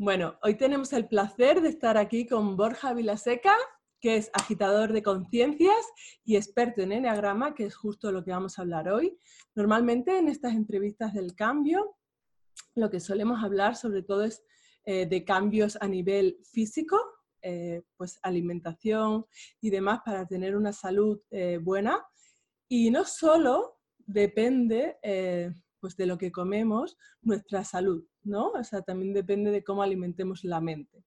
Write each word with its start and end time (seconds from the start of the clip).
Bueno, 0.00 0.38
hoy 0.44 0.54
tenemos 0.54 0.92
el 0.92 1.08
placer 1.08 1.60
de 1.60 1.70
estar 1.70 1.96
aquí 1.98 2.24
con 2.24 2.56
Borja 2.56 2.94
Vilaseca, 2.94 3.56
que 4.00 4.16
es 4.16 4.30
agitador 4.32 4.92
de 4.92 5.02
conciencias 5.02 5.74
y 6.24 6.36
experto 6.36 6.82
en 6.82 6.92
enneagrama, 6.92 7.52
que 7.52 7.64
es 7.64 7.74
justo 7.74 8.12
lo 8.12 8.22
que 8.22 8.30
vamos 8.30 8.56
a 8.56 8.62
hablar 8.62 8.88
hoy. 8.88 9.18
Normalmente 9.56 10.16
en 10.16 10.28
estas 10.28 10.54
entrevistas 10.54 11.14
del 11.14 11.34
cambio, 11.34 11.96
lo 12.76 12.90
que 12.90 13.00
solemos 13.00 13.42
hablar 13.42 13.74
sobre 13.74 14.04
todo 14.04 14.22
es 14.22 14.44
eh, 14.84 15.06
de 15.06 15.24
cambios 15.24 15.76
a 15.80 15.88
nivel 15.88 16.38
físico, 16.44 17.00
eh, 17.42 17.82
pues 17.96 18.20
alimentación 18.22 19.26
y 19.60 19.70
demás 19.70 20.02
para 20.04 20.28
tener 20.28 20.54
una 20.54 20.72
salud 20.72 21.20
eh, 21.32 21.58
buena. 21.60 22.06
Y 22.68 22.92
no 22.92 23.04
solo 23.04 23.80
depende 24.06 24.96
pues 25.80 25.96
de 25.96 26.06
lo 26.06 26.18
que 26.18 26.32
comemos 26.32 26.96
nuestra 27.22 27.64
salud, 27.64 28.04
¿no? 28.22 28.50
O 28.50 28.64
sea, 28.64 28.82
también 28.82 29.12
depende 29.12 29.50
de 29.50 29.64
cómo 29.64 29.82
alimentemos 29.82 30.44
la 30.44 30.60
mente. 30.60 31.04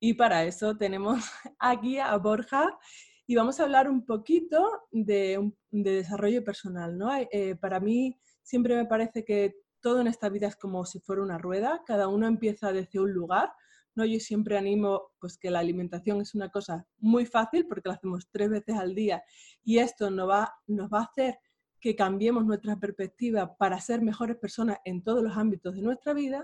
Y 0.00 0.14
para 0.14 0.44
eso 0.44 0.76
tenemos 0.76 1.24
aquí 1.58 1.98
a 1.98 2.16
Borja 2.18 2.78
y 3.26 3.36
vamos 3.36 3.58
a 3.58 3.62
hablar 3.62 3.88
un 3.88 4.04
poquito 4.04 4.82
de, 4.90 5.50
desarrollo 5.70 6.44
personal, 6.44 6.98
¿no? 6.98 7.10
Eh, 7.30 7.56
para 7.56 7.80
mí 7.80 8.18
siempre 8.42 8.76
me 8.76 8.84
parece 8.84 9.24
que 9.24 9.54
todo 9.80 10.00
en 10.00 10.06
esta 10.06 10.28
vida 10.28 10.48
es 10.48 10.56
como 10.56 10.84
si 10.84 11.00
fuera 11.00 11.22
una 11.22 11.38
rueda, 11.38 11.82
cada 11.86 12.08
uno 12.08 12.26
empieza 12.26 12.72
desde 12.72 13.00
un 13.00 13.12
lugar, 13.12 13.52
¿no? 13.94 14.04
Yo 14.04 14.20
siempre 14.20 14.58
animo 14.58 15.12
pues 15.20 15.38
que 15.38 15.50
la 15.50 15.60
alimentación 15.60 16.20
es 16.20 16.34
una 16.34 16.50
cosa 16.50 16.86
muy 16.98 17.26
fácil 17.26 17.66
porque 17.66 17.88
la 17.88 17.94
hacemos 17.94 18.28
tres 18.30 18.50
veces 18.50 18.76
al 18.76 18.94
día 18.94 19.22
y 19.62 19.78
esto 19.78 20.10
nos 20.10 20.28
va, 20.28 20.54
nos 20.66 20.90
va 20.90 21.00
a 21.00 21.04
hacer 21.04 21.38
que 21.84 21.94
cambiemos 21.94 22.46
nuestra 22.46 22.76
perspectiva 22.76 23.58
para 23.58 23.78
ser 23.78 24.00
mejores 24.00 24.38
personas 24.38 24.78
en 24.86 25.02
todos 25.02 25.22
los 25.22 25.36
ámbitos 25.36 25.74
de 25.74 25.82
nuestra 25.82 26.14
vida. 26.14 26.42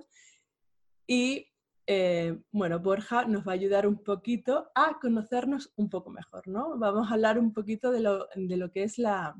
Y 1.07 1.49
eh, 1.87 2.39
bueno, 2.53 2.79
Borja 2.79 3.25
nos 3.25 3.49
va 3.49 3.53
a 3.53 3.55
ayudar 3.55 3.87
un 3.87 4.05
poquito 4.05 4.71
a 4.75 4.99
conocernos 5.01 5.73
un 5.77 5.89
poco 5.89 6.11
mejor, 6.11 6.47
¿no? 6.47 6.77
Vamos 6.77 7.11
a 7.11 7.15
hablar 7.15 7.39
un 7.39 7.55
poquito 7.55 7.91
de 7.91 8.01
lo, 8.01 8.29
de 8.37 8.57
lo 8.59 8.71
que 8.71 8.83
es 8.83 8.99
la, 8.99 9.35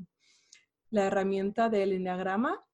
la 0.89 1.05
herramienta 1.05 1.69
del 1.69 1.91
enneagrama, 1.91 2.65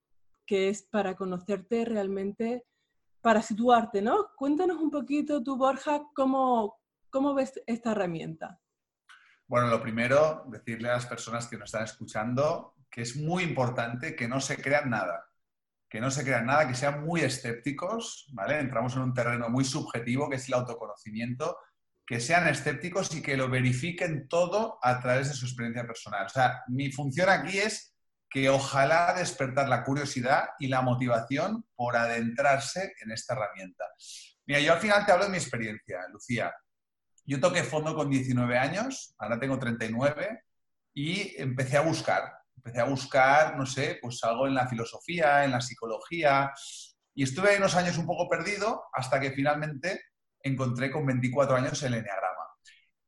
que 0.45 0.69
es 0.69 0.83
para 0.83 1.17
conocerte 1.17 1.83
realmente, 1.83 2.63
para 3.19 3.41
situarte, 3.41 4.01
¿no? 4.01 4.27
Cuéntanos 4.37 4.77
un 4.77 4.89
poquito 4.89 5.43
tú, 5.43 5.57
Borja, 5.57 6.01
cómo, 6.15 6.77
cómo 7.09 7.33
ves 7.33 7.61
esta 7.67 7.91
herramienta. 7.91 8.61
Bueno, 9.47 9.67
lo 9.67 9.81
primero, 9.81 10.43
decirle 10.47 10.89
a 10.89 10.93
las 10.93 11.05
personas 11.05 11.47
que 11.47 11.57
nos 11.57 11.69
están 11.69 11.85
escuchando 11.85 12.75
que 12.89 13.01
es 13.01 13.15
muy 13.15 13.43
importante 13.43 14.15
que 14.15 14.27
no 14.27 14.41
se 14.41 14.57
crean 14.57 14.89
nada, 14.89 15.25
que 15.89 16.01
no 16.01 16.11
se 16.11 16.23
crean 16.23 16.45
nada, 16.47 16.67
que 16.67 16.75
sean 16.75 17.05
muy 17.05 17.21
escépticos, 17.21 18.27
¿vale? 18.33 18.59
Entramos 18.59 18.95
en 18.95 19.03
un 19.03 19.13
terreno 19.13 19.49
muy 19.49 19.63
subjetivo 19.63 20.29
que 20.29 20.37
es 20.37 20.47
el 20.47 20.55
autoconocimiento, 20.55 21.57
que 22.05 22.19
sean 22.19 22.47
escépticos 22.47 23.13
y 23.15 23.21
que 23.21 23.37
lo 23.37 23.49
verifiquen 23.49 24.27
todo 24.27 24.79
a 24.81 24.99
través 25.01 25.29
de 25.29 25.33
su 25.33 25.45
experiencia 25.45 25.85
personal. 25.85 26.25
O 26.25 26.29
sea, 26.29 26.63
mi 26.67 26.91
función 26.91 27.29
aquí 27.29 27.57
es 27.59 27.93
que 28.29 28.49
ojalá 28.49 29.13
despertar 29.13 29.69
la 29.69 29.83
curiosidad 29.83 30.49
y 30.59 30.67
la 30.67 30.81
motivación 30.81 31.65
por 31.75 31.95
adentrarse 31.95 32.93
en 33.01 33.11
esta 33.11 33.33
herramienta. 33.33 33.85
Mira, 34.45 34.59
yo 34.59 34.73
al 34.73 34.79
final 34.79 35.05
te 35.05 35.11
hablo 35.11 35.25
de 35.25 35.31
mi 35.31 35.37
experiencia, 35.37 35.99
Lucía. 36.11 36.53
Yo 37.27 37.39
toqué 37.39 37.63
fondo 37.63 37.93
con 37.95 38.09
19 38.09 38.57
años, 38.57 39.13
ahora 39.19 39.39
tengo 39.39 39.59
39, 39.59 40.41
y 40.95 41.39
empecé 41.39 41.77
a 41.77 41.81
buscar 41.81 42.37
empecé 42.67 42.81
a 42.81 42.85
buscar, 42.85 43.57
no 43.57 43.65
sé, 43.65 43.97
pues 44.01 44.21
algo 44.23 44.47
en 44.47 44.55
la 44.55 44.67
filosofía, 44.67 45.45
en 45.45 45.51
la 45.51 45.61
psicología, 45.61 46.51
y 47.15 47.23
estuve 47.23 47.57
unos 47.57 47.75
años 47.75 47.97
un 47.97 48.05
poco 48.05 48.27
perdido 48.27 48.83
hasta 48.93 49.19
que 49.19 49.31
finalmente 49.31 50.01
encontré 50.41 50.91
con 50.91 51.05
24 51.05 51.55
años 51.55 51.81
el 51.83 51.93
Enneagrama. 51.93 52.43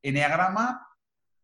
Enneagrama 0.02 0.86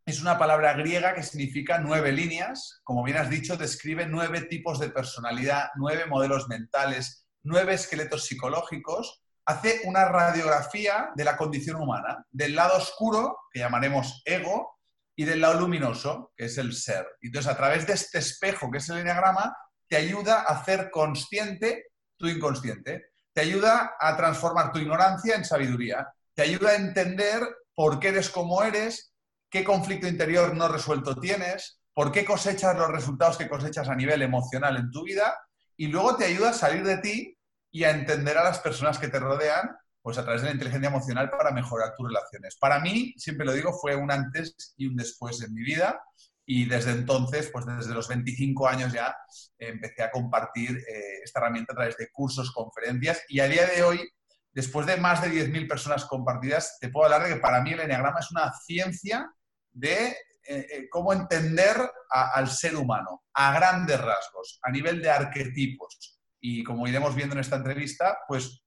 es 0.05 0.21
una 0.21 0.39
palabra 0.39 0.73
griega 0.73 1.15
que 1.15 1.23
significa 1.23 1.79
nueve 1.79 2.11
líneas. 2.11 2.81
Como 2.83 3.05
bien 3.05 3.19
has 3.19 3.29
dicho, 3.29 3.57
describe 3.57 4.07
nueve 4.07 4.43
tipos 4.43 4.81
de 4.81 4.89
personalidad, 4.89 5.71
nueve 5.77 6.07
modelos 6.07 6.49
mentales, 6.49 7.29
nueve 7.43 7.75
esqueletos 7.75 8.25
psicológicos. 8.25 9.23
Hace 9.47 9.83
una 9.85 10.07
radiografía 10.07 11.11
de 11.15 11.25
la 11.25 11.37
condición 11.37 11.77
humana, 11.77 12.25
del 12.31 12.57
lado 12.57 12.77
oscuro, 12.77 13.39
que 13.53 13.61
llamaremos 13.61 14.23
ego, 14.25 14.77
y 15.17 15.25
del 15.25 15.41
lado 15.41 15.61
luminoso, 15.61 16.33
que 16.37 16.45
es 16.45 16.59
el 16.59 16.75
ser. 16.75 17.07
Entonces, 17.23 17.51
a 17.51 17.57
través 17.57 17.87
de 17.87 17.95
este 17.95 18.19
espejo, 18.19 18.71
que 18.71 18.79
es 18.79 18.89
el 18.91 18.99
enneagrama, 18.99 19.57
te 19.89 19.97
ayuda 19.97 20.41
a 20.41 20.59
hacer 20.59 20.91
consciente 20.91 21.87
tu 22.19 22.27
inconsciente, 22.27 23.11
te 23.33 23.41
ayuda 23.41 23.95
a 23.99 24.17
transformar 24.17 24.73
tu 24.73 24.79
ignorancia 24.79 25.37
en 25.37 25.45
sabiduría, 25.45 26.07
te 26.35 26.43
ayuda 26.43 26.71
a 26.71 26.77
entender 26.77 27.43
por 27.75 27.99
qué 27.99 28.09
eres 28.09 28.29
como 28.29 28.63
eres, 28.63 29.15
qué 29.51 29.65
conflicto 29.65 30.07
interior 30.07 30.55
no 30.55 30.69
resuelto 30.69 31.17
tienes, 31.17 31.81
por 31.95 32.13
qué 32.13 32.25
cosechas 32.25 32.77
los 32.77 32.91
resultados 32.91 33.39
que 33.39 33.49
cosechas 33.49 33.89
a 33.89 33.95
nivel 33.95 34.23
emocional 34.23 34.77
en 34.77 34.91
tu 34.91 35.05
vida, 35.05 35.39
y 35.79 35.87
luego 35.87 36.17
te 36.17 36.27
ayuda 36.27 36.51
a 36.51 36.55
salir 36.55 36.85
de 36.85 36.99
ti 36.99 37.36
y 37.77 37.85
a 37.85 37.91
entender 37.91 38.39
a 38.39 38.45
las 38.45 38.59
personas 38.61 38.99
que 38.99 39.09
te 39.09 39.21
rodean 39.21 39.77
pues 40.01 40.17
a 40.17 40.23
través 40.23 40.41
de 40.41 40.47
la 40.49 40.55
inteligencia 40.55 40.89
emocional 40.89 41.29
para 41.29 41.51
mejorar 41.51 41.95
tus 41.95 42.09
relaciones. 42.09 42.57
Para 42.59 42.81
mí, 42.81 43.13
siempre 43.19 43.45
lo 43.45 43.53
digo, 43.53 43.75
fue 43.79 43.95
un 43.95 44.11
antes 44.11 44.73
y 44.79 44.87
un 44.87 44.97
después 44.97 45.43
en 45.43 45.53
mi 45.53 45.63
vida 45.63 46.01
y 46.47 46.65
desde 46.65 46.93
entonces, 46.93 47.51
pues 47.53 47.67
desde 47.67 47.93
los 47.93 48.09
25 48.09 48.67
años 48.67 48.95
ya, 48.95 49.15
empecé 49.59 50.05
a 50.05 50.11
compartir 50.11 50.71
eh, 50.71 51.21
esta 51.23 51.41
herramienta 51.41 51.75
a 51.75 51.77
través 51.77 51.99
de 51.99 52.09
cursos, 52.11 52.51
conferencias 52.51 53.23
y 53.29 53.41
a 53.41 53.49
día 53.49 53.67
de 53.67 53.83
hoy, 53.83 54.09
después 54.55 54.87
de 54.87 54.97
más 54.97 55.21
de 55.21 55.29
10.000 55.29 55.69
personas 55.69 56.07
compartidas, 56.07 56.79
te 56.81 56.89
puedo 56.89 57.05
hablar 57.05 57.29
de 57.29 57.35
que 57.35 57.41
para 57.41 57.61
mí 57.61 57.73
el 57.73 57.81
Enneagrama 57.81 58.21
es 58.21 58.31
una 58.31 58.51
ciencia 58.65 59.31
de 59.71 60.07
eh, 60.09 60.17
eh, 60.49 60.89
cómo 60.89 61.13
entender 61.13 61.77
al 62.09 62.49
ser 62.49 62.75
humano 62.77 63.25
a 63.35 63.53
grandes 63.53 64.01
rasgos, 64.01 64.61
a 64.63 64.71
nivel 64.71 65.03
de 65.03 65.11
arquetipos. 65.11 66.16
Y 66.41 66.63
como 66.65 66.87
iremos 66.87 67.15
viendo 67.15 67.35
en 67.35 67.41
esta 67.41 67.57
entrevista, 67.57 68.19
pues 68.29 68.63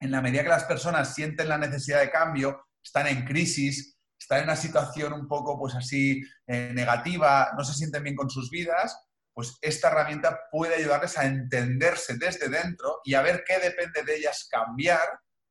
en 0.00 0.10
la 0.10 0.22
medida 0.22 0.42
que 0.42 0.48
las 0.48 0.64
personas 0.64 1.14
sienten 1.14 1.48
la 1.48 1.58
necesidad 1.58 2.00
de 2.00 2.10
cambio, 2.10 2.66
están 2.82 3.06
en 3.06 3.24
crisis, 3.24 3.98
están 4.18 4.38
en 4.38 4.44
una 4.44 4.56
situación 4.56 5.12
un 5.12 5.28
poco 5.28 5.58
pues 5.58 5.74
así 5.74 6.22
eh, 6.46 6.72
negativa, 6.74 7.50
no 7.56 7.64
se 7.64 7.74
sienten 7.74 8.02
bien 8.02 8.16
con 8.16 8.30
sus 8.30 8.50
vidas, 8.50 8.96
pues 9.32 9.56
esta 9.60 9.88
herramienta 9.88 10.40
puede 10.50 10.76
ayudarles 10.76 11.16
a 11.18 11.26
entenderse 11.26 12.16
desde 12.18 12.48
dentro 12.48 13.00
y 13.04 13.14
a 13.14 13.22
ver 13.22 13.44
qué 13.46 13.58
depende 13.58 14.02
de 14.02 14.16
ellas 14.16 14.48
cambiar, 14.50 15.00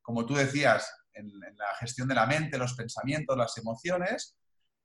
como 0.01 0.25
tú 0.25 0.35
decías, 0.35 0.91
en, 1.13 1.39
la 1.39 1.75
gestión 1.79 2.07
de 2.07 2.15
la 2.15 2.25
mente, 2.25 2.57
los 2.57 2.73
pensamientos, 2.73 3.37
las 3.37 3.57
emociones, 3.57 4.37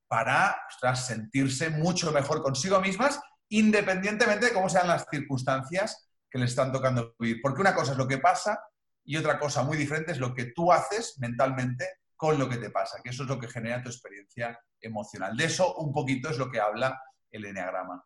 para 0.07 0.57
sentirse 0.95 1.71
mucho 1.71 2.13
mejor 2.13 2.43
consigo 2.43 2.81
mismas, 2.81 3.21
independientemente 3.49 4.47
de 4.47 4.53
cómo 4.53 4.69
sean 4.69 4.89
las 4.89 5.07
circunstancias 5.11 6.09
que 6.35 6.41
les 6.41 6.51
están 6.51 6.73
tocando 6.73 7.15
vivir. 7.17 7.41
Porque 7.41 7.61
una 7.61 7.77
cosa 7.77 7.93
es 7.93 7.99
lo 7.99 8.09
que 8.09 8.19
pasa 8.19 8.61
y 9.05 9.17
otra 9.17 9.39
cosa 9.39 9.63
muy 9.63 9.77
diferente 9.77 10.11
es 10.11 10.19
lo 10.19 10.35
que 10.35 10.47
tú 10.47 10.73
haces 10.73 11.17
mentalmente 11.21 11.87
con 12.17 12.41
lo 12.41 12.49
que 12.49 12.57
te 12.57 12.71
pasa, 12.71 13.01
que 13.05 13.11
eso 13.11 13.23
es 13.23 13.29
lo 13.29 13.39
que 13.39 13.47
genera 13.47 13.81
tu 13.81 13.89
experiencia 13.89 14.59
emocional. 14.81 15.37
De 15.37 15.45
eso 15.45 15.77
un 15.77 15.93
poquito 15.93 16.29
es 16.29 16.37
lo 16.37 16.51
que 16.51 16.59
habla 16.59 17.01
el 17.31 17.45
enneagrama. 17.45 18.05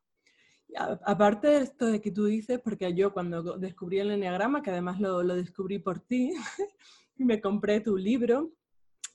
Aparte 1.07 1.49
de 1.49 1.63
esto 1.63 1.87
de 1.87 2.03
que 2.03 2.11
tú 2.11 2.27
dices, 2.27 2.61
porque 2.63 2.93
yo 2.93 3.15
cuando 3.15 3.57
descubrí 3.57 3.99
el 3.99 4.11
enneagrama, 4.11 4.63
que 4.63 4.73
además 4.73 5.01
lo, 5.01 5.23
lo 5.23 5.35
descubrí 5.35 5.79
por 5.79 6.01
ti, 6.01 6.35
me 7.17 7.41
compré 7.41 7.81
tu 7.81 7.97
libro, 7.97 8.53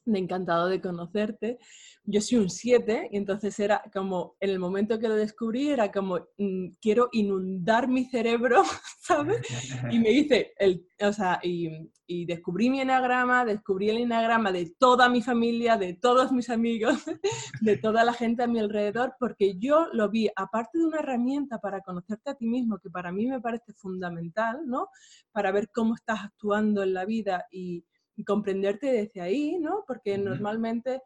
me 0.05 0.17
encantado 0.17 0.69
de 0.69 0.81
conocerte, 0.81 1.59
yo 2.05 2.19
soy 2.19 2.39
un 2.39 2.49
7 2.49 3.09
y 3.11 3.17
entonces 3.17 3.57
era 3.59 3.81
como, 3.93 4.35
en 4.39 4.49
el 4.49 4.59
momento 4.59 4.99
que 4.99 5.07
lo 5.07 5.15
descubrí, 5.15 5.69
era 5.69 5.91
como, 5.91 6.19
mm, 6.37 6.73
quiero 6.81 7.07
inundar 7.13 7.87
mi 7.87 8.05
cerebro, 8.05 8.63
¿sabes? 8.99 9.41
Y 9.89 9.99
me 9.99 10.11
hice, 10.11 10.53
el, 10.57 10.85
o 11.01 11.13
sea, 11.13 11.39
y, 11.41 11.89
y, 12.05 12.25
descubrí 12.25 12.69
mi 12.69 12.81
enagrama, 12.81 13.45
descubrí 13.45 13.89
el 13.89 13.97
enagrama 13.99 14.51
de 14.51 14.73
toda 14.77 15.07
mi 15.07 15.21
familia, 15.21 15.77
de 15.77 15.93
todos 15.93 16.33
mis 16.33 16.49
amigos, 16.49 17.03
de 17.61 17.77
toda 17.77 18.03
la 18.03 18.13
gente 18.13 18.43
a 18.43 18.47
mi 18.47 18.59
alrededor, 18.59 19.15
porque 19.17 19.55
yo 19.57 19.87
lo 19.93 20.09
vi, 20.09 20.29
aparte 20.35 20.79
de 20.79 20.85
una 20.85 20.99
herramienta 20.99 21.59
para 21.59 21.81
conocerte 21.81 22.31
a 22.31 22.35
ti 22.35 22.45
mismo, 22.45 22.79
que 22.79 22.89
para 22.89 23.13
mí 23.13 23.27
me 23.27 23.39
parece 23.39 23.71
fundamental, 23.73 24.61
¿no? 24.65 24.89
Para 25.31 25.51
ver 25.51 25.69
cómo 25.73 25.95
estás 25.95 26.25
actuando 26.25 26.83
en 26.83 26.93
la 26.93 27.05
vida 27.05 27.45
y, 27.49 27.85
y 28.17 28.25
comprenderte 28.25 28.91
desde 28.91 29.21
ahí, 29.21 29.57
¿no? 29.57 29.85
Porque 29.87 30.17
normalmente 30.17 31.01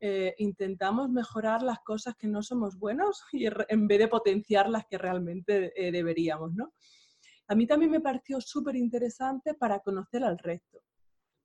eh, 0.00 0.34
intentamos 0.38 1.10
mejorar 1.10 1.62
las 1.62 1.80
cosas 1.80 2.14
que 2.16 2.28
no 2.28 2.42
somos 2.42 2.78
buenos 2.78 3.24
y 3.32 3.46
en 3.46 3.88
vez 3.88 3.98
de 3.98 4.08
potenciar 4.08 4.68
las 4.68 4.86
que 4.86 4.98
realmente 4.98 5.72
eh, 5.74 5.90
deberíamos, 5.90 6.54
¿no? 6.54 6.72
A 7.48 7.54
mí 7.54 7.66
también 7.66 7.90
me 7.90 8.00
pareció 8.00 8.40
súper 8.40 8.76
interesante 8.76 9.54
para 9.54 9.80
conocer 9.80 10.22
al 10.22 10.38
resto, 10.38 10.82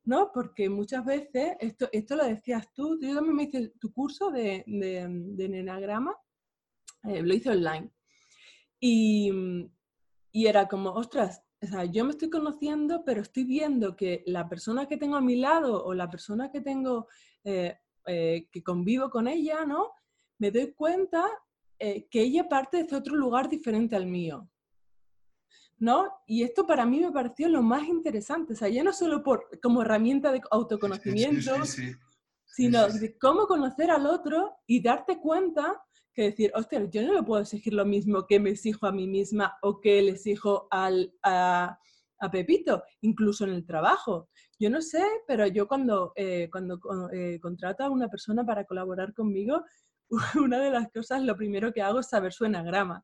¿no? 0.03 0.31
Porque 0.33 0.69
muchas 0.69 1.05
veces, 1.05 1.55
esto, 1.59 1.88
esto 1.91 2.15
lo 2.15 2.25
decías 2.25 2.71
tú, 2.73 3.00
yo 3.01 3.15
también 3.15 3.35
me 3.35 3.44
hice 3.44 3.69
tu 3.79 3.94
curso 3.94 4.29
de, 4.29 4.63
de, 4.67 5.50
Nenagrama, 5.50 6.13
eh, 7.03 7.21
lo 7.21 7.33
hice 7.33 7.51
online. 7.51 7.89
Y, 8.81 9.31
y, 10.33 10.45
era 10.45 10.67
como, 10.67 10.91
ostras, 10.91 11.41
o 11.61 11.67
sea, 11.67 11.85
yo 11.85 12.03
me 12.03 12.11
estoy 12.11 12.29
conociendo, 12.29 13.05
pero 13.05 13.21
estoy 13.21 13.45
viendo 13.45 13.95
que 13.95 14.23
la 14.25 14.50
persona 14.50 14.88
que 14.88 14.97
tengo 14.97 15.15
a 15.15 15.21
mi 15.21 15.38
lado 15.38 15.85
o 15.85 15.94
la 15.94 16.09
persona 16.09 16.51
que 16.51 16.59
tengo, 16.59 17.07
eh, 18.05 18.47
que 18.51 18.63
convivo 18.63 19.09
con 19.09 19.27
ella, 19.27 19.65
¿no? 19.65 19.91
Me 20.39 20.51
doy 20.51 20.73
cuenta 20.73 21.25
eh, 21.79 22.07
que 22.09 22.21
ella 22.21 22.47
parte 22.47 22.83
de 22.83 22.95
otro 22.95 23.15
lugar 23.15 23.50
diferente 23.50 23.95
al 23.95 24.05
mío. 24.05 24.50
¿No? 25.79 26.11
Y 26.27 26.44
esto 26.44 26.65
para 26.65 26.85
mí 26.85 27.00
me 27.00 27.11
pareció 27.11 27.50
lo 27.50 27.61
más 27.61 27.88
interesante, 27.88 28.53
o 28.53 28.55
sea, 28.55 28.69
ya 28.69 28.83
no 28.83 28.94
solo 28.94 29.21
por, 29.21 29.50
como 29.61 29.81
herramienta 29.81 30.31
de 30.31 30.41
autoconocimiento, 30.50 31.51
sino 32.45 32.88
de 32.88 33.17
cómo 33.17 33.47
conocer 33.47 33.91
al 33.91 34.05
otro 34.05 34.55
y 34.65 34.81
darte 34.81 35.19
cuenta 35.19 35.83
que 36.13 36.23
decir, 36.23 36.51
hostia, 36.55 36.85
yo 36.89 37.01
no 37.01 37.13
le 37.13 37.23
puedo 37.23 37.41
exigir 37.41 37.73
lo 37.73 37.85
mismo 37.85 38.27
que 38.27 38.39
me 38.39 38.51
exijo 38.51 38.85
a 38.85 38.91
mí 38.91 39.07
misma 39.07 39.57
o 39.61 39.81
que 39.81 40.01
le 40.01 40.11
exijo 40.11 40.67
al, 40.69 41.13
a, 41.23 41.79
Pepito, 42.31 42.83
incluso 43.01 43.43
en 43.45 43.51
el 43.51 43.65
trabajo. 43.65 44.29
Yo 44.59 44.69
no 44.69 44.81
sé, 44.81 45.03
pero 45.27 45.47
yo 45.47 45.67
cuando, 45.67 46.13
eh, 46.15 46.49
cuando 46.51 46.79
eh, 47.11 47.39
contrato 47.41 47.83
a 47.83 47.89
una 47.89 48.07
persona 48.07 48.45
para 48.45 48.65
colaborar 48.65 49.13
conmigo, 49.13 49.63
una 50.43 50.59
de 50.59 50.71
las 50.71 50.91
cosas, 50.91 51.21
lo 51.23 51.35
primero 51.35 51.73
que 51.73 51.81
hago 51.81 51.99
es 51.99 52.09
saber 52.09 52.33
su 52.33 52.45
enagrama, 52.45 53.03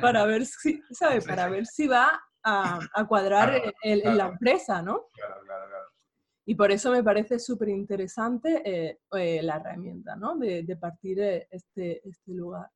para 0.00 0.24
ver 0.26 0.46
si, 0.46 0.80
¿sabe? 0.90 1.20
Para 1.22 1.48
ver 1.48 1.66
si 1.66 1.86
va 1.86 2.20
a, 2.42 2.80
cuadrar 3.08 3.74
en, 3.82 4.16
la 4.16 4.28
empresa, 4.28 4.82
¿no? 4.82 5.06
Claro, 5.12 5.40
claro, 5.44 5.68
claro. 5.68 5.86
Y 6.46 6.54
por 6.54 6.72
eso 6.72 6.90
me 6.90 7.04
parece 7.04 7.38
súper 7.38 7.68
interesante 7.68 8.62
eh, 8.64 8.98
eh, 9.12 9.42
la 9.42 9.56
herramienta, 9.56 10.16
¿no? 10.16 10.36
De, 10.36 10.76
partir 10.80 11.20
este, 11.20 12.06
este 12.08 12.32
lugar. 12.32 12.68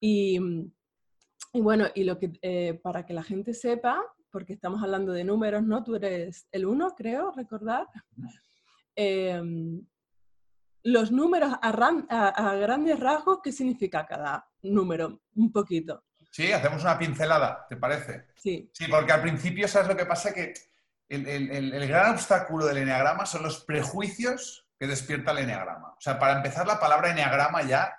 Y, 0.00 0.38
y, 1.52 1.60
bueno, 1.60 1.86
y 1.94 2.04
lo 2.04 2.18
que, 2.18 2.78
para 2.82 3.06
que 3.06 3.14
la 3.14 3.22
gente 3.22 3.54
sepa, 3.54 4.02
porque 4.34 4.54
estamos 4.54 4.82
hablando 4.82 5.12
de 5.12 5.22
números, 5.22 5.62
¿no? 5.62 5.84
Tú 5.84 5.94
eres 5.94 6.48
el 6.50 6.66
uno, 6.66 6.92
creo, 6.96 7.30
recordar. 7.30 7.86
Em, 8.96 9.80
los 10.82 11.12
números 11.12 11.52
a, 11.62 11.68
a, 11.68 12.54
grandes 12.56 12.98
rasgos, 12.98 13.38
¿qué 13.44 13.52
significa 13.52 14.04
cada 14.04 14.44
número? 14.62 15.20
Un 15.36 15.52
poquito. 15.52 16.02
Sí, 16.32 16.50
hacemos 16.50 16.82
una 16.82 16.98
pincelada, 16.98 17.64
¿te 17.68 17.76
parece? 17.76 18.26
Sí. 18.34 18.68
Sí, 18.74 18.86
porque 18.90 19.12
al 19.12 19.22
principio, 19.22 19.68
¿sabes 19.68 19.86
lo 19.86 19.96
que 19.96 20.04
pasa? 20.04 20.34
Que 20.34 20.52
el, 21.08 21.86
gran 21.86 22.14
obstáculo 22.14 22.66
del 22.66 22.78
eneagrama 22.78 23.26
son 23.26 23.44
los 23.44 23.64
prejuicios 23.64 24.66
que 24.76 24.88
despierta 24.88 25.30
el 25.30 25.38
eneagrama. 25.38 25.90
O 25.90 26.00
sea, 26.00 26.18
para 26.18 26.38
empezar, 26.38 26.66
la 26.66 26.80
palabra 26.80 27.12
eneagrama 27.12 27.62
ya 27.62 27.96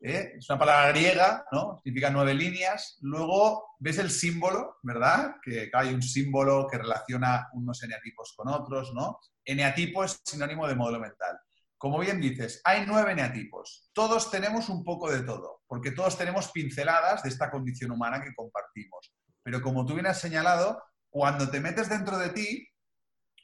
¿eh? 0.00 0.34
es 0.36 0.48
una 0.48 0.58
palabra 0.58 0.88
griega, 0.88 1.44
¿no? 1.52 1.80
Significa 1.82 2.10
nueve 2.10 2.34
líneas. 2.34 2.98
Luego 3.00 3.76
ves 3.78 3.98
el 3.98 4.10
símbolo, 4.10 4.78
¿verdad? 4.82 5.36
Que 5.42 5.70
hay 5.72 5.94
un 5.94 6.02
símbolo 6.02 6.66
que 6.70 6.78
relaciona 6.78 7.48
unos 7.52 7.82
eneatipos 7.82 8.34
con 8.36 8.48
otros, 8.48 8.92
¿no? 8.94 9.20
Eneatipo 9.44 10.04
es 10.04 10.20
sinónimo 10.24 10.66
de 10.66 10.74
modelo 10.74 11.00
mental. 11.00 11.38
Como 11.76 11.98
bien 12.00 12.20
dices, 12.20 12.60
hay 12.64 12.84
nueve 12.86 13.12
eneatipos. 13.12 13.90
Todos 13.92 14.30
tenemos 14.30 14.68
un 14.68 14.82
poco 14.82 15.10
de 15.10 15.22
todo, 15.22 15.62
porque 15.66 15.92
todos 15.92 16.18
tenemos 16.18 16.50
pinceladas 16.50 17.22
de 17.22 17.28
esta 17.28 17.50
condición 17.50 17.92
humana 17.92 18.20
que 18.20 18.34
compartimos. 18.34 19.14
Pero 19.42 19.62
como 19.62 19.86
tú 19.86 19.94
bien 19.94 20.06
has 20.06 20.20
señalado, 20.20 20.82
cuando 21.08 21.48
te 21.48 21.60
metes 21.60 21.88
dentro 21.88 22.18
de 22.18 22.30
ti, 22.30 22.68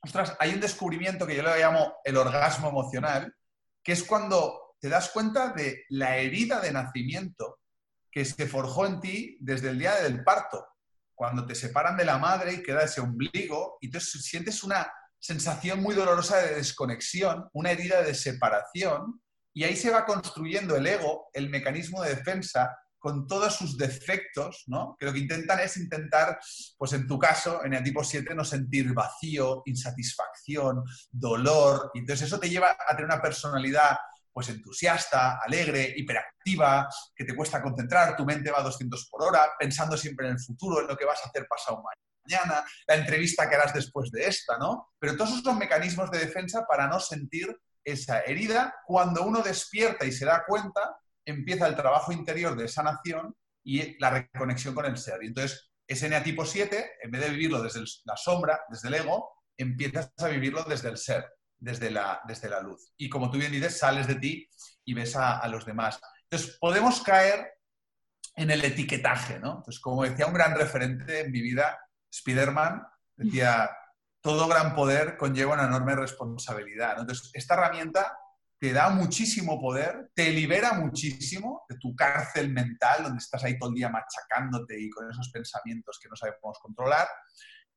ostras, 0.03 0.37
hay 0.39 0.53
un 0.53 0.61
descubrimiento 0.61 1.27
que 1.27 1.37
yo 1.37 1.43
le 1.43 1.59
llamo 1.59 1.95
el 2.05 2.17
orgasmo 2.17 2.69
emocional, 2.69 3.35
que 3.83 3.93
es 3.93 4.03
cuando 4.03 4.63
te 4.85 4.91
das 4.91 5.09
cuenta 5.09 5.49
de 5.49 5.87
la 5.89 6.19
herida 6.19 6.61
de 6.61 6.71
nacimiento 6.71 7.61
que 8.13 8.23
se 8.27 8.47
forjó 8.47 8.85
en 8.85 9.01
ti 9.01 9.39
desde 9.41 9.71
el 9.71 9.79
día 9.79 9.95
del 10.03 10.23
parto, 10.23 10.63
cuando 11.15 11.47
te 11.47 11.55
separan 11.55 11.97
de 11.97 12.05
la 12.05 12.19
madre 12.19 12.53
y 12.53 12.63
queda 12.63 12.83
ese 12.83 13.01
ombligo, 13.01 13.79
y 13.81 13.87
entonces 13.87 14.23
sientes 14.23 14.63
una 14.63 14.93
sensación 15.19 15.81
muy 15.81 15.95
dolorosa 15.95 16.37
de 16.37 16.57
desconexión, 16.57 17.49
una 17.55 17.71
herida 17.71 18.03
de 18.03 18.13
separación, 18.15 19.23
y 19.55 19.65
ahí 19.65 19.75
se 19.75 19.89
va 19.89 20.05
construyendo 20.05 20.77
el 20.77 20.87
ego, 20.87 21.31
el 21.33 21.49
mecanismo 21.49 22.03
de 22.03 22.17
defensa 22.17 22.77
con 22.99 23.27
todos 23.27 23.57
sus 23.57 23.79
defectos, 23.79 24.65
¿no? 24.67 24.97
Que 24.99 25.07
lo 25.07 25.15
que 25.15 25.21
intentan 25.21 25.61
es 25.61 25.79
intentar, 25.79 26.39
pues 26.77 26.93
en 26.93 27.07
tu 27.07 27.19
caso, 27.19 27.65
en 27.65 27.73
el 27.73 27.83
tipo 27.83 28.05
7, 28.05 28.35
no 28.35 28.45
sentir 28.45 28.93
vacío, 28.93 29.63
insatisfacción, 29.65 30.85
dolor. 31.11 31.91
Y 31.95 32.01
entonces 32.01 32.27
eso 32.27 32.39
te 32.39 32.51
lleva 32.51 32.77
a 32.87 32.95
tener 32.95 33.07
una 33.07 33.23
personalidad 33.23 33.97
pues 34.35 34.49
entusiasta, 34.49 35.39
alegre, 35.39 35.95
hiperactiva, 35.97 36.89
que 37.15 37.25
te 37.25 37.37
cuesta 37.37 37.63
concentrar, 37.63 38.17
tu 38.17 38.25
mente 38.25 38.51
va 38.51 38.59
a 38.59 38.65
200 38.65 39.09
por 39.09 39.23
hora, 39.23 39.53
pensando 39.57 39.97
siempre 39.97 40.27
en 40.27 40.33
el 40.33 40.41
futuro, 40.41 40.81
en 40.81 40.89
lo 40.89 40.97
que 40.97 41.05
vas 41.05 41.21
a 41.25 41.29
hacer 41.29 41.47
pasado 41.49 41.83
mañana, 42.27 42.65
la 42.89 42.97
entrevista 42.97 43.49
que 43.49 43.55
harás 43.55 43.73
después 43.73 44.11
de 44.11 44.27
esta, 44.27 44.59
¿no? 44.59 44.93
Pero 44.99 45.17
todos 45.17 45.31
esos 45.31 45.43
son 45.43 45.57
mecanismos 45.57 46.11
de 46.11 46.19
defensa 46.19 46.67
para 46.67 46.89
no 46.89 46.99
sentir 46.99 47.57
esa 47.85 48.21
herida 48.23 48.75
cuando 48.85 49.23
uno 49.23 49.41
despierta 49.41 50.05
y 50.05 50.11
se 50.11 50.25
da 50.25 50.45
cuenta 50.45 50.99
empieza 51.25 51.67
el 51.67 51.77
trabajo 51.77 52.13
interior 52.13 52.57
de 52.57 52.69
sanación 52.69 53.35
y 53.65 53.99
la 53.99 54.11
reconexión 54.11 54.75
con 54.75 54.85
el 54.87 54.99
ser. 54.99 55.23
Y 55.23 55.29
entonces, 55.29 55.71
ese 55.87 56.09
neatipo 56.09 56.45
7, 56.45 56.99
en 57.03 57.11
vez 57.11 57.21
de 57.23 57.31
vivirlo 57.31 57.63
desde 57.63 57.81
la 58.05 58.17
sombra, 58.17 58.61
desde 58.69 58.89
el 58.89 58.95
ego, 58.95 59.31
empiezas 59.57 60.13
a 60.19 60.29
vivirlo 60.29 60.65
desde 60.65 60.89
el 60.89 60.99
ser, 60.99 61.25
desde 61.64 61.90
la, 61.90 62.20
desde 62.26 62.49
la 62.49 62.61
luz. 62.61 62.93
Y 62.96 63.08
como 63.08 63.31
tú 63.31 63.38
bien 63.38 63.50
dices, 63.50 63.78
sales 63.78 64.06
de 64.06 64.16
ti 64.16 64.49
y 64.84 64.94
ves 64.94 65.16
a, 65.16 65.46
los 65.49 65.64
demás. 65.64 65.99
Entonces, 66.25 66.58
podemos 66.61 67.02
caer 67.02 67.55
en 68.37 68.50
el 68.50 68.64
etiquetaje, 68.64 69.38
¿no? 69.38 69.56
Entonces, 69.56 69.81
como 69.81 70.05
decía 70.05 70.26
un 70.26 70.34
gran 70.34 70.55
referente 70.55 71.20
en 71.20 71.32
mi 71.32 71.40
vida, 71.40 71.78
Spiderman, 72.12 72.87
decía, 73.16 73.70
todo 74.20 74.46
gran 74.46 74.75
poder 74.75 75.16
conlleva 75.16 75.55
una 75.55 75.64
enorme 75.64 75.96
responsabilidad. 75.96 77.00
Entonces, 77.00 77.31
esta 77.32 77.55
herramienta 77.55 78.19
te 78.58 78.72
da 78.72 78.90
muchísimo 78.90 79.58
poder, 79.61 80.11
te 80.14 80.31
libera 80.31 80.75
muchísimo 80.75 81.64
de 81.69 81.78
tu 81.78 81.94
cárcel 81.96 82.50
mental, 82.50 83.05
donde 83.05 83.19
estás 83.19 83.43
ahí 83.44 83.58
todo 83.58 83.70
el 83.70 83.76
día 83.76 83.88
machacándote 83.88 84.78
y 84.78 84.90
con 84.90 85.11
esos 85.11 85.31
pensamientos 85.31 85.99
que 86.00 86.08
no 86.08 86.16
sabemos 86.16 86.58
controlar, 86.61 87.08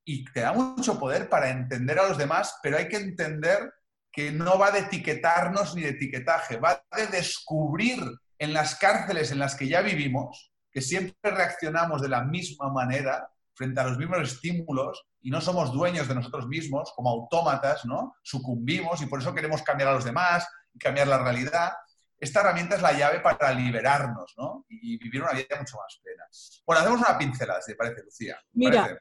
y 0.07 0.24
te 0.24 0.39
da 0.39 0.54
mucho 0.54 0.98
poder 0.98 1.27
para 1.27 1.50
entender 1.50 2.00
a 2.00 2.07
los 2.07 2.18
demás, 2.18 2.57
pero 2.63 2.77
hay 2.77 2.88
que 2.88 2.95
entender 2.95 3.74
que 4.09 4.31
no 4.31 4.57
va 4.57 4.71
de 4.71 4.80
etiquetarnos 4.80 5.75
ni 5.75 5.81
de 5.81 5.89
etiquetaje, 5.89 6.56
va 6.56 6.81
de 6.95 7.07
descubrir 7.07 8.00
en 8.39 8.54
las 8.54 8.75
cárceles 8.75 9.31
en 9.31 9.39
las 9.39 9.54
que 9.56 9.68
ya 9.68 9.81
vivimos, 9.81 10.54
que 10.71 10.80
siempre 10.80 11.30
reaccionamos 11.30 12.01
de 12.01 12.07
la 12.07 12.24
misma 12.24 12.71
manera 12.71 13.27
frente 13.54 13.81
a 13.81 13.83
los 13.83 13.97
mismos 13.97 14.19
estímulos 14.19 15.06
y 15.19 15.30
no 15.30 15.42
somos 15.42 15.73
dueños 15.73 16.07
de 16.07 16.16
nosotros 16.16 16.47
mismos, 16.47 16.94
como 16.95 17.09
autómatas, 17.09 17.83
¿no? 17.83 18.16
Sucumbimos 18.23 19.02
y 19.02 19.07
por 19.07 19.19
eso 19.19 19.35
queremos 19.35 19.61
cambiar 19.61 19.90
a 19.90 19.94
los 19.94 20.06
demás, 20.06 20.47
cambiar 20.80 21.09
la 21.09 21.21
realidad. 21.21 21.73
Esta 22.18 22.40
herramienta 22.40 22.78
es 22.78 22.81
la 22.81 22.94
llave 22.94 23.19
para 23.19 23.52
liberarnos 23.52 24.33
¿no? 24.37 24.66
y 24.69 24.97
vivir 24.97 25.21
una 25.21 25.33
vida 25.33 25.57
mucho 25.59 25.78
más 25.78 25.99
plena. 26.02 26.23
Bueno, 26.66 26.81
hacemos 26.81 27.02
una 27.02 27.18
pincelada, 27.18 27.61
si 27.61 27.73
te 27.73 27.76
parece, 27.76 28.04
Lucía. 28.04 28.40
Mira, 28.54 28.97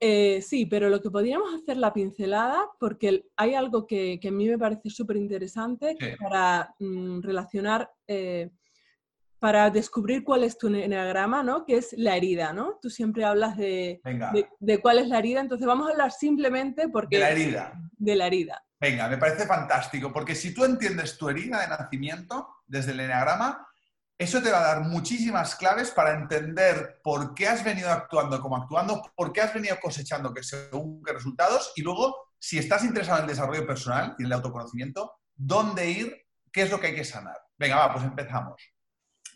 eh, 0.00 0.42
sí, 0.42 0.66
pero 0.66 0.88
lo 0.88 1.00
que 1.00 1.10
podríamos 1.10 1.54
hacer 1.54 1.76
la 1.76 1.92
pincelada, 1.92 2.68
porque 2.78 3.24
hay 3.36 3.54
algo 3.54 3.86
que, 3.86 4.20
a 4.22 4.30
mí 4.30 4.48
me 4.48 4.58
parece 4.58 4.90
súper 4.90 5.16
interesante 5.16 5.96
para 6.18 6.74
mm, 6.78 7.20
relacionar, 7.20 7.90
eh, 8.06 8.50
para 9.38 9.70
descubrir 9.70 10.22
cuál 10.22 10.44
es 10.44 10.56
tu 10.56 10.68
enneagrama, 10.68 11.42
¿no? 11.42 11.64
Que 11.64 11.76
es 11.78 11.94
la 11.96 12.16
herida, 12.16 12.52
¿no? 12.52 12.78
Tú 12.80 12.90
siempre 12.90 13.24
hablas 13.24 13.56
de, 13.56 14.00
de, 14.04 14.48
de, 14.60 14.78
cuál 14.78 14.98
es 14.98 15.08
la 15.08 15.18
herida, 15.18 15.40
entonces 15.40 15.66
vamos 15.66 15.88
a 15.88 15.92
hablar 15.92 16.12
simplemente 16.12 16.88
porque... 16.88 17.16
De 17.16 17.22
la 17.22 17.30
herida. 17.30 17.72
De 17.98 18.14
la 18.14 18.26
herida. 18.26 18.64
Venga, 18.80 19.08
me 19.08 19.16
parece 19.16 19.46
fantástico, 19.46 20.12
porque 20.12 20.34
si 20.34 20.52
tú 20.52 20.64
entiendes 20.64 21.16
tu 21.16 21.28
herida 21.28 21.60
de 21.60 21.68
nacimiento 21.68 22.48
desde 22.66 22.92
el 22.92 23.00
eneagrama, 23.00 23.66
eso 24.22 24.42
te 24.42 24.50
va 24.50 24.60
a 24.60 24.74
dar 24.74 24.80
muchísimas 24.82 25.54
claves 25.56 25.90
para 25.90 26.12
entender 26.12 27.00
por 27.02 27.34
qué 27.34 27.48
has 27.48 27.62
venido 27.62 27.90
actuando 27.90 28.40
como 28.40 28.56
actuando, 28.56 29.02
por 29.14 29.32
qué 29.32 29.40
has 29.40 29.54
venido 29.54 29.78
cosechando 29.80 30.32
que 30.32 30.42
según 30.42 31.02
qué 31.02 31.12
resultados, 31.12 31.72
y 31.76 31.82
luego, 31.82 32.30
si 32.38 32.58
estás 32.58 32.84
interesado 32.84 33.18
en 33.18 33.24
el 33.24 33.30
desarrollo 33.30 33.66
personal 33.66 34.14
y 34.18 34.22
en 34.22 34.26
el 34.26 34.32
autoconocimiento, 34.32 35.12
dónde 35.34 35.90
ir, 35.90 36.26
qué 36.52 36.62
es 36.62 36.70
lo 36.70 36.80
que 36.80 36.88
hay 36.88 36.94
que 36.94 37.04
sanar. 37.04 37.36
Venga, 37.58 37.76
va, 37.76 37.92
pues 37.92 38.04
empezamos. 38.04 38.60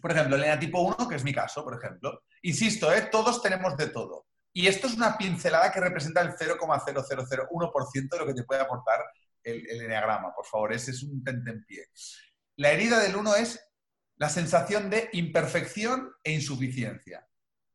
Por 0.00 0.10
ejemplo, 0.12 0.36
el 0.36 0.42
eneatipo 0.42 0.80
1, 0.80 1.08
que 1.08 1.16
es 1.16 1.24
mi 1.24 1.32
caso, 1.32 1.64
por 1.64 1.74
ejemplo. 1.76 2.22
Insisto, 2.42 2.92
¿eh? 2.92 3.08
todos 3.10 3.42
tenemos 3.42 3.76
de 3.76 3.88
todo. 3.88 4.26
Y 4.52 4.66
esto 4.68 4.86
es 4.86 4.94
una 4.94 5.18
pincelada 5.18 5.70
que 5.70 5.80
representa 5.80 6.20
el 6.22 6.30
0,0001% 6.30 8.08
de 8.10 8.18
lo 8.18 8.26
que 8.26 8.34
te 8.34 8.44
puede 8.44 8.62
aportar 8.62 9.00
el, 9.42 9.68
el 9.68 9.82
eneagrama, 9.82 10.34
por 10.34 10.46
favor, 10.46 10.72
ese 10.72 10.90
es 10.90 11.02
un 11.02 11.22
pie. 11.66 11.86
La 12.56 12.70
herida 12.70 13.00
del 13.00 13.16
uno 13.16 13.34
es 13.34 13.65
la 14.18 14.28
sensación 14.28 14.90
de 14.90 15.08
imperfección 15.12 16.12
e 16.22 16.32
insuficiencia. 16.32 17.26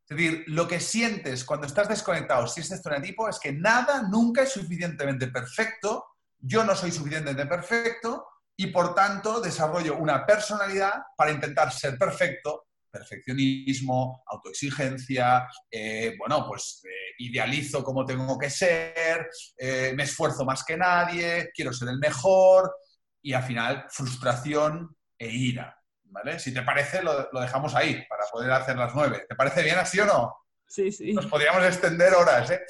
Es 0.10 0.17
decir, 0.17 0.43
lo 0.48 0.67
que 0.67 0.79
sientes 0.79 1.45
cuando 1.45 1.67
estás 1.67 1.88
desconectado, 1.88 2.45
si 2.48 2.62
es 2.62 2.81
tipo, 3.01 3.29
es 3.29 3.39
que 3.39 3.53
nada 3.53 4.03
nunca 4.10 4.43
es 4.43 4.51
suficientemente 4.51 5.27
perfecto, 5.27 6.05
yo 6.38 6.63
no 6.65 6.75
soy 6.75 6.91
suficientemente 6.91 7.45
perfecto 7.45 8.25
y 8.57 8.67
por 8.67 8.93
tanto 8.93 9.39
desarrollo 9.39 9.98
una 9.98 10.25
personalidad 10.25 10.93
para 11.15 11.31
intentar 11.31 11.71
ser 11.71 11.98
perfecto, 11.98 12.67
perfeccionismo, 12.91 14.24
autoexigencia, 14.25 15.48
eh, 15.71 16.15
bueno, 16.17 16.45
pues 16.45 16.81
eh, 16.83 17.15
idealizo 17.19 17.83
cómo 17.83 18.05
tengo 18.05 18.38
que 18.38 18.50
ser, 18.50 19.29
eh, 19.57 19.93
me 19.95 20.03
esfuerzo 20.03 20.43
más 20.43 20.63
que 20.65 20.75
nadie, 20.75 21.51
quiero 21.55 21.71
ser 21.71 21.88
el 21.89 22.00
mejor 22.00 22.75
y 23.21 23.31
al 23.31 23.43
final 23.43 23.86
frustración 23.89 24.93
e 25.17 25.29
ira. 25.29 25.80
¿Vale? 26.11 26.39
Si 26.39 26.53
te 26.53 26.61
parece, 26.61 27.01
lo, 27.01 27.29
dejamos 27.31 27.73
ahí 27.73 28.05
para 28.07 28.25
poder 28.31 28.51
hacer 28.51 28.77
las 28.77 28.93
nueve. 28.93 29.25
¿Te 29.27 29.35
parece 29.35 29.63
bien 29.63 29.77
así 29.77 29.99
o 29.99 30.05
no? 30.05 30.35
Sí, 30.67 30.91
sí. 30.91 31.13
Nos 31.13 31.25
podríamos 31.25 31.63
extender 31.63 32.13
horas, 32.13 32.51
¿eh? 32.51 32.61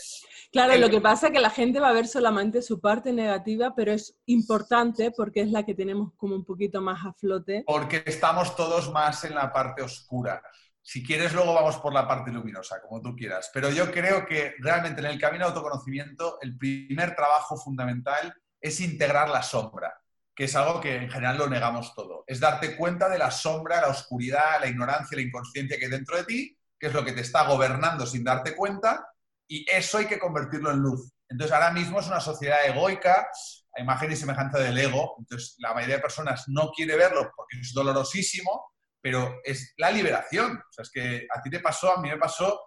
Claro, 0.51 0.75
lo 0.77 0.89
que 0.89 0.99
pasa 0.99 1.27
es 1.27 1.33
que 1.33 1.39
la 1.39 1.49
gente 1.49 1.79
va 1.79 1.89
a 1.89 1.93
ver 1.93 2.07
solamente 2.07 2.61
su 2.61 2.81
parte 2.81 3.13
negativa, 3.13 3.73
pero 3.73 3.93
es 3.93 4.17
importante 4.25 5.11
porque 5.11 5.41
es 5.41 5.49
la 5.49 5.63
que 5.63 5.73
tenemos 5.73 6.11
como 6.17 6.35
un 6.35 6.43
poquito 6.43 6.81
más 6.81 7.05
a 7.05 7.13
flote. 7.13 7.63
Porque 7.65 8.03
estamos 8.05 8.55
todos 8.55 8.91
más 8.91 9.23
en 9.23 9.33
la 9.33 9.51
parte 9.51 9.81
oscura. 9.81 10.41
Si 10.81 11.03
quieres, 11.03 11.33
luego 11.33 11.53
vamos 11.53 11.77
por 11.77 11.93
la 11.93 12.07
parte 12.07 12.31
luminosa, 12.31 12.81
como 12.81 13.01
tú 13.01 13.15
quieras. 13.15 13.49
Pero 13.53 13.69
yo 13.69 13.91
creo 13.91 14.25
que 14.25 14.55
realmente 14.59 14.99
en 14.99 15.07
el 15.07 15.19
camino 15.19 15.45
de 15.45 15.51
autoconocimiento, 15.51 16.37
el 16.41 16.57
primer 16.57 17.15
trabajo 17.15 17.55
fundamental 17.55 18.33
es 18.59 18.79
integrar 18.81 19.29
la 19.29 19.43
sombra, 19.43 19.93
que 20.35 20.45
es 20.45 20.55
algo 20.55 20.79
que 20.79 20.95
en 20.95 21.09
general 21.09 21.37
lo 21.37 21.49
negamos 21.49 21.93
todo. 21.93 22.23
Es 22.25 22.39
darte 22.39 22.75
cuenta 22.75 23.09
de 23.09 23.17
la 23.17 23.31
sombra, 23.31 23.81
la 23.81 23.89
oscuridad, 23.89 24.59
la 24.59 24.67
ignorancia, 24.67 25.15
la 25.15 25.23
inconsciencia 25.23 25.77
que 25.77 25.85
hay 25.85 25.91
dentro 25.91 26.17
de 26.17 26.23
ti, 26.23 26.57
que 26.79 26.87
es 26.87 26.93
lo 26.93 27.03
que 27.03 27.11
te 27.11 27.21
está 27.21 27.45
gobernando 27.45 28.05
sin 28.05 28.23
darte 28.23 28.55
cuenta, 28.55 29.07
y 29.47 29.65
eso 29.69 29.97
hay 29.97 30.05
que 30.05 30.19
convertirlo 30.19 30.71
en 30.71 30.79
luz. 30.79 31.11
Entonces, 31.27 31.53
ahora 31.53 31.71
mismo 31.71 31.99
es 31.99 32.07
una 32.07 32.19
sociedad 32.19 32.65
egoica, 32.65 33.27
a 33.73 33.81
imagen 33.81 34.11
y 34.11 34.15
semejanza 34.15 34.59
del 34.59 34.77
ego. 34.77 35.15
Entonces, 35.19 35.55
la 35.59 35.73
mayoría 35.73 35.95
de 35.95 36.01
personas 36.01 36.45
no 36.47 36.71
quiere 36.71 36.95
verlo 36.95 37.31
porque 37.35 37.59
es 37.59 37.73
dolorosísimo, 37.73 38.73
pero 39.01 39.39
es 39.43 39.73
la 39.77 39.91
liberación. 39.91 40.57
O 40.57 40.73
sea, 40.73 40.83
es 40.83 40.91
que 40.91 41.27
a 41.33 41.41
ti 41.41 41.49
te 41.49 41.59
pasó, 41.59 41.97
a 41.97 42.01
mí 42.01 42.09
me 42.09 42.17
pasó, 42.17 42.59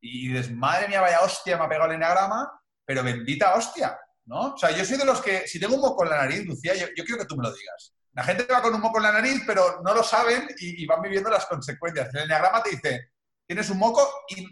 y 0.00 0.28
dices, 0.28 0.52
madre 0.52 0.88
mía, 0.88 1.00
vaya 1.00 1.20
hostia, 1.20 1.56
me 1.56 1.64
ha 1.64 1.68
pegado 1.68 1.90
el 1.90 1.96
enagrama, 1.96 2.50
pero 2.84 3.04
bendita 3.04 3.54
hostia, 3.54 3.96
¿no? 4.26 4.54
O 4.54 4.56
sea, 4.56 4.70
yo 4.70 4.84
soy 4.84 4.98
de 4.98 5.04
los 5.04 5.20
que, 5.20 5.46
si 5.46 5.58
tengo 5.58 5.74
un 5.74 5.80
moco 5.80 6.04
en 6.04 6.10
la 6.10 6.16
nariz, 6.18 6.44
Lucía, 6.44 6.74
yo, 6.74 6.86
quiero 6.94 7.18
que 7.18 7.26
tú 7.26 7.36
me 7.36 7.44
lo 7.44 7.52
digas. 7.52 7.94
La 8.12 8.24
gente 8.24 8.46
va 8.50 8.60
con 8.62 8.74
un 8.74 8.80
moco 8.80 8.98
en 8.98 9.04
la 9.04 9.12
nariz, 9.12 9.42
pero 9.46 9.80
no 9.82 9.94
lo 9.94 10.02
saben 10.02 10.46
y, 10.58 10.82
y 10.82 10.86
van 10.86 11.00
viviendo 11.00 11.30
las 11.30 11.46
consecuencias. 11.46 12.14
El 12.14 12.22
enneagrama 12.22 12.62
te 12.62 12.70
dice, 12.70 13.12
tienes 13.46 13.70
un 13.70 13.78
moco 13.78 14.00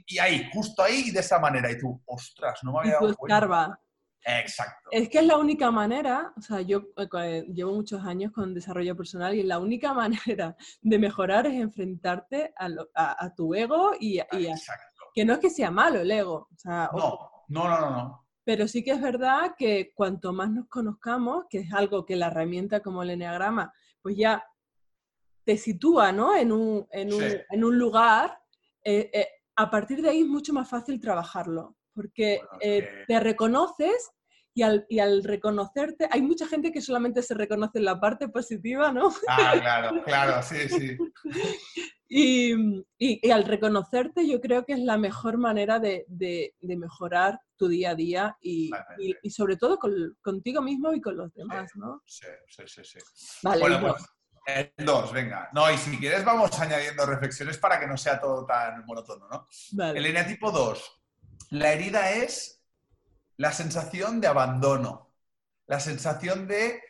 y, 0.07 0.19
ahí, 0.19 0.49
justo 0.53 0.83
ahí 0.83 1.05
y 1.07 1.11
de 1.11 1.21
esa 1.21 1.39
manera. 1.39 1.71
Y 1.71 1.79
tú, 1.79 2.03
ostras, 2.07 2.61
no 2.63 2.73
me 2.73 2.81
había 2.81 2.93
dado 2.95 3.17
cuenta. 3.17 3.79
Exacto. 4.23 4.91
Es 4.93 5.09
que 5.09 5.21
es 5.21 5.25
la 5.25 5.39
única 5.39 5.71
manera, 5.71 6.33
o 6.37 6.43
sea, 6.43 6.61
yo 6.61 6.83
eh, 6.99 7.09
eh, 7.21 7.47
llevo 7.49 7.73
muchos 7.73 8.05
años 8.05 8.33
con 8.33 8.53
desarrollo 8.53 8.95
personal 8.95 9.35
y 9.35 9.43
la 9.43 9.59
única 9.59 9.95
manera 9.95 10.57
de 10.83 10.99
mejorar 10.99 11.47
es 11.47 11.55
enfrentarte 11.55 12.53
a, 12.57 13.35
tu 13.35 13.55
ego 13.55 13.93
y, 13.99 14.19
a, 14.19 14.27
que 15.15 15.25
no 15.25 15.35
es 15.35 15.39
que 15.39 15.51
sea 15.51 15.71
malo 15.71 16.01
el 16.01 16.11
ego. 16.11 16.49
no, 16.65 16.91
no, 17.49 17.69
no, 17.69 17.81
no, 17.81 17.91
no. 17.91 18.27
Pero 18.51 18.67
sí 18.67 18.83
que 18.83 18.91
es 18.91 19.01
verdad 19.01 19.55
que 19.57 19.93
cuanto 19.95 20.33
más 20.33 20.51
nos 20.51 20.67
conozcamos, 20.67 21.45
que 21.49 21.59
es 21.59 21.73
algo 21.73 22.05
que 22.05 22.17
la 22.17 22.27
herramienta 22.27 22.81
como 22.81 23.05
el 23.05 23.11
Enneagrama, 23.11 23.73
pues 24.03 24.17
ya 24.17 24.45
te 25.45 25.57
sitúa 25.57 26.11
¿no? 26.11 26.35
en, 26.35 26.51
un, 26.51 26.85
en, 26.91 27.13
un, 27.13 27.23
en 27.49 27.65
un 27.65 27.79
lugar 27.79 28.43
eh, 28.83 29.09
eh, 29.13 29.29
a 29.55 29.71
partir 29.71 30.03
de 30.03 30.11
ahí 30.11 30.23
es 30.23 30.27
mucho 30.27 30.53
más 30.53 30.69
fácil 30.69 30.99
trabajarlo, 30.99 31.77
porque 31.95 32.41
eh, 32.61 32.89
te 33.07 33.21
reconoces 33.21 34.11
y 34.53 34.63
al, 34.63 34.85
y 34.89 34.99
al, 34.99 35.23
reconocerte, 35.23 36.09
hay 36.11 36.21
mucha 36.21 36.49
gente 36.49 36.73
que 36.73 36.81
solamente 36.81 37.23
se 37.23 37.35
reconoce 37.35 37.79
en 37.79 37.85
la 37.85 38.01
parte 38.01 38.29
positiva, 38.31 38.91
¿no? 38.91 39.13
Ah, 39.29 39.53
claro, 39.61 40.03
claro, 40.05 40.43
sí, 40.43 40.69
sí. 40.69 40.99
Y, 42.13 42.85
y, 42.99 43.31
al 43.31 43.45
reconocerte 43.45 44.27
yo 44.27 44.41
creo 44.41 44.67
que 44.67 44.73
es 44.73 44.81
la 44.81 44.99
mejor 44.99 45.39
manera 45.39 45.79
de, 45.79 46.05
de, 46.09 46.53
mejorar 46.61 47.41
tu 47.57 47.69
día 47.69 47.91
a 47.91 47.95
día 47.95 48.37
y, 48.41 48.69
y 49.23 49.31
sobre 49.31 49.57
todo 49.57 49.79
con, 49.79 50.19
contigo 50.21 50.61
mismo 50.61 50.93
y 50.93 51.01
con 51.01 51.17
los 51.17 51.33
demás, 51.35 51.71
¿no? 51.77 52.03
Sí, 52.05 52.27
sí, 52.49 52.65
sí. 52.67 52.83
sí. 52.85 52.99
Vale, 53.45 53.61
bueno, 53.61 53.81
pues, 53.81 54.73
2, 54.77 55.13
venga. 55.13 55.51
No, 55.53 55.71
y 55.71 55.79
si 55.79 55.97
quieres 55.99 56.25
vamos 56.25 56.59
añadiendo 56.59 57.07
reflexiones 57.07 57.59
para 57.59 57.79
que 57.79 57.87
no 57.87 57.97
sea 57.97 58.21
todo 58.21 58.45
tan 58.45 58.85
monótono, 58.87 59.29
¿no? 59.29 59.47
El 59.95 60.05
eneatipo 60.05 60.51
2. 60.51 61.03
La 61.51 61.73
herida 61.73 62.11
es 62.11 62.65
la 63.37 63.53
sensación 63.53 64.21
de 64.21 64.27
abandono, 64.27 65.15
la 65.67 65.79
sensación 65.79 66.49
de 66.49 66.83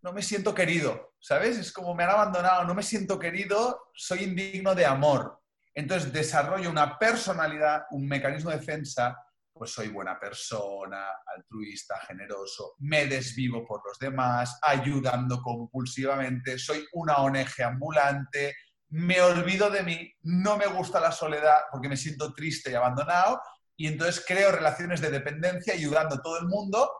no 0.00 0.14
me 0.14 0.22
siento 0.22 0.54
querido, 0.54 1.11
¿sabes? 1.22 1.56
Es 1.56 1.72
como 1.72 1.94
me 1.94 2.02
han 2.02 2.10
abandonado, 2.10 2.64
no 2.64 2.74
me 2.74 2.82
siento 2.82 3.18
querido, 3.18 3.90
soy 3.94 4.24
indigno 4.24 4.74
de 4.74 4.84
amor. 4.84 5.40
Entonces 5.72 6.12
desarrollo 6.12 6.68
una 6.68 6.98
personalidad, 6.98 7.84
un 7.92 8.06
mecanismo 8.06 8.50
de 8.50 8.58
defensa 8.58 9.16
pues 9.54 9.70
soy 9.70 9.88
buena 9.88 10.18
persona, 10.18 11.08
altruista, 11.26 12.00
generoso, 12.06 12.74
me 12.78 13.06
desvivo 13.06 13.64
por 13.64 13.82
los 13.86 13.98
demás, 13.98 14.58
ayudando 14.62 15.42
compulsivamente, 15.42 16.58
soy 16.58 16.86
una 16.94 17.16
ONG 17.18 17.62
ambulante, 17.62 18.54
me 18.88 19.20
olvido 19.20 19.70
de 19.70 19.82
mí, 19.82 20.12
no 20.22 20.56
me 20.56 20.66
gusta 20.66 21.00
la 21.00 21.12
soledad 21.12 21.58
porque 21.70 21.88
me 21.88 21.96
siento 21.96 22.32
triste 22.32 22.70
y 22.70 22.74
abandonado, 22.74 23.40
y 23.76 23.88
entonces 23.88 24.24
creo 24.26 24.52
relaciones 24.52 25.00
de 25.00 25.10
dependencia 25.10 25.74
ayudando 25.74 26.16
a 26.16 26.22
todo 26.22 26.38
el 26.38 26.46
mundo, 26.46 26.90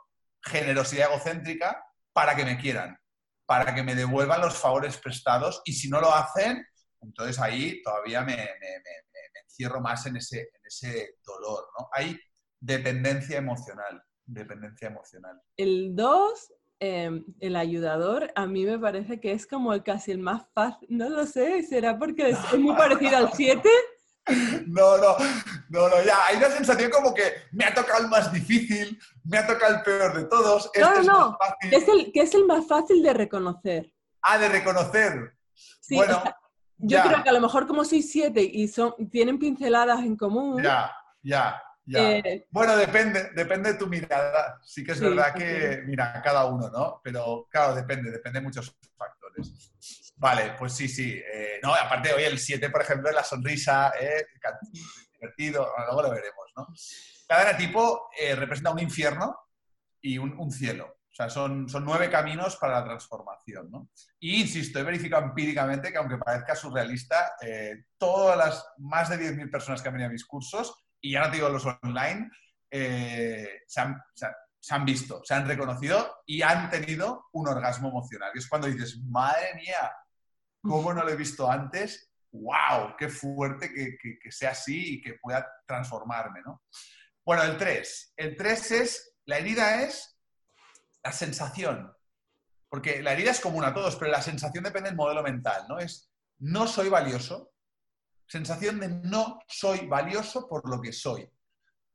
generosidad 0.43 1.11
egocéntrica, 1.11 1.83
para 2.13 2.37
que 2.37 2.45
me 2.45 2.59
quieran, 2.59 2.99
para 3.53 3.75
que 3.75 3.83
me 3.83 3.95
devuelvan 3.95 4.41
los 4.41 4.57
favores 4.57 4.97
prestados, 4.97 5.61
y 5.67 5.75
si 5.75 5.91
no 5.91 6.01
lo 6.01 6.15
hacen, 6.15 6.67
entonces 7.03 7.39
ahí 7.39 7.83
todavía 7.83 8.23
me, 8.23 8.49
encierro 9.45 9.83
más 9.83 10.07
en 10.07 10.17
ese, 10.17 10.41
en 10.41 10.61
ese 10.65 11.17
dolor. 11.23 11.69
¿no? 11.79 11.87
Hay 11.93 12.19
Dependencia 12.63 13.37
emocional. 13.37 14.03
Dependencia 14.25 14.89
emocional. 14.89 15.39
El 15.59 15.95
2, 15.95 16.55
em, 16.81 17.25
el 17.41 17.57
ayudador, 17.57 18.33
a 18.35 18.47
mí 18.47 18.65
me 18.65 18.79
parece 18.79 19.21
que 19.21 19.33
es 19.33 19.47
como 19.47 19.75
el 19.75 19.83
casi 19.83 20.13
el 20.13 20.19
más 20.19 20.45
fácil. 20.55 20.89
No 20.91 21.11
lo 21.11 21.27
sé, 21.27 21.63
¿será 21.65 21.99
porque 21.99 22.31
es, 22.31 22.39
muy 22.59 22.75
parecido 22.75 23.19
al 23.19 23.33
7? 23.35 23.69
No, 24.67 24.97
no, 24.99 25.17
no, 25.69 25.89
no, 25.89 26.03
ya, 26.03 26.27
hay 26.27 26.37
una 26.37 26.49
sensación 26.49 26.91
como 26.91 27.13
que 27.13 27.33
me 27.53 27.65
ha 27.65 27.75
tocado 27.75 28.05
el 28.05 28.09
más 28.09 28.33
difícil, 28.33 28.99
me 29.25 29.39
ha 29.39 29.47
tocado 29.47 29.77
el 29.77 29.83
peor 29.83 30.17
de 30.17 30.25
todos. 30.25 30.71
Este 30.73 30.81
no, 30.81 31.03
no, 31.03 31.39
es 31.61 31.83
Es 31.83 31.89
el, 31.89 32.13
que 32.13 32.21
es 32.21 32.35
el 32.35 32.47
más 32.47 32.67
fácil 32.67 33.03
de 33.03 33.13
reconocer. 33.13 33.93
Ah, 34.23 34.39
de 34.39 34.49
reconocer. 34.49 35.35
Sí, 35.53 35.97
bueno, 35.97 36.23
yo 36.79 37.03
creo 37.03 37.23
que 37.23 37.29
a 37.29 37.33
lo 37.33 37.41
mejor 37.41 37.67
como 37.67 37.85
soy 37.85 38.03
siete 38.03 38.43
y 38.43 38.69
son, 38.69 38.95
tienen 39.11 39.39
pinceladas 39.39 40.01
en 40.01 40.17
común. 40.17 40.63
Ya, 40.63 40.93
ya. 41.23 41.61
Eh, 41.95 42.47
bueno, 42.51 42.77
depende, 42.77 43.31
depende 43.35 43.73
de 43.73 43.79
tu 43.79 43.87
mirada. 43.87 44.61
Sí 44.63 44.85
que 44.85 44.93
es 44.93 45.01
verdad 45.01 45.35
que, 45.35 45.83
mira, 45.87 46.21
cada 46.23 46.47
uno, 46.47 46.71
¿no? 46.71 47.01
Pero 47.03 47.49
claro, 47.51 47.75
depende, 47.75 48.11
depende 48.11 48.39
de 48.39 48.45
muchos 48.45 48.77
factores. 48.97 49.73
Vale, 50.17 50.55
pues 50.59 50.75
sí, 50.75 50.89
sí. 50.89 51.13
Eh, 51.13 51.59
no, 51.63 51.75
aparte, 51.75 52.13
hoy 52.13 52.25
el 52.25 52.39
7, 52.39 52.71
por 52.71 52.83
ejemplo, 52.83 53.11
la 53.11 53.25
sonrisa, 53.25 53.93
eh, 54.01 54.27
divertido, 55.15 55.73
luego 55.87 56.03
lo 56.03 56.11
veremos, 56.11 56.53
¿no? 56.57 56.69
Cada 57.27 57.57
tipo 57.57 58.11
eh, 58.19 58.35
representa 58.35 58.73
un 58.73 58.81
infierno 58.81 59.37
y 60.01 60.19
un, 60.19 60.51
cielo. 60.51 60.99
O 61.11 61.15
sea, 61.15 61.29
son, 61.29 61.69
son, 61.69 61.85
nueve 61.85 62.11
caminos 62.11 62.57
para 62.57 62.81
la 62.81 62.85
transformación, 62.85 63.71
¿no? 63.71 63.89
Y 64.19 64.43
insisto, 64.43 64.79
he 64.79 64.83
verificado 64.83 65.25
empíricamente 65.25 65.93
que 65.93 65.99
aunque 65.99 66.19
parezca 66.19 66.55
surrealista, 66.55 67.37
todas 67.97 68.37
las 68.37 68.67
más 68.79 69.09
de 69.09 69.19
10.000 69.19 69.51
personas 69.51 69.81
que 69.81 69.89
han 69.89 69.95
venido 69.95 70.09
a 70.09 70.13
mis 70.13 70.27
cursos 70.27 70.75
y 71.01 71.13
ya 71.13 71.21
no 71.21 71.31
te 71.31 71.37
digo 71.37 71.49
los 71.49 71.67
online, 71.83 72.31
eh, 72.75 73.61
se, 73.67 73.81
han, 73.81 74.85
visto, 74.87 75.21
se 75.25 75.35
han 75.35 75.47
reconocido 75.47 76.23
y 76.25 76.41
han 76.41 76.71
tenido 76.71 77.29
un 77.33 77.47
orgasmo 77.47 77.91
emocional. 77.91 78.31
Y 78.35 78.39
es 78.39 78.49
cuando 78.49 78.69
dices, 78.69 78.99
madre 79.05 79.55
mía, 79.57 79.93
¿cómo 80.63 80.95
no 80.95 81.03
lo 81.05 81.11
he 81.11 81.17
visto 81.17 81.51
antes? 81.51 82.11
¡Wow! 82.33 82.97
¡Qué 82.97 83.09
fuerte 83.09 83.73
que, 83.73 84.31
sea 84.31 84.51
así 84.51 84.95
y 84.95 85.03
que 85.03 85.15
pueda 85.15 85.47
transformarme! 85.67 86.41
¿no? 86.43 86.63
Bueno, 87.25 87.43
el 87.43 87.57
3. 87.59 88.15
El 88.17 88.37
3 88.37 88.71
es, 88.73 89.15
la 89.27 89.39
herida 89.39 89.83
es 89.83 90.19
la 91.05 91.13
sensación. 91.13 91.93
Porque 92.69 93.03
la 93.03 93.13
herida 93.13 93.33
es 93.33 93.41
común 93.41 93.65
a 93.65 93.75
todos, 93.75 93.97
pero 93.97 94.11
la 94.11 94.23
sensación 94.23 94.65
depende 94.65 94.89
del 94.89 94.97
modelo 94.97 95.23
mental, 95.23 95.67
¿no? 95.69 95.79
Es, 95.79 96.11
no 96.39 96.67
soy 96.67 96.89
valioso, 96.89 97.53
sensación 98.27 98.81
de 98.81 98.89
no 98.89 99.41
soy 99.47 99.87
valioso 99.87 100.49
por 100.49 100.69
lo 100.69 100.81
que 100.81 100.93
soy. 100.93 101.29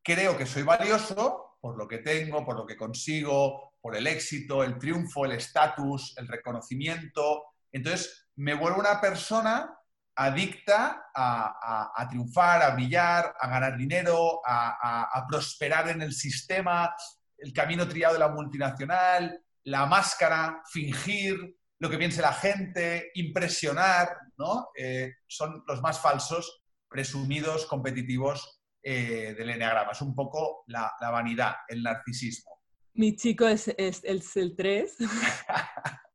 Creo 0.04 0.38
que 0.38 0.46
soy 0.46 0.62
valioso 0.62 1.58
por 1.60 1.78
lo 1.78 1.88
que 1.88 1.98
tengo, 1.98 2.46
por 2.46 2.56
lo 2.56 2.66
que 2.66 2.78
consigo, 2.78 3.74
por 3.82 3.96
el 3.96 4.06
éxito, 4.06 4.64
el 4.64 4.78
triunfo, 4.78 5.26
el 5.26 5.32
estatus, 5.32 6.14
el 6.18 6.28
reconocimiento. 6.28 7.46
Entonces 7.72 8.27
me 8.38 8.54
vuelvo 8.54 8.80
una 8.80 9.00
persona 9.02 9.74
adicta 10.16 11.10
a, 11.14 12.08
triunfar, 12.10 12.64
a 12.64 12.72
brillar, 12.72 13.36
a 13.40 13.48
ganar 13.48 13.78
dinero, 13.78 14.42
a, 14.46 15.26
prosperar 15.30 15.90
en 15.90 16.02
el 16.02 16.14
sistema, 16.14 16.94
el 17.38 17.54
camino 17.54 17.88
triado 17.88 18.14
de 18.14 18.20
la 18.20 18.30
multinacional, 18.30 19.40
la 19.66 19.86
máscara, 19.86 20.62
fingir, 20.72 21.56
lo 21.80 21.90
que 21.90 21.98
piense 21.98 22.22
la 22.22 22.34
gente, 22.34 23.12
impresionar, 23.14 24.10
¿no? 24.38 24.70
Eh, 24.76 25.14
son 25.28 25.64
los 25.68 25.82
más 25.82 26.00
falsos, 26.00 26.64
presumidos, 26.90 27.68
competitivos 27.68 28.62
eh, 28.82 29.36
del 29.38 29.52
enneagrama. 29.52 29.92
Es 29.92 30.02
un 30.02 30.16
poco 30.16 30.64
la, 30.68 30.92
vanidad, 31.00 31.58
el 31.68 31.84
narcisismo. 31.84 32.60
Mi 32.94 33.16
chico 33.16 33.48
es, 33.48 33.68
es, 33.78 34.04
el 34.04 34.56
3. 34.56 34.98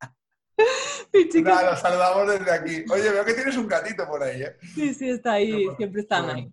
Mi 1.15 1.29
chico 1.29 1.49
Nada, 1.49 1.77
saludamos 1.77 2.27
desde 2.27 2.51
aquí. 2.51 2.85
Oye, 2.91 3.11
veo 3.11 3.25
que 3.25 3.35
tienes 3.35 3.57
un 3.57 3.69
gatito 3.69 4.07
por 4.07 4.23
ahí, 4.23 4.43
¿eh? 4.43 4.57
Sí, 4.75 4.95
sí, 4.95 5.11
está 5.11 5.33
ahí, 5.33 5.67
siempre 5.77 6.03
están 6.03 6.31
ahí. 6.31 6.53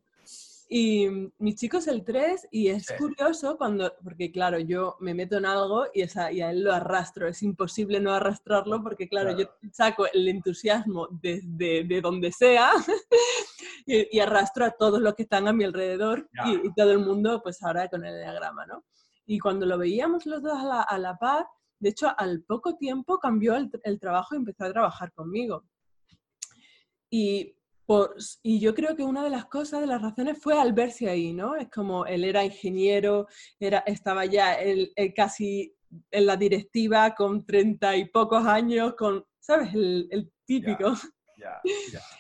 Y 0.72 1.08
mi 1.40 1.56
chico 1.56 1.78
es 1.78 1.88
el 1.88 2.04
3 2.04 2.50
y 2.52 2.68
es 2.68 2.94
curioso 2.96 3.58
cuando, 3.58 3.92
porque 4.04 4.32
claro, 4.32 4.60
yo 4.60 4.98
me 5.00 5.16
meto 5.16 5.36
en 5.38 5.48
algo 5.48 5.88
y, 5.96 6.04
esa, 6.04 6.32
y 6.32 6.42
a 6.42 6.52
él 6.52 6.64
lo 6.64 6.72
arrastro, 6.72 7.28
es 7.28 7.42
imposible 7.42 8.00
no 8.00 8.14
arrastrarlo 8.14 8.84
porque 8.84 9.10
claro, 9.10 9.36
yo 9.36 9.50
saco 9.72 10.06
el 10.14 10.28
entusiasmo 10.28 11.08
desde 11.10 11.86
de 11.86 12.02
donde 12.02 12.32
sea 12.32 12.70
y, 13.88 14.20
arrastro 14.20 14.64
a 14.64 14.70
todos 14.70 15.02
los 15.02 15.16
que 15.16 15.24
están 15.24 15.48
a 15.48 15.54
mi 15.54 15.64
alrededor 15.64 16.30
y, 16.46 16.72
todo 16.76 16.92
el 16.92 17.00
mundo 17.00 17.42
pues 17.42 17.64
ahora 17.64 17.88
con 17.88 18.06
el 18.06 18.16
diagrama, 18.16 18.68
¿no? 18.68 18.84
Y 19.26 19.40
cuando 19.40 19.66
lo 19.66 19.76
veíamos 19.80 20.28
los 20.28 20.44
dos 20.44 20.54
a 20.56 20.64
la, 20.64 20.82
a 20.84 20.98
la 21.00 21.18
par, 21.18 21.48
de 21.80 21.90
hecho 21.90 22.12
al 22.18 22.44
poco 22.44 22.76
tiempo 22.76 23.18
cambió 23.20 23.56
el, 23.56 23.70
el 23.84 24.00
trabajo 24.00 24.36
y 24.36 24.38
empezó 24.38 24.66
a 24.66 24.72
trabajar 24.74 25.12
conmigo. 25.14 25.66
Y 27.10 27.56
y 28.44 28.60
yo 28.60 28.76
creo 28.76 28.96
que 28.96 29.04
una 29.04 29.24
de 29.24 29.30
las 29.32 29.46
cosas, 29.46 29.82
de 29.82 29.88
las 29.88 30.02
razones 30.02 30.38
fue 30.40 30.60
al 30.60 30.74
verse 30.74 31.10
ahí, 31.10 31.34
¿no? 31.34 31.56
Es 31.56 31.70
como 31.70 32.06
él 32.06 32.24
era 32.24 32.44
ingeniero, 32.44 33.28
era, 33.60 33.80
estaba 33.80 34.26
ya 34.26 34.54
él, 34.54 34.94
casi 35.16 35.74
en 36.12 36.26
la 36.28 36.38
directiva 36.38 37.16
con 37.16 37.46
treinta 37.46 37.96
y 37.96 38.06
pocos 38.06 38.46
años, 38.46 38.94
con, 38.96 39.26
¿sabes? 39.40 39.74
El, 39.74 40.32
típico. 40.46 40.94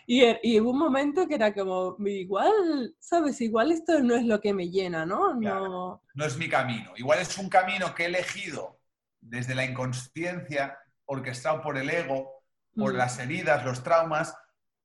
Y, 0.08 0.22
er, 0.22 0.39
y, 0.42 0.62
hubo 0.62 0.72
un 0.72 0.80
momento 0.80 1.28
que 1.28 1.36
era 1.36 1.54
como, 1.54 1.98
igual, 2.08 2.96
¿sabes? 3.00 3.42
Igual 3.42 3.74
esto 3.74 4.00
no 4.00 4.16
es 4.16 4.24
lo 4.24 4.39
que 4.39 4.54
me 4.54 4.70
llena, 4.70 5.06
¿no? 5.06 5.36
No, 5.36 6.01
no 6.13 6.25
es 6.25 6.38
mi 6.38 6.48
camino. 6.48 6.94
Igual 6.96 7.20
es 7.20 7.38
un 7.38 7.50
camino 7.50 7.94
que 7.94 8.04
he 8.04 8.06
elegido 8.06 8.79
desde 9.22 9.56
la 9.56 9.66
inconsciencia, 9.66 10.78
orquestado 11.06 11.62
por 11.62 11.78
el 11.78 11.90
ego, 11.90 12.44
por 12.76 12.94
mm. 12.94 12.98
las 12.98 13.20
heridas, 13.20 13.66
los 13.66 13.84
traumas, 13.84 14.36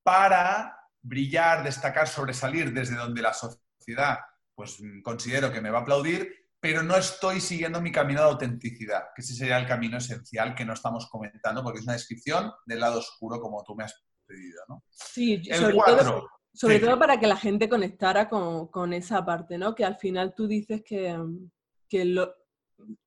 para 0.03 0.79
brillar, 1.03 1.63
destacar, 1.63 2.09
sobresalir 2.09 2.73
desde 2.73 2.97
donde 2.97 3.23
la 3.23 3.35
sociedad 3.35 4.19
pues 4.55 4.79
considero 5.03 5.53
que 5.53 5.61
me 5.61 5.71
va 5.71 5.81
a 5.81 5.83
aplaudir, 5.83 6.33
pero 6.61 6.83
no 6.83 6.97
estoy 6.97 7.41
siguiendo 7.41 7.81
mi 7.81 7.93
camino 7.93 8.21
de 8.21 8.29
autenticidad, 8.29 9.09
que 9.15 9.23
ese 9.23 9.35
sería 9.35 9.59
el 9.59 9.67
camino 9.67 9.99
esencial 9.99 10.55
que 10.55 10.65
no 10.65 10.73
estamos 10.73 11.09
comentando, 11.11 11.63
porque 11.63 11.81
es 11.81 11.85
una 11.85 11.95
descripción 11.95 12.53
del 12.65 12.81
lado 12.81 13.01
oscuro 13.01 13.41
como 13.41 13.63
tú 13.65 13.75
me 13.75 13.85
has 13.85 13.95
pedido, 14.27 14.63
¿no? 14.69 14.83
Sí, 14.91 15.43
sobre, 15.45 15.75
todo, 15.75 16.31
sobre 16.53 16.81
todo, 16.81 16.99
para 16.99 17.19
que 17.19 17.27
la 17.27 17.37
gente 17.37 17.69
conectara 17.69 18.29
con, 18.29 18.93
esa 18.93 19.25
parte, 19.25 19.59
¿no? 19.59 19.75
Que 19.75 19.85
al 19.85 19.97
final 19.97 20.35
tú 20.35 20.47
dices 20.47 20.83
que, 20.87 21.19
que 21.89 22.05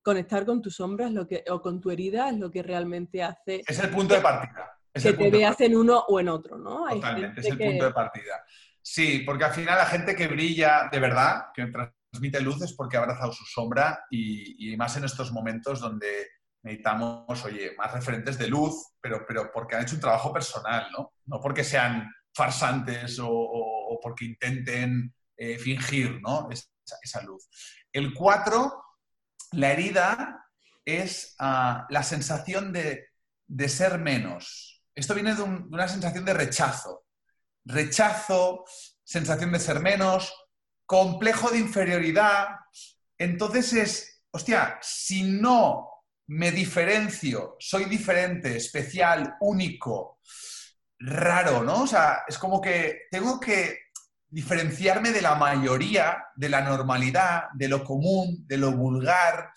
conectar 0.01 0.45
con 0.45 0.61
tu 0.61 0.69
sombra 0.69 1.09
lo 1.09 1.27
que, 1.27 1.43
o 1.49 1.61
con 1.61 1.79
tu 1.79 1.91
herida 1.91 2.29
es 2.29 2.37
lo 2.37 2.49
que 2.49 2.63
realmente 2.63 3.23
hace... 3.23 3.61
Es 3.67 3.79
el 3.79 3.89
punto 3.89 4.13
de 4.15 4.21
partida 4.21 4.77
que 5.01 5.13
te 5.13 5.29
veas 5.29 5.59
en 5.61 5.75
uno 5.75 5.99
o 6.07 6.19
en 6.19 6.29
otro, 6.29 6.57
¿no? 6.57 6.87
Totalmente, 6.89 7.41
es 7.41 7.47
el 7.47 7.57
punto 7.57 7.85
de 7.85 7.91
partida. 7.91 8.43
Sí, 8.81 9.23
porque 9.25 9.45
al 9.45 9.53
final 9.53 9.77
la 9.77 9.85
gente 9.85 10.15
que 10.15 10.27
brilla 10.27 10.89
de 10.91 10.99
verdad, 10.99 11.47
que 11.53 11.67
transmite 11.67 12.41
luz, 12.41 12.61
es 12.61 12.73
porque 12.73 12.97
ha 12.97 13.01
abrazado 13.01 13.31
su 13.31 13.45
sombra 13.45 14.05
y, 14.09 14.75
más 14.77 14.95
en 14.97 15.03
estos 15.03 15.31
momentos 15.31 15.79
donde 15.79 16.27
necesitamos, 16.63 17.45
oye, 17.45 17.73
más 17.77 17.93
referentes 17.93 18.37
de 18.37 18.47
luz, 18.47 18.93
pero, 18.99 19.25
pero 19.27 19.51
porque 19.51 19.75
han 19.75 19.83
hecho 19.83 19.95
un 19.95 20.01
trabajo 20.01 20.33
personal, 20.33 20.87
¿no? 20.97 21.13
No 21.25 21.39
porque 21.39 21.63
sean 21.63 22.09
farsantes 22.33 23.19
o, 23.21 23.99
porque 24.01 24.25
intenten 24.25 25.13
eh, 25.35 25.57
fingir, 25.57 26.19
¿no? 26.21 26.49
Esa, 26.51 27.21
luz. 27.23 27.49
El 27.91 28.13
4, 28.13 28.83
la 29.51 29.71
herida 29.71 30.45
es 30.85 31.35
ah, 31.39 31.85
la 31.89 32.03
sensación 32.03 32.71
de, 32.71 33.07
de 33.47 33.69
ser 33.69 33.97
menos, 33.99 34.77
esto 34.97 35.13
viene 35.13 35.35
de, 35.35 35.43
una 35.43 35.87
sensación 35.87 36.25
de 36.25 36.33
rechazo. 36.33 37.05
Rechazo, 37.63 38.65
sensación 39.03 39.51
de 39.51 39.59
ser 39.59 39.79
menos, 39.79 40.33
complejo 40.87 41.51
de 41.51 41.59
inferioridad. 41.59 42.47
Entonces 43.15 43.73
es, 43.73 44.23
hostia, 44.31 44.79
si 44.81 45.21
no 45.21 45.87
me 46.29 46.51
diferencio, 46.51 47.57
soy 47.59 47.85
diferente, 47.85 48.57
especial, 48.57 49.35
único, 49.41 50.19
raro, 50.97 51.61
¿no? 51.61 51.83
O 51.83 51.87
sea, 51.87 52.23
es 52.27 52.39
como 52.39 52.59
que 52.59 53.01
tengo 53.11 53.39
que 53.39 53.81
diferenciarme 54.29 55.11
de 55.11 55.21
la 55.21 55.35
mayoría, 55.35 56.25
de 56.35 56.49
la 56.49 56.61
normalidad, 56.61 57.45
de 57.53 57.67
lo 57.67 57.83
común, 57.83 58.45
de 58.47 58.57
lo 58.57 58.71
vulgar, 58.71 59.51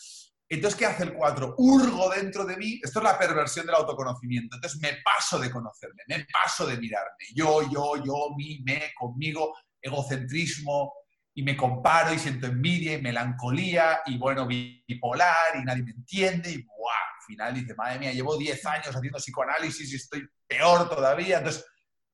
entonces, 0.52 0.76
¿qué 0.76 0.86
hace 0.86 1.04
el 1.04 1.14
4? 1.14 1.54
Hurgo 1.58 2.10
dentro 2.10 2.44
de 2.44 2.56
mí. 2.56 2.80
Esto 2.82 2.98
es 2.98 3.04
la 3.04 3.16
perversión 3.16 3.66
del 3.66 3.76
autoconocimiento. 3.76 4.56
Entonces, 4.56 4.80
me 4.80 4.98
paso 5.04 5.38
de 5.38 5.48
conocerme, 5.48 6.02
me 6.08 6.26
paso 6.26 6.66
de 6.66 6.76
mirarme. 6.76 7.24
Yo, 7.32 7.62
yo, 7.70 7.94
yo, 8.04 8.34
mí, 8.36 8.60
me, 8.64 8.90
conmigo, 8.98 9.54
egocentrismo, 9.80 10.92
y 11.34 11.44
me 11.44 11.56
comparo 11.56 12.12
y 12.12 12.18
siento 12.18 12.48
envidia 12.48 12.94
y 12.94 13.02
melancolía 13.02 14.00
y 14.06 14.18
bueno, 14.18 14.46
bipolar 14.46 15.56
y 15.56 15.64
nadie 15.64 15.84
me 15.84 15.92
entiende 15.92 16.50
y 16.50 16.64
¡buah! 16.64 16.90
Al 17.20 17.24
final 17.24 17.54
dice, 17.54 17.74
madre 17.76 18.00
mía, 18.00 18.12
llevo 18.12 18.36
10 18.36 18.66
años 18.66 18.88
haciendo 18.88 19.18
psicoanálisis 19.18 19.92
y 19.92 19.96
estoy 19.96 20.28
peor 20.48 20.88
todavía. 20.88 21.38
Entonces, 21.38 21.64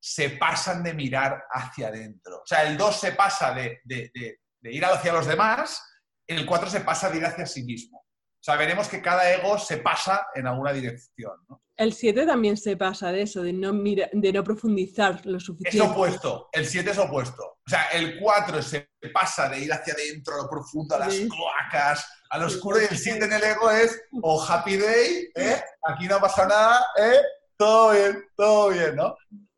se 0.08 0.30
pasan 0.30 0.82
de 0.84 0.94
mirar 0.94 1.44
hacia 1.50 1.88
adentro. 1.88 2.36
O 2.38 2.46
sea, 2.46 2.62
el 2.62 2.76
2 2.76 3.00
se 3.00 3.12
pasa 3.12 3.52
de, 3.52 3.80
de, 3.84 4.10
de 4.14 4.72
ir 4.72 4.84
hacia 4.84 5.12
los 5.12 5.26
demás, 5.26 5.82
el 6.26 6.46
4 6.46 6.70
se 6.70 6.80
pasa 6.80 7.10
de 7.10 7.18
ir 7.18 7.26
hacia 7.26 7.46
sí 7.46 7.64
mismo 7.64 8.06
sea, 8.46 8.56
veremos 8.56 8.88
que 8.88 9.02
cada 9.02 9.28
ego 9.32 9.58
se 9.58 9.78
pasa 9.78 10.28
en 10.34 10.46
alguna 10.46 10.72
dirección. 10.72 11.32
El 11.76 11.92
7 11.92 12.24
también 12.26 12.56
se 12.56 12.76
pasa 12.76 13.10
de 13.10 13.22
eso, 13.22 13.42
de 13.42 13.52
no, 13.52 13.72
de 13.72 14.32
no 14.32 14.44
profundizar 14.44 15.26
lo 15.26 15.40
suficiente. 15.40 15.76
Es 15.76 15.82
opuesto, 15.82 16.48
el 16.52 16.64
7 16.64 16.90
es 16.92 16.98
opuesto. 16.98 17.42
O 17.42 17.68
sea, 17.68 17.88
el 17.88 18.20
4 18.20 18.62
se 18.62 18.88
pasa 19.12 19.48
de 19.48 19.58
ir 19.58 19.72
hacia 19.72 19.92
adentro, 19.94 20.34
a 20.34 20.42
lo 20.44 20.48
profundo, 20.48 20.94
a 20.94 21.00
las 21.00 21.14
cloacas, 21.14 22.08
a 22.30 22.38
lo 22.38 22.46
oscuro, 22.46 22.80
y 22.80 22.84
el 22.84 22.96
7 22.96 23.24
en 23.24 23.32
el 23.32 23.42
ego 23.42 23.70
es, 23.70 24.00
o 24.22 24.36
oh, 24.36 24.46
happy 24.46 24.76
day, 24.76 25.28
¿eh? 25.34 25.60
aquí 25.82 26.06
no 26.06 26.20
pasa 26.20 26.46
nada, 26.46 26.86
¿eh? 26.98 27.20
todo 27.58 27.92
bien, 27.92 28.24
todo 28.36 28.68
bien, 28.70 28.94
¿no? 28.94 29.16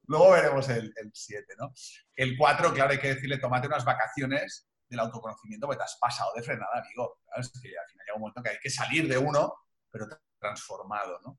Luego 0.09 0.33
veremos 0.33 0.69
el 0.71 0.93
7, 1.13 1.55
¿no? 1.59 1.73
El 2.17 2.37
4, 2.37 2.73
claro, 2.73 2.91
hay 2.91 2.99
que 2.99 3.15
decirle, 3.15 3.39
tómate 3.39 3.69
unas 3.69 3.85
vacaciones 3.85 4.69
del 4.89 5.01
autoconocimiento, 5.01 5.67
porque 5.67 5.79
te 5.79 5.85
has 5.85 5.99
pasado 6.01 6.33
de 6.35 6.43
frenada, 6.43 6.83
amigo. 6.83 7.21
Es 7.37 7.51
que 7.51 7.69
al 7.69 7.87
final 7.89 8.07
llega 8.07 8.17
un 8.17 8.21
momento 8.23 8.43
que 8.43 8.51
hay 8.51 8.59
que 8.59 8.71
salir 8.71 9.07
de 9.07 9.19
uno, 9.19 9.55
pero 9.91 10.07
transformado. 10.39 11.21
¿no? 11.25 11.39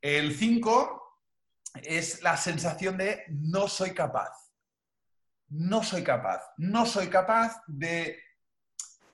El 0.00 0.34
5 0.34 1.18
es 1.82 2.22
la 2.22 2.36
sensación 2.36 2.96
de 2.96 3.24
no 3.28 3.68
soy 3.68 3.92
capaz. 3.92 4.30
No 5.48 5.82
soy 5.82 6.04
capaz. 6.04 6.42
No 6.58 6.86
soy 6.86 7.08
capaz 7.08 7.60
de, 7.66 8.22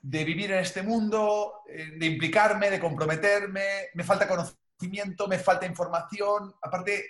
de 0.01 0.23
vivir 0.23 0.51
en 0.51 0.59
este 0.59 0.83
mundo, 0.83 1.63
eh, 1.67 1.93
de 1.97 2.05
implicarme, 2.05 2.69
de 2.69 2.79
comprometerme. 2.79 3.89
Me 3.95 4.03
falta 4.03 4.27
conocimiento, 4.27 5.27
me 5.27 5.39
falta 5.39 5.65
información. 5.65 6.55
Aparte, 6.61 7.09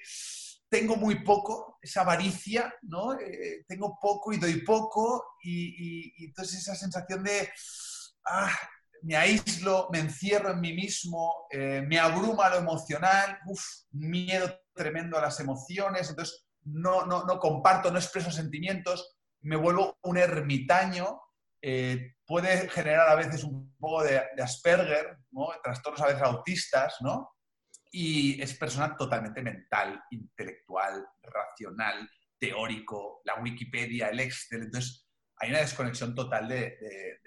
tengo 0.69 0.95
muy 0.95 1.23
poco, 1.23 1.77
esa 1.81 2.01
avaricia, 2.01 2.73
¿no? 2.83 3.13
Eh, 3.13 3.63
tengo 3.67 3.97
poco 4.01 4.33
y 4.33 4.37
doy 4.37 4.61
poco 4.61 5.37
y, 5.41 6.25
entonces 6.25 6.59
esa 6.59 6.75
sensación 6.75 7.23
de, 7.23 7.49
ah, 8.25 8.51
me 9.03 9.15
aíslo, 9.15 9.87
me 9.91 9.99
encierro 9.99 10.51
en 10.51 10.61
mí 10.61 10.73
mismo, 10.73 11.47
eh, 11.51 11.83
me 11.87 11.99
abruma 11.99 12.49
lo 12.49 12.57
emocional, 12.57 13.39
uf, 13.45 13.61
miedo 13.91 14.59
tremendo 14.73 15.17
a 15.17 15.21
las 15.21 15.39
emociones, 15.39 16.09
entonces 16.09 16.47
no, 16.63 17.05
no, 17.05 17.23
no 17.23 17.39
comparto, 17.39 17.91
no 17.91 17.99
expreso 17.99 18.31
sentimientos, 18.31 19.17
me 19.41 19.55
vuelvo 19.55 19.97
un 20.03 20.17
ermitaño, 20.17 21.21
eh, 21.61 22.15
puede 22.25 22.69
generar 22.69 23.09
a 23.09 23.15
veces 23.15 23.43
un 23.43 23.75
poco 23.79 24.03
de, 24.03 24.21
de 24.35 24.43
Asperger, 24.43 25.17
¿no? 25.31 25.47
trastornos 25.63 26.01
a 26.01 26.07
veces 26.07 26.21
autistas, 26.21 26.95
¿no? 27.01 27.29
Y 27.91 28.41
es 28.41 28.53
persona 28.55 28.95
totalmente 28.95 29.41
mental, 29.41 30.03
intelectual, 30.11 31.05
racional, 31.21 32.09
teórico, 32.39 33.21
la 33.25 33.35
Wikipedia, 33.41 34.09
el 34.09 34.19
Excel. 34.19 34.63
Entonces, 34.63 35.07
hay 35.37 35.49
una 35.49 35.59
desconexión 35.59 36.15
total 36.15 36.47
de, 36.47 36.77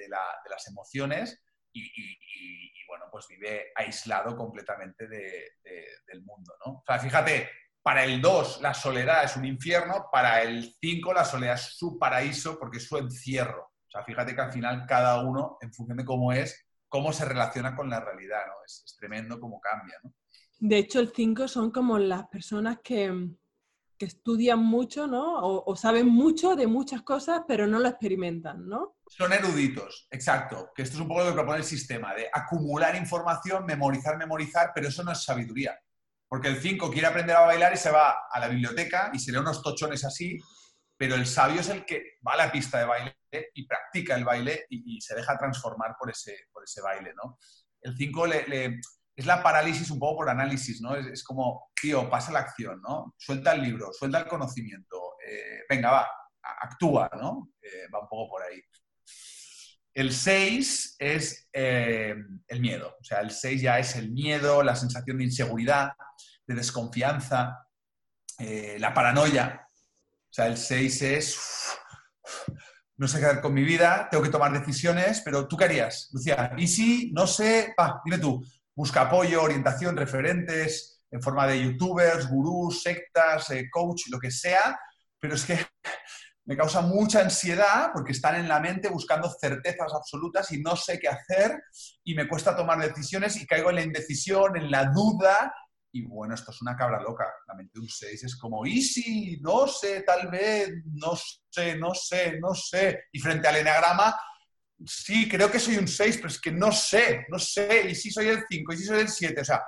las 0.09 0.69
emociones 0.69 1.43
y, 1.73 2.87
bueno, 2.89 3.07
pues 3.11 3.27
vive 3.29 3.73
aislado 3.75 4.37
completamente 4.37 5.07
del 5.09 6.23
mundo, 6.25 6.53
¿no? 6.65 6.73
O 6.73 6.85
sea, 6.87 6.99
fíjate, 6.99 7.49
para 7.83 8.05
el 8.05 8.21
2 8.21 8.61
la 8.61 8.75
soledad 8.75 9.25
es 9.25 9.37
un 9.37 9.45
infierno, 9.45 10.09
para 10.13 10.43
el 10.43 10.77
5 10.81 11.13
la 11.15 11.25
soledad 11.25 11.55
es 11.55 11.77
su 11.77 11.99
paraíso 11.99 12.59
porque 12.59 12.79
es 12.79 12.87
su 12.87 12.99
encierro. 12.99 13.73
O 13.87 13.91
sea, 13.91 14.05
fíjate 14.05 14.35
que 14.35 14.41
al 14.41 14.53
final 14.53 14.87
cada 14.87 15.23
uno, 15.23 15.59
en 15.61 15.73
función 15.73 15.99
de 15.99 16.05
cómo 16.05 16.33
es, 16.33 16.67
cómo 16.89 17.13
se 17.13 17.25
relaciona 17.25 17.75
con 17.75 17.89
la 17.89 18.01
realidad, 18.01 18.47
¿no? 18.47 18.55
Es, 18.65 18.83
es 18.85 18.97
tremendo 18.97 19.41
cómo 19.41 19.61
cambia, 19.61 19.97
¿no? 20.03 20.13
De 20.61 20.77
hecho, 20.77 21.01
el 21.01 21.11
5 21.15 21.49
son 21.49 21.71
como 21.71 21.99
las 21.99 22.29
personas 22.29 22.79
que, 22.85 23.31
estudian 23.99 24.61
mucho, 24.61 25.07
¿no? 25.07 25.41
O, 25.43 25.77
saben 25.77 26.07
mucho 26.07 26.57
de 26.57 26.67
muchas 26.67 27.03
cosas, 27.03 27.43
pero 27.47 27.67
no 27.67 27.79
lo 27.79 27.89
experimentan, 27.89 28.67
¿no? 28.67 28.97
Son 29.07 29.31
eruditos, 29.31 30.09
exacto. 30.11 30.71
Que 30.75 30.83
esto 30.83 30.97
es 30.97 31.03
un 31.03 31.09
poco 31.09 31.21
lo 31.21 31.27
que 31.27 31.35
propone 31.35 31.59
el 31.59 31.65
sistema, 31.65 32.15
de 32.15 32.31
acumular 32.33 32.97
información, 32.97 33.67
memorizar, 33.67 34.17
memorizar, 34.17 34.73
pero 34.75 34.89
eso 34.89 35.05
no 35.05 35.13
es 35.13 35.23
sabiduría. 35.23 35.79
Porque 36.27 36.49
el 36.49 36.63
5 36.63 36.91
quiere 36.91 37.09
aprender 37.09 37.37
a 37.37 37.41
bailar 37.41 37.75
y 37.75 37.77
se 37.77 37.91
va 37.91 38.15
a 38.31 38.41
la 38.41 38.49
biblioteca 38.49 39.11
y 39.13 39.19
se 39.19 39.33
lee 39.33 39.39
unos 39.39 39.63
tochones 39.63 40.03
así, 40.05 40.39
pero 40.97 41.15
el 41.15 41.27
sabio 41.27 41.61
es 41.61 41.69
el 41.69 41.85
que 41.85 42.19
va 42.27 42.35
a 42.35 42.47
la 42.47 42.53
pista 42.53 42.79
de 42.79 42.87
baile 42.87 43.17
y 43.55 43.67
practica 43.67 44.15
el 44.15 44.25
baile 44.25 44.65
y, 44.71 44.99
se 45.01 45.15
deja 45.15 45.37
transformar 45.37 45.95
por 45.99 46.11
ese, 46.11 46.47
por 46.53 46.65
ese 46.65 46.81
baile, 46.81 47.13
¿no? 47.15 47.39
El 47.83 47.97
5 47.97 48.27
es 49.21 49.27
la 49.27 49.43
parálisis 49.43 49.91
un 49.91 49.99
poco 49.99 50.17
por 50.17 50.31
análisis, 50.31 50.81
¿no? 50.81 50.97
Es, 50.97 51.23
como, 51.23 51.71
tío, 51.79 52.09
pasa 52.09 52.33
la 52.33 52.39
acción, 52.39 52.81
¿no? 52.81 53.15
Suelta 53.19 53.53
el 53.53 53.61
libro, 53.61 53.93
suelta 53.93 54.19
el 54.19 54.27
conocimiento, 54.27 55.17
eh, 55.23 55.61
venga, 55.69 55.91
va, 55.91 56.09
actúa, 56.63 57.11
¿no? 57.21 57.51
Eh, 57.61 57.87
va 57.95 58.01
un 58.01 58.09
poco 58.09 58.31
por 58.31 58.43
ahí. 58.43 58.63
El 59.93 60.15
6 60.15 60.97
es 60.99 61.51
eh, 61.53 62.15
el 62.49 62.61
miedo, 62.61 62.97
o 62.99 63.05
sea, 63.05 63.21
el 63.21 63.31
6 63.31 63.61
ya 63.61 63.79
es 63.79 63.95
el 63.97 64.11
miedo, 64.11 64.63
la 64.63 64.75
sensación 64.75 65.19
de 65.19 65.25
inseguridad, 65.25 65.93
de 66.47 66.55
desconfianza, 66.55 67.67
la 68.79 68.95
paranoia. 68.95 69.69
O 69.69 70.33
sea, 70.33 70.47
el 70.47 70.57
6 70.57 71.03
es, 71.03 71.39
no 72.97 73.07
sé 73.07 73.21
qué 73.21 73.27
hacer 73.27 73.43
con 73.43 73.53
mi 73.53 73.65
vida, 73.65 74.09
tengo 74.11 74.25
que 74.25 74.31
tomar 74.31 74.51
decisiones, 74.51 75.21
pero 75.23 75.47
¿tú 75.47 75.59
qué 75.59 75.65
harías, 75.65 76.09
Lucía? 76.11 76.55
Y 76.57 76.67
si, 76.67 77.13
no 77.13 77.27
sé, 77.27 77.75
va, 77.79 78.01
dime 78.03 78.17
tú, 78.17 78.43
busca 78.81 79.03
apoyo, 79.03 79.43
orientación, 79.43 79.95
referentes, 79.95 81.03
en 81.11 81.21
forma 81.21 81.47
de 81.47 81.63
youtubers, 81.63 82.31
gurús, 82.31 82.83
sectas, 82.83 83.49
coach, 83.71 84.05
lo 84.11 84.19
que 84.19 84.31
sea, 84.31 84.81
pero 85.19 85.35
es 85.35 85.45
que 85.45 85.59
me 86.47 86.57
causa 86.57 86.81
mucha 86.81 87.21
ansiedad 87.21 87.91
porque 87.93 88.13
están 88.13 88.37
en 88.37 88.49
la 88.49 88.59
mente 88.59 88.89
buscando 88.89 89.29
certezas 89.39 89.93
absolutas 89.93 90.51
y 90.53 90.63
no 90.63 90.77
sé 90.77 90.99
qué 90.99 91.09
hacer 91.09 91.63
y 92.05 92.15
me 92.15 92.27
cuesta 92.27 92.57
tomar 92.57 92.79
decisiones 92.79 93.37
y 93.37 93.47
caigo 93.47 93.69
en 93.69 93.77
la 93.77 93.83
indecisión, 93.83 94.57
en 94.57 94.71
la 94.71 94.87
duda. 94.87 95.53
Y 95.93 96.07
bueno, 96.07 96.35
esto 96.35 96.51
es 96.51 96.63
una 96.63 96.75
cabra 96.75 97.03
loca. 97.03 97.27
La 97.49 97.55
mente 97.55 97.73
de 97.75 97.81
un 97.81 97.89
6 97.89 98.25
es 98.25 98.37
como, 98.37 98.65
easy, 98.65 99.39
no 99.43 99.67
sé, 99.67 100.05
tal 100.05 100.31
vez, 100.31 100.71
no 100.87 101.13
sé, 101.51 101.77
no 101.77 101.95
sé, 101.95 102.41
no 102.41 102.55
sé. 102.55 103.03
Y 103.13 103.19
frente 103.19 103.47
al 103.47 103.57
enagrama, 103.57 104.17
sí, 104.87 105.29
creo 105.29 105.51
que 105.51 105.59
soy 105.59 105.77
un 105.77 105.89
6, 105.89 106.17
pero 106.17 106.29
es 106.29 106.41
que 106.41 106.53
no 106.53 106.73
sé, 106.73 107.27
no 107.29 107.39
sé. 107.39 107.91
Y 107.91 107.95
si 107.95 108.11
soy 108.11 108.29
el 108.29 108.45
5, 108.49 108.73
y 108.73 108.77
si 108.77 108.85
soy 108.85 109.01
el 109.01 109.09
7. 109.09 109.41
O 109.41 109.45
sea, 109.45 109.63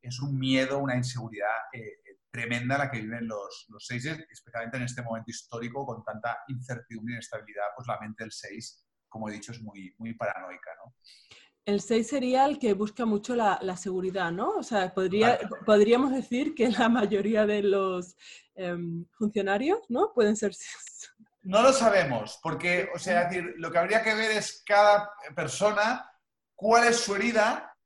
es 0.00 0.20
un 0.20 0.38
miedo, 0.38 0.78
una 0.78 0.96
inseguridad 0.96 1.48
eh, 1.72 2.02
tremenda 2.30 2.78
la 2.78 2.90
que 2.90 3.00
viven 3.00 3.28
los, 3.28 3.66
los 3.68 3.90
especialmente 3.90 4.78
en 4.78 4.84
este 4.84 5.02
momento 5.02 5.30
histórico 5.30 5.84
con 5.84 6.02
tanta 6.02 6.38
incertidumbre 6.48 7.12
y 7.12 7.16
inestabilidad, 7.16 7.66
pues 7.76 7.86
la 7.86 8.00
mente 8.00 8.24
del 8.24 8.32
6, 8.32 8.86
como 9.08 9.28
he 9.28 9.32
dicho, 9.32 9.52
es 9.52 9.60
muy, 9.60 9.94
muy 9.98 10.14
paranoica, 10.14 10.70
¿no? 10.84 10.94
El 11.64 11.80
6 11.80 12.08
sería 12.08 12.46
el 12.46 12.58
que 12.58 12.72
busca 12.72 13.04
mucho 13.04 13.36
la, 13.36 13.58
la 13.62 13.76
seguridad, 13.76 14.32
¿no? 14.32 14.50
O 14.56 14.62
sea, 14.64 14.92
podría, 14.92 15.38
podríamos 15.64 16.10
decir 16.10 16.54
que 16.54 16.68
la 16.70 16.88
mayoría 16.88 17.46
de 17.46 17.62
los 17.62 18.16
em, 18.54 19.04
funcionarios, 19.12 19.78
¿no? 19.88 20.12
Pueden 20.12 20.36
ser... 20.36 20.52
No 21.42 21.62
lo 21.62 21.72
sabemos, 21.72 22.38
porque, 22.42 22.88
o 22.94 22.98
sea, 22.98 23.24
decir, 23.24 23.54
lo 23.56 23.70
que 23.70 23.78
habría 23.78 24.02
que 24.02 24.14
ver 24.14 24.30
es 24.30 24.62
cada 24.64 25.10
persona 25.34 26.08
cuál 26.54 26.86
es 26.86 27.00
su 27.00 27.16
herida 27.16 27.76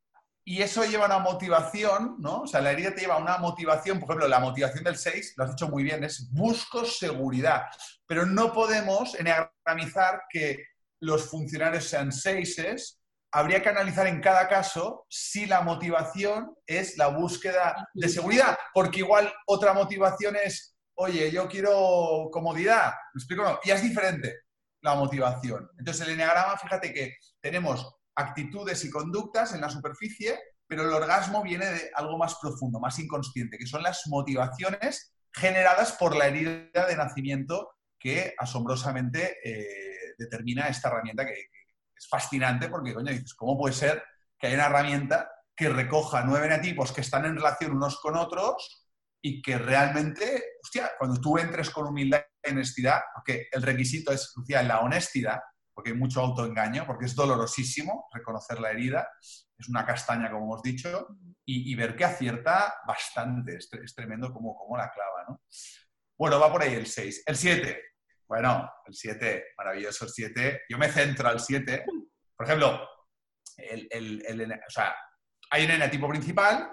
y 0.43 0.61
eso 0.61 0.85
lleva 0.85 1.07
una 1.07 1.19
motivación, 1.19 2.15
¿no? 2.19 2.41
O 2.41 2.47
sea, 2.47 2.61
la 2.61 2.71
herida 2.71 2.93
te 2.93 3.01
lleva 3.01 3.15
a 3.15 3.19
una 3.19 3.37
motivación, 3.37 3.99
por 3.99 4.09
ejemplo, 4.09 4.27
la 4.27 4.39
motivación 4.39 4.83
del 4.83 4.97
6, 4.97 5.33
lo 5.35 5.43
has 5.43 5.49
dicho 5.49 5.67
muy 5.67 5.83
bien, 5.83 6.03
es 6.03 6.31
busco 6.31 6.85
seguridad. 6.85 7.63
Pero 8.05 8.25
no 8.25 8.53
podemos 8.53 9.15
enagramizar 9.15 10.21
que 10.29 10.63
los 11.01 11.29
funcionarios 11.29 11.85
sean 11.85 12.11
6 12.11 13.01
habría 13.31 13.61
que 13.61 13.69
analizar 13.69 14.07
en 14.07 14.21
cada 14.21 14.47
caso 14.47 15.05
si 15.09 15.45
la 15.45 15.61
motivación 15.61 16.55
es 16.65 16.97
la 16.97 17.07
búsqueda 17.07 17.89
de 17.93 18.09
seguridad, 18.09 18.57
porque 18.73 18.99
igual 18.99 19.31
otra 19.45 19.73
motivación 19.73 20.35
es, 20.35 20.76
oye, 20.97 21.31
yo 21.31 21.47
quiero 21.47 22.29
comodidad, 22.31 22.93
¿me 23.13 23.19
explico? 23.19 23.43
No, 23.43 23.59
y 23.63 23.71
es 23.71 23.81
diferente 23.81 24.41
la 24.81 24.95
motivación. 24.95 25.69
Entonces, 25.77 26.05
el 26.05 26.13
enneagrama, 26.13 26.57
fíjate 26.57 26.93
que 26.93 27.15
tenemos 27.39 27.95
actitudes 28.15 28.83
y 28.85 28.89
conductas 28.89 29.53
en 29.53 29.61
la 29.61 29.69
superficie, 29.69 30.39
pero 30.65 30.83
el 30.83 30.93
orgasmo 30.93 31.43
viene 31.43 31.67
de 31.67 31.91
algo 31.95 32.17
más 32.17 32.35
profundo, 32.41 32.79
más 32.79 32.97
inconsciente, 32.99 33.57
que 33.57 33.67
son 33.67 33.83
las 33.83 34.03
motivaciones 34.07 35.13
generadas 35.33 35.93
por 35.93 36.15
la 36.15 36.27
herida 36.27 36.85
de 36.87 36.95
nacimiento 36.95 37.69
que 37.99 38.33
asombrosamente 38.37 39.37
eh, 39.43 40.13
determina 40.17 40.67
esta 40.67 40.89
herramienta 40.89 41.25
que, 41.25 41.33
es 41.33 42.07
fascinante 42.07 42.69
porque, 42.69 42.93
coño, 42.93 43.11
dices, 43.11 43.33
¿cómo 43.33 43.57
puede 43.57 43.73
ser 43.73 44.03
que 44.37 44.47
haya 44.47 44.57
una 44.57 44.67
herramienta 44.67 45.31
que 45.55 45.67
recoja 45.69 46.23
nueve 46.23 46.47
netipos 46.47 46.91
que 46.91 47.01
están 47.01 47.25
en 47.25 47.35
relación 47.35 47.71
unos 47.71 47.99
con 47.99 48.15
otros 48.15 48.86
y 49.21 49.41
que 49.41 49.57
realmente, 49.57 50.43
hostia, 50.63 50.91
cuando 50.97 51.19
tú 51.19 51.37
entres 51.37 51.69
con 51.69 51.87
humildad 51.87 52.21
y 52.43 52.51
honestidad, 52.51 53.01
porque 53.13 53.47
el 53.51 53.61
requisito 53.61 54.11
es, 54.11 54.31
Lucía, 54.35 54.63
la 54.63 54.79
honestidad, 54.79 55.39
porque 55.73 55.91
hay 55.91 55.97
mucho 55.97 56.21
autoengaño, 56.21 56.85
porque 56.85 57.05
es 57.05 57.15
dolorosísimo 57.15 58.07
reconocer 58.13 58.59
la 58.59 58.71
herida, 58.71 59.07
es 59.21 59.69
una 59.69 59.85
castaña, 59.85 60.31
como 60.31 60.45
hemos 60.45 60.61
dicho, 60.61 61.07
y, 61.45 61.73
ver 61.75 61.95
que 61.95 62.03
acierta 62.03 62.75
bastante, 62.85 63.57
es, 63.57 63.95
tremendo 63.95 64.33
como, 64.33 64.55
como 64.55 64.75
la 64.75 64.91
clava, 64.91 65.25
¿no? 65.29 65.41
Bueno, 66.17 66.39
va 66.39 66.51
por 66.51 66.61
ahí 66.61 66.73
el 66.73 66.87
6. 66.87 67.23
El 67.25 67.37
7, 67.37 67.81
bueno, 68.27 68.69
el 68.85 68.93
7, 68.93 69.45
maravilloso 69.57 70.05
el 70.05 70.11
7. 70.11 70.61
Yo 70.67 70.77
me 70.77 70.89
centro 70.89 71.29
al 71.29 71.39
7. 71.39 71.85
Por 72.35 72.45
ejemplo, 72.45 72.83
o 73.57 74.69
sea, 74.69 74.95
hay 75.51 75.65
un 75.65 75.71
enatipo 75.71 76.09
principal 76.09 76.69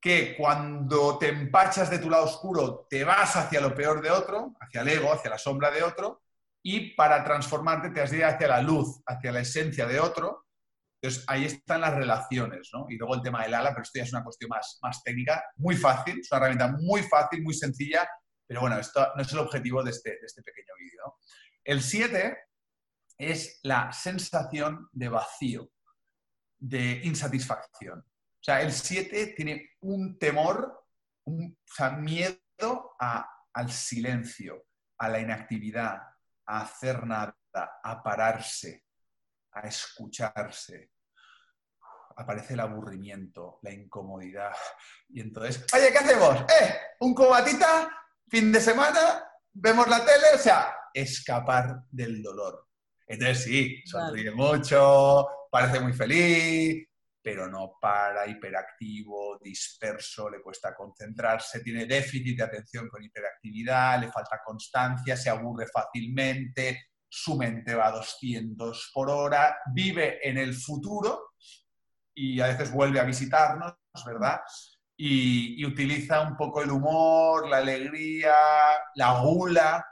que 0.00 0.36
cuando 0.36 1.18
te 1.18 1.28
empachas 1.28 1.90
de 1.90 1.98
tu 1.98 2.08
lado 2.08 2.24
oscuro 2.24 2.86
te 2.88 3.04
vas 3.04 3.34
hacia 3.36 3.60
lo 3.60 3.74
peor 3.74 4.00
de 4.00 4.10
otro, 4.10 4.54
hacia 4.60 4.82
el 4.82 4.88
ego, 4.88 5.12
hacia 5.12 5.30
la 5.30 5.38
sombra 5.38 5.70
de 5.70 5.82
otro, 5.82 6.22
y 6.62 6.94
para 6.94 7.24
transformarte 7.24 7.90
te 7.90 8.00
has 8.00 8.10
de 8.10 8.18
ir 8.18 8.24
hacia 8.24 8.48
la 8.48 8.62
luz, 8.62 9.02
hacia 9.06 9.32
la 9.32 9.40
esencia 9.40 9.86
de 9.86 9.98
otro. 9.98 10.46
Entonces 11.00 11.24
ahí 11.28 11.44
están 11.44 11.80
las 11.80 11.94
relaciones, 11.94 12.70
¿no? 12.72 12.86
Y 12.88 12.96
luego 12.96 13.14
el 13.14 13.22
tema 13.22 13.42
del 13.42 13.54
ala, 13.54 13.70
pero 13.70 13.82
esto 13.82 13.98
ya 13.98 14.04
es 14.04 14.12
una 14.12 14.24
cuestión 14.24 14.48
más, 14.50 14.78
más 14.82 15.02
técnica, 15.02 15.44
muy 15.56 15.76
fácil, 15.76 16.20
es 16.20 16.30
una 16.30 16.38
herramienta 16.38 16.76
muy 16.80 17.02
fácil, 17.02 17.42
muy 17.42 17.54
sencilla, 17.54 18.08
pero 18.46 18.60
bueno, 18.60 18.78
esto 18.78 19.06
no 19.14 19.22
es 19.22 19.32
el 19.32 19.38
objetivo 19.38 19.82
de 19.82 19.90
este, 19.90 20.10
de 20.10 20.26
este 20.26 20.42
pequeño 20.42 20.74
vídeo. 20.78 21.16
El 21.64 21.82
7 21.82 22.36
es 23.18 23.60
la 23.62 23.92
sensación 23.92 24.88
de 24.92 25.08
vacío, 25.08 25.70
de 26.58 27.00
insatisfacción. 27.04 28.04
O 28.40 28.44
sea, 28.44 28.62
el 28.62 28.72
7 28.72 29.34
tiene 29.36 29.72
un 29.80 30.18
temor, 30.18 30.86
un 31.24 31.58
o 31.60 31.74
sea, 31.74 31.90
miedo 31.90 32.94
a, 33.00 33.28
al 33.52 33.70
silencio, 33.70 34.66
a 34.98 35.08
la 35.08 35.20
inactividad, 35.20 36.00
a 36.46 36.60
hacer 36.62 37.04
nada, 37.06 37.36
a 37.52 38.02
pararse, 38.02 38.84
a 39.52 39.60
escucharse. 39.66 40.92
Aparece 42.16 42.54
el 42.54 42.60
aburrimiento, 42.60 43.58
la 43.62 43.72
incomodidad. 43.72 44.52
Y 45.08 45.20
entonces, 45.20 45.64
oye, 45.74 45.92
¿qué 45.92 45.98
hacemos? 45.98 46.40
¿Eh? 46.42 46.74
¿Un 47.00 47.14
cobatita? 47.14 47.88
¿Fin 48.28 48.52
de 48.52 48.60
semana? 48.60 49.24
¿Vemos 49.52 49.88
la 49.88 50.04
tele? 50.04 50.34
O 50.34 50.38
sea, 50.38 50.74
escapar 50.92 51.82
del 51.90 52.22
dolor. 52.22 52.66
Entonces 53.06 53.44
sí, 53.44 53.82
sonríe 53.86 54.30
mucho, 54.32 55.26
parece 55.50 55.80
muy 55.80 55.92
feliz, 55.92 56.86
pero 57.22 57.48
no 57.48 57.76
para, 57.80 58.26
hiperactivo, 58.26 59.38
disperso, 59.38 60.30
le 60.30 60.40
cuesta 60.40 60.74
concentrarse, 60.74 61.60
tiene 61.60 61.86
déficit 61.86 62.36
de 62.38 62.44
atención 62.44 62.88
con 62.88 63.02
hiperactividad, 63.02 64.00
le 64.00 64.10
falta 64.10 64.40
constancia, 64.44 65.16
se 65.16 65.28
aburre 65.28 65.66
fácilmente, 65.66 66.88
su 67.08 67.36
mente 67.36 67.74
va 67.74 67.88
a 67.88 67.92
200 67.92 68.90
por 68.92 69.10
hora, 69.10 69.58
vive 69.72 70.26
en 70.28 70.38
el 70.38 70.54
futuro 70.54 71.32
y 72.14 72.40
a 72.40 72.48
veces 72.48 72.72
vuelve 72.72 73.00
a 73.00 73.04
visitarnos, 73.04 73.74
¿verdad? 74.06 74.40
Y, 74.96 75.64
utiliza 75.64 76.20
un 76.20 76.36
poco 76.36 76.62
el 76.62 76.70
humor, 76.70 77.48
la 77.48 77.58
alegría, 77.58 78.34
la 78.94 79.20
gula 79.20 79.86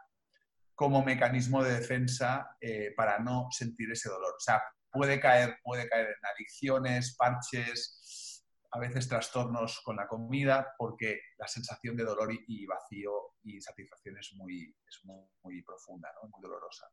como 0.74 1.04
mecanismo 1.04 1.62
de 1.62 1.74
defensa 1.74 2.56
eh, 2.60 2.92
para 2.96 3.18
no 3.18 3.48
sentir 3.50 3.90
ese 3.92 4.08
dolor. 4.08 4.34
O 4.36 4.40
sea, 4.40 4.60
puede 4.96 5.20
caer, 5.20 5.58
puede 5.62 5.88
caer 5.88 6.06
en 6.06 6.26
adicciones, 6.34 7.14
parches, 7.16 8.42
a 8.72 8.78
veces 8.78 9.08
trastornos 9.08 9.80
con 9.84 9.96
la 9.96 10.06
comida, 10.06 10.74
porque 10.78 11.20
la 11.38 11.46
sensación 11.46 11.96
de 11.96 12.04
dolor 12.04 12.32
y, 12.32 12.66
vacío 12.66 13.12
y 13.44 13.60
satisfacción 13.60 14.16
es 14.18 14.32
muy, 14.34 14.74
muy, 15.42 15.62
profunda, 15.62 16.08
muy 16.22 16.40
dolorosa. 16.42 16.86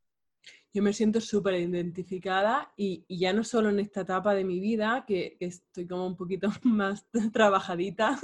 Yo 0.74 0.84
me 0.84 0.92
siento 0.92 1.22
súper 1.22 1.54
identificada 1.56 2.74
y, 2.76 3.06
ya 3.08 3.32
no 3.32 3.44
solo 3.44 3.70
en 3.70 3.80
esta 3.80 4.02
etapa 4.02 4.34
de 4.34 4.44
mi 4.44 4.60
vida, 4.60 5.06
que, 5.08 5.38
estoy 5.40 5.88
como 5.88 6.06
un 6.08 6.18
poquito 6.18 6.50
más 6.64 7.06
trabajadita, 7.32 8.20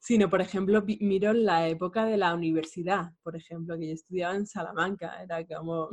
sino, 0.00 0.28
por 0.28 0.40
ejemplo, 0.40 0.82
miro 1.00 1.32
la 1.32 1.68
época 1.68 2.04
de 2.04 2.16
la 2.16 2.34
universidad, 2.34 3.12
por 3.22 3.36
ejemplo, 3.36 3.78
que 3.78 3.88
yo 3.88 3.94
estudiaba 3.94 4.34
en 4.34 4.46
Salamanca, 4.46 5.22
era 5.22 5.46
como 5.46 5.88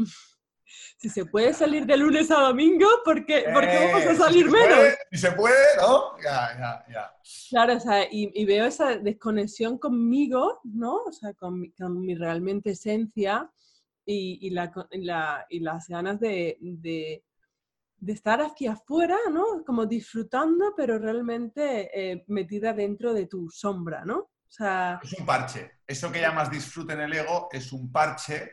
si 0.98 1.10
se 1.10 1.26
puede 1.26 1.54
salir 1.54 1.86
de 1.86 1.98
lunes 1.98 2.32
a 2.32 2.40
domingo, 2.42 2.88
¿por 3.06 3.26
qué, 3.26 3.46
vamos 3.54 4.06
a 4.08 4.16
Eh, 4.16 4.16
salir 4.16 4.46
si 4.46 4.52
menos? 4.52 4.80
puede, 4.80 4.98
si 5.12 5.18
se 5.18 5.32
puede, 5.34 5.78
¿no? 5.78 6.18
Ya, 6.24 6.58
ya, 6.58 6.86
ya. 6.94 7.12
Claro, 7.50 7.78
o 7.78 7.80
sea, 7.80 8.04
y, 8.12 8.32
y 8.34 8.46
veo 8.46 8.66
esa 8.66 8.98
desconexión 8.98 9.78
conmigo, 9.78 10.60
¿no? 10.66 10.96
O 11.04 11.12
sea, 11.12 11.34
con, 11.34 11.60
mi- 11.60 11.72
con 11.72 12.00
mi 12.02 12.16
realmente 12.16 12.72
esencia 12.72 13.50
y, 14.06 14.40
y 14.48 14.50
la, 14.52 14.72
la- 14.92 15.46
y 15.50 15.60
las 15.60 15.88
ganas 15.88 16.20
de, 16.20 16.58
de- 16.60 17.24
de 17.98 18.14
estar 18.14 18.42
aquí 18.42 18.68
afuera, 18.68 19.18
¿no? 19.32 19.64
Como 19.66 19.86
disfrutando, 19.86 20.74
pero 20.78 21.00
realmente 21.00 21.90
eh, 22.14 22.24
metida 22.28 22.74
dentro 22.74 23.14
de 23.14 23.28
tu 23.28 23.50
sombra, 23.50 24.06
¿no? 24.06 24.18
O 24.20 24.30
sea, 24.50 25.02
Es 25.02 25.14
un 25.14 25.26
parche. 25.26 25.72
Eso 25.86 26.12
que 26.12 26.22
llamas 26.22 26.50
disfrute 26.50 26.94
en 26.94 27.02
el 27.02 27.14
ego 27.14 27.50
es 27.52 27.72
un 27.74 27.92
parche 27.92 28.52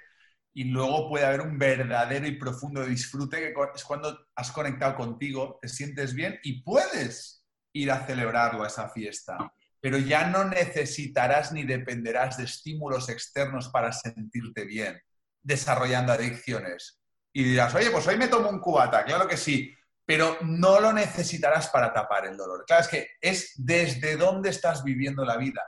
y 0.52 0.64
luego 0.64 1.08
puede 1.08 1.24
haber 1.24 1.42
un 1.42 1.58
verdadero 1.58 2.26
y 2.26 2.36
profundo 2.36 2.84
disfrute 2.84 3.38
que 3.38 3.54
es 3.74 3.84
cuando 3.84 4.26
has 4.34 4.50
conectado 4.50 4.96
contigo, 4.96 5.58
te 5.62 5.68
sientes 5.68 6.14
bien 6.14 6.38
y 6.42 6.62
puedes 6.62 7.44
ir 7.72 7.90
a 7.90 8.04
celebrarlo 8.06 8.64
a 8.64 8.66
esa 8.66 8.88
fiesta. 8.88 9.38
Pero 9.80 9.96
ya 9.96 10.26
no 10.26 10.44
necesitarás 10.44 11.52
ni 11.52 11.62
dependerás 11.62 12.36
de 12.36 12.44
estímulos 12.44 13.08
externos 13.08 13.68
para 13.68 13.92
sentirte 13.92 14.64
bien, 14.64 15.00
desarrollando 15.40 16.12
adicciones. 16.12 17.00
Y 17.32 17.44
dirás, 17.44 17.74
oye, 17.74 17.90
pues 17.90 18.06
hoy 18.08 18.18
me 18.18 18.28
tomo 18.28 18.50
un 18.50 18.60
cubata, 18.60 19.04
claro 19.04 19.28
que 19.28 19.36
sí, 19.36 19.72
pero 20.04 20.36
no 20.42 20.80
lo 20.80 20.92
necesitarás 20.92 21.68
para 21.68 21.92
tapar 21.92 22.26
el 22.26 22.36
dolor. 22.36 22.64
Claro, 22.66 22.82
es 22.82 22.88
que 22.88 23.08
es 23.20 23.52
desde 23.56 24.16
dónde 24.16 24.50
estás 24.50 24.82
viviendo 24.82 25.24
la 25.24 25.36
vida 25.36 25.62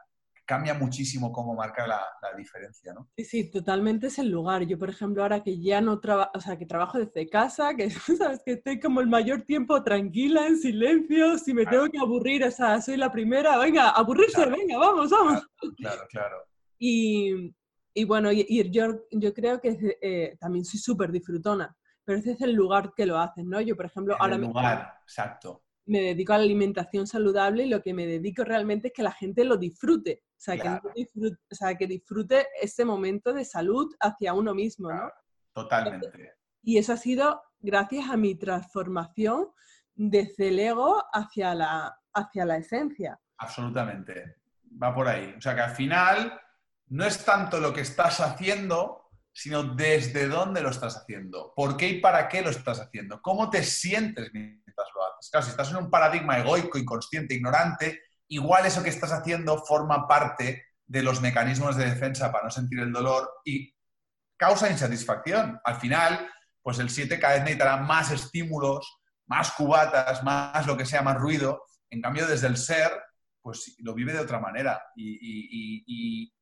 cambia 0.53 0.75
muchísimo 0.75 1.33
cómo 1.33 1.55
marca 1.55 1.87
la, 1.87 2.03
la 2.21 2.37
diferencia, 2.37 2.93
¿no? 2.93 3.09
Sí, 3.17 3.25
sí, 3.25 3.51
totalmente 3.51 4.09
es 4.09 4.19
el 4.19 4.29
lugar. 4.29 4.65
Yo, 4.67 4.79
por 4.79 4.91
ejemplo, 4.91 5.23
ahora 5.23 5.43
que 5.43 5.59
ya 5.59 5.81
no 5.81 5.99
trabajo, 5.99 6.31
o 6.35 6.41
sea, 6.41 6.59
que 6.59 6.67
trabajo 6.67 6.99
desde 6.99 7.27
casa, 7.31 7.75
que 7.75 7.88
sabes 8.19 8.43
que 8.45 8.53
estoy 8.53 8.79
como 8.79 9.01
el 9.01 9.07
mayor 9.07 9.43
tiempo 9.43 9.83
tranquila, 9.83 10.47
en 10.47 10.59
silencio, 10.59 11.38
si 11.38 11.55
me 11.55 11.65
tengo 11.65 11.88
que 11.88 11.99
aburrir, 11.99 12.45
o 12.45 12.51
sea, 12.51 12.83
soy 12.83 12.99
la 12.99 13.11
primera, 13.11 13.57
venga, 13.57 13.88
aburrirse, 13.91 14.43
Claro. 14.43 14.51
venga, 14.59 14.77
vamos, 14.77 15.11
vamos. 15.11 15.43
Claro, 15.79 16.03
claro. 16.11 16.37
Y, 16.79 17.55
y 17.95 18.05
bueno, 18.05 18.31
y, 18.31 18.45
y 18.47 18.71
yo, 18.71 19.07
yo 19.11 19.33
creo 19.33 19.59
que 19.59 19.97
eh, 20.03 20.37
también 20.38 20.67
soy 20.67 20.81
súper 20.81 21.11
disfrutona, 21.12 21.75
pero 22.05 22.19
ese 22.19 22.33
es 22.33 22.43
el 22.43 22.53
lugar 22.53 22.93
que 22.95 23.07
lo 23.07 23.17
haces, 23.19 23.45
¿no? 23.47 23.59
Yo, 23.62 23.75
por 23.75 23.87
ejemplo, 23.87 24.15
En 24.17 24.21
ahora 24.21 24.35
el 24.37 24.43
lugar, 24.43 24.99
exacto. 25.05 25.62
me 25.87 26.01
dedico 26.03 26.35
a 26.35 26.38
la 26.38 26.45
alimentación 26.45 27.07
saludable 27.07 27.65
y 27.65 27.69
lo 27.71 27.81
que 27.81 27.95
me 27.95 28.07
dedico 28.07 28.45
realmente 28.45 28.88
es 28.88 28.93
que 28.95 29.03
la 29.03 29.12
gente 29.12 29.45
lo 29.45 29.57
disfrute. 29.57 30.23
O 30.42 30.44
sea, 30.44 30.57
que, 30.57 30.68
no 30.68 30.81
disfrute, 30.92 31.38
o 31.52 31.55
sea, 31.55 31.76
que 31.76 31.87
disfrute 31.87 32.48
ese 32.61 32.85
momento 32.85 33.33
de 33.33 33.44
salud 33.44 33.94
hacia 34.00 34.35
uno 34.35 34.52
mismo, 34.52 34.90
¿no? 34.90 35.09
Totalmente. 35.52 36.35
Y 36.64 36.78
eso 36.78 36.94
ha 36.94 36.96
sido 36.96 37.40
gracias 37.61 38.11
a 38.11 38.16
mi 38.16 38.35
transformación 38.35 39.50
desde 39.94 40.48
el 40.48 40.59
ego 40.59 41.00
hacia 41.12 41.55
la, 41.55 41.96
hacia 42.12 42.44
la 42.44 42.57
esencia. 42.57 43.20
Absolutamente. 43.38 44.38
Va 44.83 44.92
por 44.92 45.07
ahí. 45.07 45.33
O 45.38 45.40
sea 45.40 45.55
que 45.55 45.61
al 45.61 45.76
final 45.76 46.40
no 46.88 47.05
es 47.05 47.24
tanto 47.24 47.61
lo 47.61 47.72
que 47.72 47.83
estás 47.83 48.18
haciendo, 48.18 49.11
sino 49.33 49.62
desde 49.62 50.26
dónde 50.26 50.61
lo 50.61 50.70
estás 50.70 50.96
haciendo, 50.96 51.52
por 51.55 51.76
qué 51.76 51.88
y 51.88 52.00
para 52.00 52.28
qué 52.28 52.42
lo 52.42 52.50
estás 52.50 52.81
haciendo, 52.81 53.22
cómo 53.22 53.48
te 53.48 53.62
sientes 53.62 54.28
mientras 54.33 54.88
lo 54.92 55.05
haces. 55.07 55.31
Claro, 55.31 55.44
si 55.44 55.50
estás 55.52 55.70
en 55.70 55.76
un 55.76 55.88
paradigma 55.88 56.38
egoico, 56.38 56.78
inconsciente, 56.78 57.35
ignorante, 57.35 58.00
igual 58.33 58.64
eso 58.64 58.83
que 58.83 58.88
estás 58.88 59.12
haciendo 59.12 59.59
forma 59.59 60.09
parte 60.09 60.64
de 60.87 61.03
los 61.03 61.21
mecanismos 61.21 61.77
de 61.77 61.85
defensa 61.85 62.33
para 62.33 62.45
no 62.45 62.51
sentir 62.51 62.81
el 62.81 62.92
dolor 62.92 63.31
y 63.45 63.75
causa 64.38 64.71
insatisfacción. 64.71 65.61
Al 65.62 65.77
final, 65.77 66.31
pues 66.62 66.79
el 66.79 66.88
7 66.88 67.21
cada 67.21 67.35
vez 67.35 67.42
necesitará 67.42 67.77
más 67.77 68.11
estímulos, 68.11 69.01
más 69.27 69.53
cubatas, 69.53 70.23
más 70.25 70.66
lo 70.66 70.77
que 70.77 70.87
sea, 70.87 71.03
más 71.03 71.18
ruido. 71.18 71.66
En 71.90 72.01
cambio, 72.01 72.27
desde 72.27 72.47
el 72.47 72.57
ser, 72.57 72.90
pues 73.42 73.77
lo 73.81 73.95
vive 73.95 74.14
de 74.14 74.21
otra 74.21 74.40
manera 74.40 74.83
y, 74.97 76.33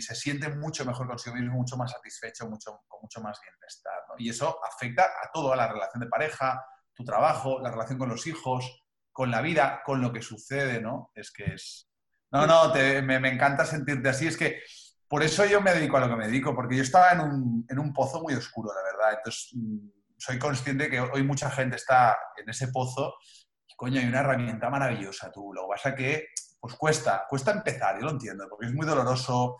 se 0.00 0.14
siente 0.14 0.48
mucho 0.48 0.84
mejor 0.84 1.06
consigo 1.06 1.36
mismo, 1.36 1.54
mucho 1.54 1.76
más 1.76 1.90
satisfecho, 1.90 2.48
mucho, 2.48 2.80
con 2.88 3.00
mucho 3.02 3.20
más 3.20 3.38
bienestar. 3.40 4.02
¿no? 4.08 4.14
Y 4.18 4.30
eso 4.30 4.58
afecta 4.64 5.04
a 5.04 5.30
todo, 5.32 5.52
a 5.52 5.56
la 5.56 5.68
relación 5.68 6.00
de 6.00 6.08
pareja, 6.08 6.64
tu 6.94 7.04
trabajo, 7.04 7.60
la 7.60 7.70
relación 7.70 7.98
con 7.98 8.08
los 8.08 8.26
hijos, 8.26 8.85
con 9.16 9.30
la 9.30 9.40
vida, 9.40 9.80
con 9.82 10.02
lo 10.02 10.12
que 10.12 10.20
sucede, 10.20 10.80
¿no? 10.80 11.10
Es 11.14 11.32
que 11.32 11.54
es... 11.54 11.88
No, 12.30 12.46
no, 12.46 12.70
te- 12.70 13.00
me, 13.00 13.18
me 13.18 13.32
encanta 13.32 13.64
sentirte 13.64 14.10
así. 14.10 14.26
Es 14.26 14.36
que 14.36 14.60
por 15.08 15.22
eso 15.22 15.46
yo 15.46 15.62
me 15.62 15.72
dedico 15.72 15.96
a 15.96 16.00
lo 16.00 16.08
que 16.10 16.16
me 16.16 16.26
dedico, 16.26 16.54
porque 16.54 16.76
yo 16.76 16.82
estaba 16.82 17.12
en 17.12 17.20
un, 17.20 17.66
en 17.68 17.78
un 17.78 17.94
pozo 17.94 18.20
muy 18.22 18.34
oscuro, 18.34 18.68
la 18.74 18.82
verdad. 18.82 19.16
Entonces, 19.18 19.50
mm, 19.54 19.88
soy 20.18 20.38
consciente 20.38 20.90
que 20.90 21.00
hoy 21.00 21.22
mucha 21.22 21.50
gente 21.50 21.76
está 21.76 22.16
en 22.36 22.48
ese 22.50 22.68
pozo 22.68 23.14
y, 23.66 23.74
coño, 23.74 24.00
hay 24.00 24.06
una 24.06 24.20
herramienta 24.20 24.68
maravillosa, 24.68 25.32
tú. 25.32 25.52
Lo 25.54 25.62
que 25.62 25.68
pasa 25.76 25.94
que, 25.94 26.26
pues 26.60 26.74
cuesta, 26.74 27.24
cuesta 27.28 27.52
empezar, 27.52 27.96
yo 27.98 28.04
lo 28.04 28.10
entiendo, 28.10 28.46
porque 28.50 28.66
es 28.66 28.74
muy 28.74 28.86
doloroso, 28.86 29.56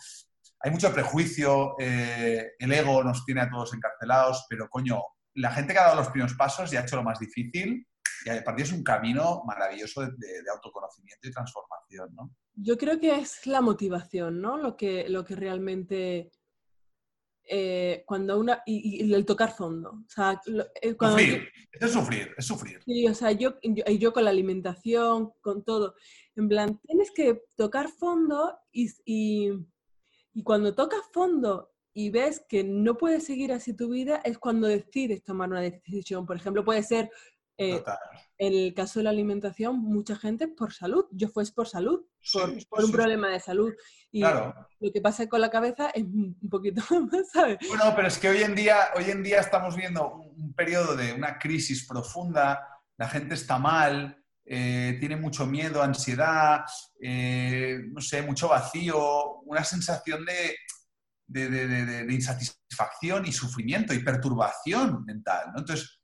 hay 0.61 0.71
mucho 0.71 0.93
prejuicio, 0.93 1.77
eh, 1.79 2.53
el 2.59 2.73
ego 2.73 3.03
nos 3.03 3.25
tiene 3.25 3.41
a 3.41 3.49
todos 3.49 3.73
encarcelados, 3.73 4.47
pero, 4.51 4.69
coño, 4.69 5.01
la 5.35 5.51
gente 5.53 5.73
que 5.73 5.79
ha 5.79 5.85
dado 5.85 5.97
los 5.97 6.09
primeros 6.09 6.35
pasos 6.35 6.73
y 6.73 6.77
ha 6.77 6.81
hecho 6.81 6.97
lo 6.97 7.03
más 7.05 7.19
difícil, 7.19 7.87
y 8.35 8.39
a 8.39 8.45
partir 8.45 8.65
es 8.65 8.73
un 8.73 8.83
camino 8.83 9.43
maravilloso 9.47 10.01
de, 10.01 10.09
de- 10.17 10.43
de 10.43 10.51
autoconocimiento 10.55 11.29
y 11.29 11.33
transformación, 11.33 12.15
¿no? 12.15 12.35
Yo 12.55 12.77
creo 12.77 12.99
que 12.99 13.15
es 13.21 13.47
la 13.47 13.61
motivación, 13.61 14.41
¿no? 14.41 14.57
Lo 14.57 14.77
que, 14.77 15.09
lo 15.09 15.25
que 15.25 15.37
realmente... 15.37 16.31
eh, 17.49 18.03
cuando 18.07 18.39
una... 18.41 18.63
Y, 18.67 19.05
y 19.07 19.15
el 19.15 19.25
tocar 19.25 19.53
fondo. 19.55 19.91
O 19.91 20.09
sea, 20.09 20.41
eh, 20.83 20.95
cuando 20.97 21.19
yo- 21.21 21.37
Sufrir, 21.37 21.49
esto 21.73 21.87
es 21.87 21.93
sufrir, 21.93 22.35
es 22.37 22.47
sufrir. 22.47 22.83
Sí, 22.85 23.07
o 23.07 23.15
sea, 23.15 23.33
yo, 23.33 23.55
yo, 23.63 23.85
y 23.87 23.99
yo 23.99 24.13
con 24.13 24.25
la 24.25 24.31
alimentación, 24.31 25.33
con 25.41 25.63
todo. 25.63 25.95
En 26.35 26.49
plan, 26.49 26.81
tienes 26.81 27.11
que 27.13 27.45
tocar 27.55 27.89
fondo 27.89 28.59
y, 28.73 28.91
y, 29.05 29.53
y 30.33 30.43
cuando 30.43 30.75
tocas 30.75 31.03
fondo 31.13 31.73
y 31.93 32.11
ves 32.11 32.45
que 32.49 32.65
no 32.65 32.97
puedes 32.97 33.25
seguir 33.25 33.53
así 33.53 33.75
tu 33.75 33.89
vida, 33.91 34.21
es 34.25 34.39
cuando 34.39 34.67
decides 34.67 35.23
tomar 35.23 35.49
una 35.51 35.61
decisión. 35.61 36.27
Por 36.27 36.37
ejemplo, 36.37 36.65
puede 36.65 36.83
ser, 36.83 37.11
eh, 37.59 37.83
el 38.39 38.75
caso 38.75 38.99
de 39.01 39.05
la 39.05 39.11
alimentación, 39.11 39.79
mucha 39.79 40.15
gente 40.17 40.47
por 40.49 40.73
salud. 40.73 41.07
Yo 41.11 41.29
fue 41.29 41.45
por 41.55 41.69
salud, 41.69 42.01
por, 42.33 42.51
Sí, 42.59 42.67
por 42.69 42.79
sí, 42.81 42.85
un 42.85 42.91
sí. 42.91 42.93
problema 42.93 43.29
de 43.31 43.41
salud. 43.41 43.73
Y 44.13 44.21
Claro. 44.21 44.55
lo 44.81 44.93
que 44.93 45.01
pasa 45.01 45.27
con 45.29 45.41
la 45.41 45.51
cabeza 45.51 45.91
es 45.91 46.03
un 46.05 46.37
poquito 46.51 46.83
más, 47.11 47.31
¿sabes? 47.33 47.59
Bueno, 47.69 47.85
pero 47.97 48.09
es 48.09 48.19
que 48.19 48.29
hoy 48.29 48.43
en 48.43 48.55
día, 48.55 48.77
hoy 48.95 49.11
en 49.11 49.23
día 49.23 49.41
estamos 49.41 49.75
viendo 49.77 50.15
un, 50.15 50.53
periodo 50.55 50.97
de 50.97 51.13
una 51.13 51.39
crisis 51.39 51.87
profunda, 51.87 52.67
la 52.99 53.09
gente 53.09 53.35
está 53.35 53.59
mal, 53.59 54.23
eh, 54.45 54.97
tiene 55.01 55.17
mucho 55.17 55.45
miedo, 55.47 55.83
ansiedad, 55.83 56.61
eh, 57.01 57.81
no 57.91 58.01
sé, 58.01 58.23
mucho 58.23 58.49
vacío, 58.49 59.41
una 59.41 59.65
sensación 59.65 60.25
de, 60.25 60.57
de- 61.27 61.49
de- 61.51 61.67
de- 61.67 61.85
de- 61.87 62.05
de 62.05 62.15
insatisfacción 62.15 63.27
y 63.27 63.33
sufrimiento 63.33 63.93
y 63.93 63.99
perturbación 64.05 65.05
mental. 65.05 65.47
¿no? 65.53 65.59
Entonces, 65.61 66.01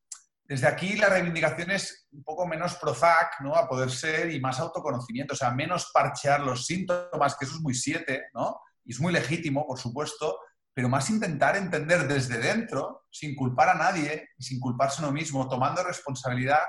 desde 0.53 0.67
aquí 0.67 0.97
la 0.97 1.09
reivindicación 1.09 1.71
es 1.71 2.07
un 2.13 2.23
poco 2.23 2.47
menos 2.47 2.75
Prozac, 2.75 3.41
¿no? 3.41 3.55
A 3.55 3.67
poder 3.67 3.91
ser 3.91 4.31
y 4.31 4.39
más 4.39 4.61
autoconocimiento, 4.61 5.33
o 5.33 5.37
sea, 5.37 5.51
menos 5.51 5.91
parchear 5.95 6.41
los 6.41 6.67
síntomas, 6.67 7.37
que 7.39 7.47
eso 7.47 7.55
es 7.55 7.63
muy 7.63 7.73
siete, 7.73 8.25
¿no? 8.35 8.61
Y 8.85 8.93
es 8.93 9.01
muy 9.01 9.15
legítimo, 9.15 9.67
por 9.67 9.79
supuesto, 9.79 10.39
pero 10.75 10.91
más 10.91 11.09
intentar 11.09 11.57
entender 11.57 12.07
desde 12.07 12.37
dentro, 12.37 13.07
sin 13.11 13.35
culpar 13.35 13.71
a 13.71 13.75
nadie 13.77 14.29
y 14.37 14.43
sin 14.45 14.61
culparse 14.61 15.01
a 15.01 15.07
uno 15.07 15.13
mismo, 15.15 15.49
tomando 15.49 15.83
responsabilidad. 15.83 16.61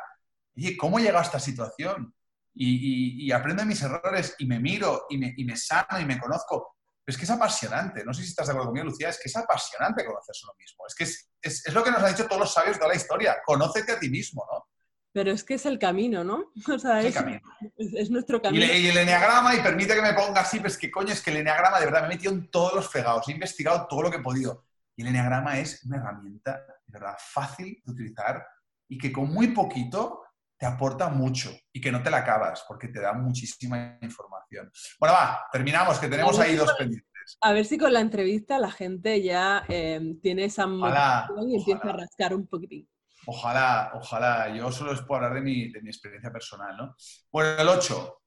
Oye, 0.55 0.77
¿cómo 0.77 0.97
he 0.97 1.01
llegado 1.01 1.19
a 1.19 1.23
esta 1.23 1.39
situación? 1.41 2.15
Y, 2.55 3.25
y- 3.27 3.31
aprendo 3.33 3.65
mis 3.65 3.81
errores 3.81 4.33
y 4.39 4.45
me 4.45 4.61
miro 4.61 5.07
y 5.09 5.43
me 5.43 5.57
sano 5.57 5.99
y 5.99 6.05
me 6.05 6.17
conozco. 6.21 6.72
Pero 7.05 7.13
es 7.13 7.17
que 7.17 7.25
es 7.25 7.31
apasionante. 7.31 8.03
No 8.05 8.13
sé 8.13 8.21
si 8.23 8.29
estás 8.29 8.47
de 8.47 8.51
acuerdo 8.53 8.69
conmigo, 8.69 8.85
Lucía, 8.87 9.09
es 9.09 9.17
que 9.19 9.27
es 9.29 9.35
apasionante 9.35 10.05
conocerse 10.05 10.45
uno 10.45 10.53
mismo. 10.57 10.85
Es 10.87 10.95
que 10.95 11.03
es, 11.03 11.29
es- 11.41 11.65
es 11.65 11.73
lo 11.73 11.83
que 11.83 11.91
nos 11.91 12.01
han 12.01 12.11
dicho 12.11 12.27
todos 12.27 12.39
los 12.41 12.53
sabios 12.53 12.79
de 12.79 12.87
la 12.87 12.95
historia. 12.95 13.37
Conócete 13.45 13.91
a 13.93 13.99
ti 13.99 14.09
mismo, 14.09 14.45
¿no? 14.51 14.65
Pero 15.11 15.31
es 15.31 15.43
que 15.43 15.53
es 15.55 15.65
el 15.67 15.77
camino, 15.77 16.23
¿no? 16.23 16.51
O 16.75 16.79
sea, 16.79 16.99
Es 16.99 17.05
el 17.05 17.09
es, 17.09 17.15
camino. 17.15 17.41
es- 17.77 17.93
es 17.93 18.09
nuestro 18.09 18.37
Y, 18.37 18.41
camino. 18.41 18.65
le- 18.65 18.79
y 18.79 18.87
el 18.87 18.97
eneagrama, 18.97 19.53
y 19.55 19.61
permite 19.61 19.95
que 19.95 20.01
me 20.01 20.13
ponga 20.13 20.41
así, 20.41 20.59
pues 20.59 20.77
que 20.77 20.89
coño, 20.89 21.11
es 21.13 21.21
que 21.21 21.31
el 21.31 21.37
eneagrama 21.37 21.79
de 21.79 21.85
verdad 21.85 22.01
me 22.01 22.07
he 22.07 22.15
metido 22.15 22.31
en 22.31 22.49
todos 22.49 22.73
los 22.73 22.87
fregados, 22.89 23.27
he 23.27 23.33
investigado 23.33 23.85
todo 23.87 24.03
lo 24.03 24.09
que 24.11 24.17
he 24.17 24.21
podido. 24.23 24.65
Y 24.95 25.01
el 25.01 25.07
eneagrama 25.09 25.59
es 25.59 25.83
una 25.85 25.97
herramienta 25.97 26.65
de 26.85 26.99
verdad 26.99 27.15
fácil 27.19 27.81
de 27.85 27.91
utilizar 27.91 28.45
y 28.87 28.97
que 28.97 29.11
con 29.11 29.27
muy 29.33 29.47
poquito 29.47 30.23
te 30.63 30.67
aporta 30.67 31.09
mucho 31.09 31.53
y 31.73 31.81
que 31.81 31.91
no 31.91 32.01
te 32.01 32.09
la 32.09 32.19
acabas 32.19 32.63
porque 32.65 32.87
te 32.87 33.01
da 33.01 33.11
muchísima 33.11 33.97
información. 34.01 34.71
Bueno, 34.97 35.13
va, 35.13 35.45
terminamos, 35.51 35.99
que 35.99 36.07
tenemos 36.07 36.39
ahí 36.39 36.55
dos 36.55 36.71
pendientes. 36.77 37.37
A 37.41 37.51
ver 37.51 37.65
si 37.65 37.77
con 37.77 37.91
la 37.91 37.99
entrevista 37.99 38.57
la 38.59 38.71
gente 38.71 39.21
ya 39.21 39.65
eh, 39.67 40.15
tiene 40.21 40.45
esa 40.45 40.65
Ojalá, 40.65 41.25
motivación 41.27 41.51
y 41.51 41.55
empieza 41.57 41.89
a 41.89 41.97
rascar 41.97 42.33
un 42.33 42.47
poquitín. 42.47 42.89
Ojalá, 43.25 43.91
ojalá. 43.95 44.55
Yo 44.55 44.71
solo 44.71 44.93
les 44.93 45.01
puedo 45.01 45.15
hablar 45.15 45.33
de 45.33 45.41
mi, 45.41 45.69
de 45.69 45.81
mi 45.81 45.89
experiencia 45.89 46.31
personal, 46.31 46.77
¿no? 46.77 46.95
Bueno, 47.29 47.61
el 47.61 47.67
8, 47.67 48.21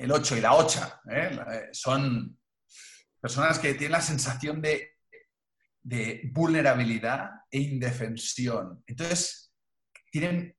el 0.00 0.12
8 0.12 0.36
y 0.36 0.40
la 0.42 0.54
8 0.56 0.80
son 1.72 2.38
personas 3.18 3.58
que 3.58 3.72
tienen 3.72 3.92
la 3.92 4.02
sensación 4.02 4.60
de 4.60 4.98
de 5.82 6.28
vulnerabilidad 6.30 7.30
e 7.50 7.58
indefensión. 7.58 8.84
Entonces, 8.86 9.50
tienen 10.10 10.54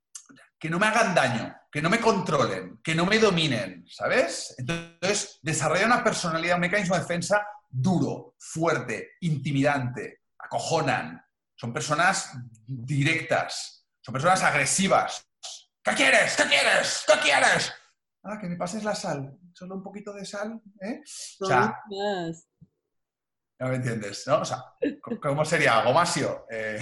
que 0.62 0.70
no 0.70 0.78
me 0.78 0.86
hagan 0.86 1.12
daño, 1.12 1.56
que 1.72 1.82
no 1.82 1.90
me 1.90 1.98
controlen, 1.98 2.78
que 2.84 2.94
no 2.94 3.04
me 3.04 3.18
dominen, 3.18 3.84
¿sabes? 3.88 4.54
Entonces, 4.56 5.40
desarrolla 5.42 5.86
una 5.86 6.04
personalidad, 6.04 6.54
un 6.54 6.60
mecanismo 6.60 6.94
de 6.94 7.00
defensa 7.00 7.44
duro, 7.68 8.36
fuerte, 8.38 9.14
intimidante, 9.22 10.20
acojonan. 10.38 11.20
Son 11.56 11.72
personas 11.72 12.30
directas, 12.64 13.88
son 14.00 14.12
personas 14.12 14.40
agresivas. 14.44 15.26
¿Qué 15.82 15.94
quieres? 15.94 16.36
¿Qué 16.36 16.44
quieres? 16.44 17.04
¿Qué 17.08 17.18
quieres? 17.20 17.72
Ah, 18.22 18.38
que 18.40 18.46
me 18.46 18.54
pases 18.54 18.84
la 18.84 18.94
sal. 18.94 19.36
Solo 19.52 19.74
un 19.74 19.82
poquito 19.82 20.12
de 20.12 20.24
sal, 20.24 20.62
¿eh? 20.80 21.00
O 21.40 21.46
sea, 21.46 21.76
no 23.58 23.68
me 23.68 23.74
entiendes, 23.74 24.28
¿no? 24.28 24.42
O 24.42 24.44
sea, 24.44 24.62
¿cómo 25.20 25.44
sería? 25.44 25.82
Gomasio. 25.82 26.46
Eh... 26.48 26.78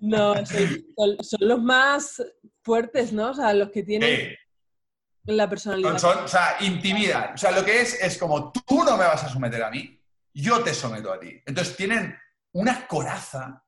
No, 0.00 0.34
son, 0.46 1.40
los 1.40 1.62
más 1.62 2.22
fuertes, 2.62 3.12
¿no? 3.12 3.30
O 3.30 3.34
sea, 3.34 3.52
los 3.52 3.70
que 3.70 3.82
tienen 3.82 4.34
la 5.24 5.48
personalidad. 5.48 5.98
Son, 5.98 6.24
o 6.24 6.28
sea, 6.28 6.56
intimidan. 6.60 7.34
O 7.34 7.36
sea, 7.36 7.50
lo 7.50 7.64
que 7.64 7.82
es 7.82 8.02
es 8.02 8.16
como 8.16 8.50
tú 8.50 8.82
no 8.82 8.96
me 8.96 9.04
vas 9.04 9.24
a 9.24 9.28
someter 9.28 9.62
a 9.62 9.70
mí, 9.70 10.02
yo 10.32 10.62
te 10.62 10.72
someto 10.72 11.12
a 11.12 11.20
ti. 11.20 11.40
Entonces 11.44 11.76
tienen 11.76 12.18
una 12.52 12.86
coraza 12.86 13.62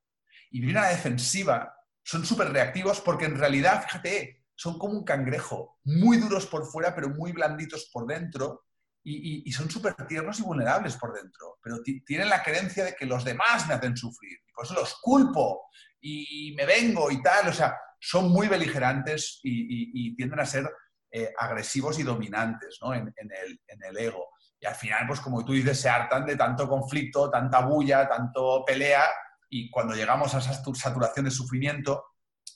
y 0.51 0.61
vienen 0.61 0.79
a 0.79 0.87
la 0.87 0.88
defensiva. 0.88 1.77
Son 2.03 2.25
súper 2.25 2.51
reactivos 2.51 3.01
porque 3.03 3.27
en 3.27 3.37
realidad, 3.37 3.83
fíjate, 3.85 4.47
son 4.55 4.79
como 4.79 4.95
un 4.95 5.05
cangrejo, 5.05 5.81
muy 5.85 6.16
duros 6.16 6.47
por 6.47 6.64
fuera, 6.64 6.95
pero 6.95 7.11
muy 7.11 7.33
blanditos 7.33 7.90
por 7.92 8.07
dentro. 8.07 8.64
Y, 9.05 9.42
y 9.45 9.53
son 9.53 9.68
súper 9.68 9.95
tiernos 10.07 10.38
y 10.38 10.45
vulnerables 10.45 10.97
por 10.97 11.12
dentro, 11.12 11.59
pero 11.61 11.83
tienen 12.07 12.29
la 12.29 12.40
creencia 12.40 12.85
de 12.85 12.95
que 12.95 13.05
los 13.05 13.25
demás 13.25 13.66
me 13.66 13.75
hacen 13.75 13.97
sufrir, 13.97 14.38
por 14.55 14.64
eso 14.64 14.75
los 14.75 14.95
culpo 15.01 15.62
y, 16.03 16.53
me 16.57 16.67
vengo 16.67 17.11
y 17.11 17.23
tal. 17.23 17.49
O 17.49 17.53
sea, 17.53 17.77
son 17.99 18.31
muy 18.31 18.49
beligerantes 18.49 19.41
y, 19.43 20.15
tienden 20.17 20.41
a 20.41 20.47
ser 20.47 20.71
eh, 21.11 21.33
agresivos 21.38 21.99
y 21.99 22.03
dominantes 22.03 22.79
¿no? 22.83 22.95
en, 22.95 23.12
el, 23.17 23.99
ego. 23.99 24.29
Y 24.61 24.67
al 24.67 24.75
final, 24.75 25.07
pues 25.07 25.21
como 25.21 25.45
tú 25.45 25.53
dices, 25.53 25.81
se 25.81 25.88
hartan 25.88 26.27
de 26.27 26.37
tanto 26.37 26.69
conflicto, 26.69 27.31
tanta 27.31 27.61
bulla, 27.61 28.09
tanto 28.09 28.65
pelea, 28.65 29.05
y 29.49 29.71
cuando 29.71 29.95
llegamos 29.95 30.35
a 30.35 30.38
esa 30.38 30.55
saturación 30.75 31.25
de 31.25 31.31
sufrimiento, 31.31 32.05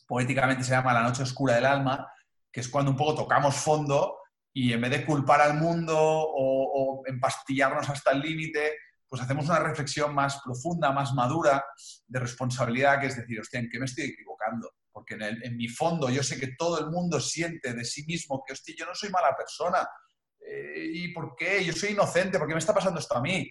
poéticamente 0.07 0.65
se 0.65 0.71
llama 0.71 0.95
la 0.95 1.03
noche 1.03 1.23
oscura 1.23 1.55
del 1.55 1.67
alma, 1.67 2.11
que 2.51 2.61
es 2.61 2.69
cuando 2.69 2.91
un 2.91 2.97
poco 2.97 3.15
tocamos 3.15 3.55
fondo 3.57 4.19
y 4.53 4.73
en 4.73 4.81
vez 4.81 4.91
de 4.91 5.05
culpar 5.05 5.43
al 5.43 5.55
mundo 5.55 5.95
o 5.99 7.03
empastillarnos 7.07 7.91
hasta 7.91 8.13
el 8.13 8.21
límite, 8.21 8.79
pues 9.09 9.23
hacemos 9.23 9.47
una 9.47 9.61
reflexión 9.61 10.14
más 10.14 10.40
profunda, 10.42 10.92
más 10.92 11.12
madura 11.14 11.64
de 12.07 12.21
responsabilidad, 12.21 13.01
que 13.01 13.07
es 13.07 13.16
decir, 13.16 13.40
hostia, 13.40 13.61
¿en 13.61 13.69
qué 13.69 13.79
me 13.79 13.85
estoy 13.85 14.05
equivocando? 14.05 14.73
Porque 14.90 15.14
en, 15.14 15.57
mi 15.57 15.69
fondo 15.69 16.11
yo 16.11 16.23
sé 16.23 16.38
que 16.40 16.55
todo 16.59 16.81
el 16.81 16.90
mundo 16.90 17.21
siente 17.21 17.73
de 17.73 17.85
sí 17.85 18.05
mismo 18.07 18.42
que, 18.45 18.53
hostia, 18.53 18.75
yo 18.77 18.87
no 18.87 18.95
soy 18.95 19.11
mala 19.11 19.37
persona. 19.37 19.87
Eh, 20.40 20.90
¿Y 20.92 21.12
por 21.12 21.37
qué? 21.37 21.64
Yo 21.64 21.73
soy 21.73 21.90
inocente, 21.90 22.38
¿por 22.38 22.49
qué 22.49 22.55
me 22.55 22.59
está 22.59 22.75
pasando 22.75 22.99
esto 22.99 23.16
a 23.16 23.23
mí? 23.23 23.49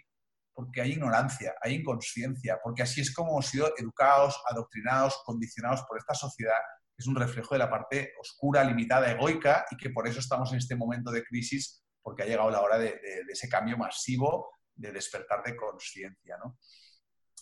Porque 0.53 0.81
hay 0.81 0.91
ignorancia, 0.93 1.53
hay 1.61 1.75
inconsciencia, 1.75 2.59
porque 2.61 2.83
así 2.83 3.01
es 3.01 3.13
como 3.13 3.31
hemos 3.31 3.47
sido 3.47 3.73
educados, 3.77 4.41
adoctrinados, 4.49 5.21
condicionados 5.25 5.83
por 5.87 5.97
esta 5.97 6.13
sociedad, 6.13 6.59
es 6.97 7.07
un 7.07 7.15
reflejo 7.15 7.55
de 7.55 7.59
la 7.59 7.69
parte 7.69 8.13
oscura, 8.21 8.63
limitada, 8.63 9.11
egoica, 9.11 9.65
y 9.69 9.75
que 9.75 9.89
por 9.89 10.07
eso 10.07 10.19
estamos 10.19 10.51
en 10.53 10.59
este 10.59 10.77
momento 10.77 11.11
de 11.11 11.25
crisis, 11.25 11.83
porque 12.01 12.23
ha 12.23 12.25
llegado 12.25 12.49
la 12.49 12.61
hora 12.61 12.77
de 12.77 12.97
ese 13.27 13.49
cambio 13.49 13.77
masivo 13.77 14.54
de 14.75 14.91
despertar 14.91 15.43
de 15.43 15.55
conciencia. 15.55 16.37
¿no? 16.37 16.57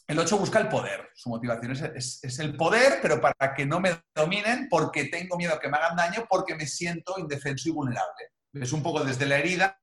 El 0.08 0.19
8 0.19 0.38
busca 0.38 0.60
el 0.60 0.67
poder. 0.67 1.10
Su 1.13 1.30
motivación 1.30 1.72
es, 1.96 2.39
el 2.39 2.56
poder, 2.56 3.00
pero 3.02 3.22
para 3.22 3.54
que 3.54 3.65
no 3.65 3.80
me 3.80 4.04
dominen, 4.13 4.67
porque 4.69 5.06
tengo 5.06 5.38
miedo 5.38 5.54
a 5.54 5.60
que 5.60 5.69
me 5.69 5.78
hagan 5.78 5.96
daño, 5.96 6.26
porque 6.30 6.56
me 6.56 6.67
siento 6.67 7.17
indefenso 7.17 7.69
y 7.69 7.72
vulnerable. 7.72 8.32
Es 8.54 8.74
un 8.74 8.84
poco 8.84 9.04
desde 9.04 9.26
la 9.26 9.38
herida, 9.38 9.80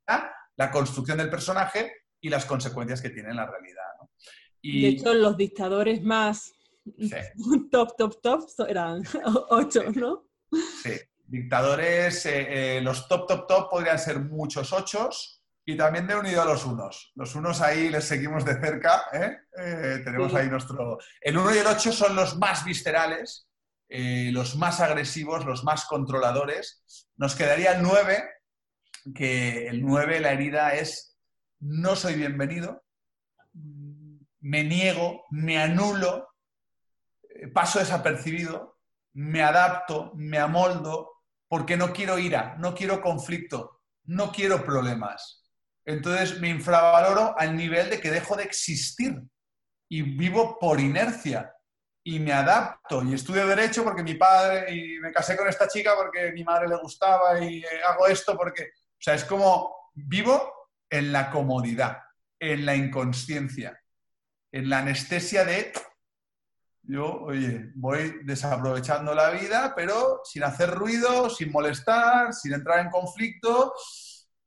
la 0.57 0.71
construcción 0.71 1.19
del 1.19 1.31
personaje 1.31 1.93
y 2.21 2.29
las 2.29 2.45
consecuencias 2.45 3.01
que 3.01 3.11
tiene 3.11 3.31
en 3.31 3.37
la 3.37 3.47
realidad. 3.47 3.85
Y... 4.61 4.83
De 4.83 4.89
hecho, 4.89 5.15
los 5.15 5.37
dictadores 5.37 6.03
más 6.03 6.53
top, 7.71 7.97
top, 7.97 8.21
top 8.21 8.45
eran 8.69 9.03
ocho, 9.51 9.83
¿no? 9.95 10.29
Sí, 10.83 10.93
dictadores, 11.27 12.27
eh, 12.27 12.77
eh, 12.77 12.81
los 12.81 13.09
top, 13.09 13.27
top, 13.27 13.47
top 13.47 13.71
podrían 13.71 13.99
ser 13.99 14.21
muchos 14.21 14.73
ochos, 14.73 15.40
y 15.65 15.77
también 15.77 16.07
de 16.07 16.17
unido 16.17 16.43
a 16.43 16.45
los 16.45 16.65
unos. 16.65 17.13
Los 17.15 17.35
unos 17.35 17.61
ahí 17.61 17.91
les 17.91 18.05
seguimos 18.05 18.45
de 18.45 18.61
cerca. 18.61 19.05
¿eh? 19.13 19.39
Eh, 19.59 20.01
tenemos 20.05 20.35
ahí 20.35 20.49
nuestro... 20.49 20.99
El 21.21 21.39
1 21.39 21.55
y 21.55 21.59
el 21.59 21.67
8 21.67 21.93
son 21.93 22.17
los 22.17 22.39
más 22.39 22.65
viscerales, 22.65 23.49
eh, 23.89 24.31
los 24.33 24.57
más 24.57 24.81
agresivos, 24.81 25.45
los 25.45 25.65
más 25.65 25.85
controladores. 25.85 26.83
Nos 27.17 27.35
quedaría 27.35 27.73
el 27.73 27.83
9, 27.83 28.25
que 29.15 29.69
el 29.69 29.83
9 29.85 30.21
la 30.21 30.33
herida 30.33 30.75
es 30.75 31.19
no 31.61 31.95
soy 31.95 32.15
bienvenido, 32.15 32.83
me 34.41 34.65
niego, 34.65 35.27
me 35.31 35.59
anulo, 35.59 36.29
paso 37.53 37.81
desapercibido, 37.81 38.79
me 39.13 39.43
adapto, 39.43 40.13
me 40.15 40.39
amoldo, 40.39 41.11
porque 41.49 41.77
no 41.77 41.93
quiero 41.93 42.19
ira, 42.19 42.57
no 42.59 42.75
quiero 42.75 43.03
conflicto, 43.03 43.83
no 44.05 44.33
quiero 44.33 44.65
problemas 44.65 45.40
entonces 45.85 46.41
me 46.41 46.49
infravaloro 46.49 47.35
al 47.39 47.57
nivel 47.57 47.91
de 47.91 48.01
que 48.01 48.11
dejo 48.11 48.37
de 48.37 48.45
existir. 48.45 49.21
Y 49.89 50.03
vivo 50.03 50.59
por 50.59 50.81
inercia. 50.81 51.53
Y 52.05 52.19
me 52.19 52.33
adapto. 52.33 53.03
Y 53.03 53.15
estudio 53.15 53.47
derecho 53.47 53.85
porque 53.85 54.03
mi 54.03 54.15
padre 54.15 54.73
y 54.75 54.99
me 55.01 55.13
casé 55.13 55.37
con 55.37 55.49
esta 55.49 55.69
chica 55.69 55.93
porque 55.97 56.33
mi 56.33 56.45
madre 56.45 56.69
le 56.69 56.77
gustaba 56.77 57.41
y 57.41 57.59
eh, 57.59 57.67
hago 57.87 58.07
esto 58.07 58.37
porque, 58.37 58.63
o 58.63 59.01
sea, 59.01 59.15
es 59.15 59.25
como 59.25 59.75
vivo 59.95 60.69
en 60.89 61.13
la 61.13 61.31
comodidad, 61.31 61.99
en 62.39 62.65
la 62.65 62.75
inconsciencia, 62.75 63.79
en 64.53 64.71
la 64.71 64.79
anestesia 64.79 65.45
de 65.45 65.73
yo, 66.83 67.23
oye, 67.23 67.71
voy 67.75 68.21
desaprovechando 68.25 69.15
la 69.15 69.31
vida, 69.31 69.75
pero 69.77 70.23
sin 70.25 70.43
hacer 70.43 70.71
ruido, 70.71 71.31
sin 71.31 71.53
molestar, 71.53 72.33
sin 72.33 72.55
entrar 72.55 72.81
en 72.81 72.91
conflicto 72.91 73.75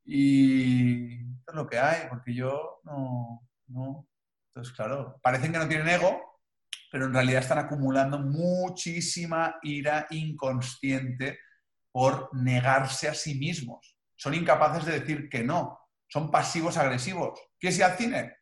y 0.04 1.14
esto 1.38 1.52
es 1.52 1.54
lo 1.54 1.66
que 1.66 1.78
hay, 1.78 2.08
porque 2.08 2.34
yo 2.34 2.80
no, 2.84 3.48
no. 3.68 4.08
Entonces, 4.48 4.74
claro, 4.74 5.18
parecen 5.22 5.52
que 5.52 5.58
no 5.58 5.68
tienen 5.68 5.88
ego, 5.88 6.40
pero 6.90 7.06
en 7.06 7.14
realidad 7.14 7.42
están 7.42 7.58
acumulando 7.58 8.18
muchísima 8.18 9.58
ira 9.62 10.06
inconsciente 10.10 11.38
por 11.90 12.30
negarse 12.34 13.08
a 13.08 13.14
sí 13.14 13.34
mismos. 13.36 13.96
Son 14.16 14.34
incapaces 14.34 14.84
de 14.84 15.00
decir 15.00 15.28
que 15.28 15.42
no. 15.42 15.80
Son 16.06 16.30
pasivos 16.30 16.76
agresivos. 16.76 17.40
¿Quieres 17.58 17.78
ir 17.78 17.84
al 17.84 17.96
cine? 17.96 18.36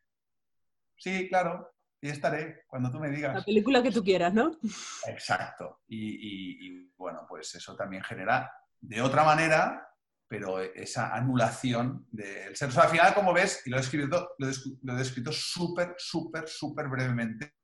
Sí, 0.96 1.28
claro. 1.28 1.70
Y 2.00 2.08
estaré 2.08 2.64
cuando 2.66 2.90
tú 2.90 2.98
me 2.98 3.10
digas. 3.10 3.34
La 3.34 3.44
película 3.44 3.82
que 3.82 3.92
tú 3.92 4.02
quieras, 4.02 4.34
¿no? 4.34 4.58
Exacto. 5.06 5.80
Y, 5.86 6.66
y 6.66 6.92
bueno, 6.96 7.24
pues 7.28 7.54
eso 7.54 7.76
también 7.76 8.02
genera 8.02 8.52
de 8.80 9.00
otra 9.00 9.24
manera 9.24 9.91
pero 10.32 10.60
esa 10.60 11.14
anulación 11.14 12.06
del 12.10 12.56
ser. 12.56 12.70
O 12.70 12.72
sea, 12.72 12.84
al 12.84 12.88
final, 12.88 13.12
como 13.12 13.34
ves, 13.34 13.60
y 13.66 13.70
lo 13.70 13.76
he 13.76 13.80
descrito, 13.80 14.30
lo 14.38 14.94
he 14.94 14.96
descrito 14.96 15.30
súper, 15.30 15.94
súper, 15.98 16.48
súper 16.48 16.88
brevemente, 16.88 17.56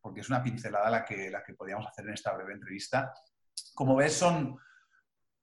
porque 0.00 0.22
es 0.22 0.28
una 0.28 0.42
pincelada 0.42 0.90
la 0.90 1.04
que, 1.04 1.30
la 1.30 1.44
que 1.44 1.54
podíamos 1.54 1.86
hacer 1.86 2.08
en 2.08 2.14
esta 2.14 2.32
breve 2.32 2.54
entrevista. 2.54 3.14
Como 3.72 3.94
ves, 3.94 4.14
son, 4.14 4.58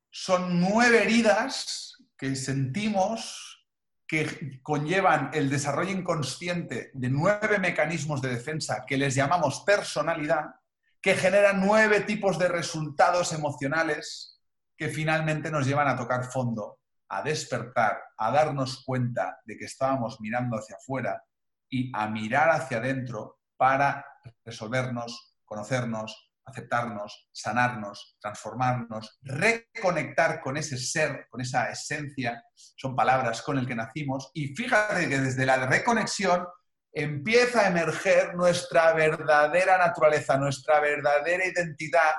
son 0.10 0.60
nueve 0.60 1.04
heridas 1.04 1.96
que 2.18 2.36
sentimos 2.36 3.70
que 4.06 4.60
conllevan 4.62 5.32
el 5.34 5.49
desarrollo 5.49 5.91
inconsciente 5.91 6.91
de 6.93 7.10
nueve 7.10 7.58
mecanismos 7.58 8.22
de 8.22 8.32
defensa 8.32 8.84
que 8.86 8.97
les 8.97 9.16
llamamos 9.16 9.64
personalidad, 9.66 10.56
que 10.99 11.16
generan 11.16 11.66
nueve 11.66 12.02
tipos 12.02 12.38
de 12.38 12.49
resultados 12.49 13.32
emocionales 13.32 14.35
que 14.78 14.89
finalmente 14.89 15.51
nos 15.51 15.65
llevan 15.65 15.88
a 15.88 15.95
tocar 15.95 16.26
fondo, 16.26 16.80
a 17.09 17.21
despertar, 17.21 17.99
a 18.17 18.32
darnos 18.32 18.84
cuenta 18.84 19.39
de 19.45 19.57
que 19.57 19.65
estábamos 19.65 20.19
mirando 20.19 20.57
hacia 20.57 20.76
afuera 20.76 21.23
y 21.69 21.91
a 21.95 22.07
mirar 22.07 22.49
hacia 22.49 22.78
adentro 22.78 23.39
para 23.57 24.05
resolvernos, 24.43 25.38
conocernos, 25.45 26.32
aceptarnos, 26.45 27.30
sanarnos, 27.32 28.17
transformarnos, 28.19 29.17
reconectar 29.23 30.41
con 30.41 30.57
ese 30.57 30.78
ser, 30.78 31.28
con 31.30 31.41
esa 31.41 31.69
esencia, 31.69 32.43
son 32.53 32.95
palabras 32.95 33.41
con 33.41 33.57
el 33.57 33.67
que 33.67 33.76
nacimos, 33.76 34.30
y 34.34 34.55
fíjate 34.55 35.09
que 35.09 35.19
desde 35.19 35.45
la 35.45 35.65
reconexión 35.65 36.45
empieza 36.91 37.61
a 37.61 37.67
emerger 37.67 38.36
nuestra 38.36 38.93
verdadera 38.93 39.78
naturaleza, 39.78 40.38
nuestra 40.38 40.80
verdadera 40.80 41.45
identidad, 41.45 42.13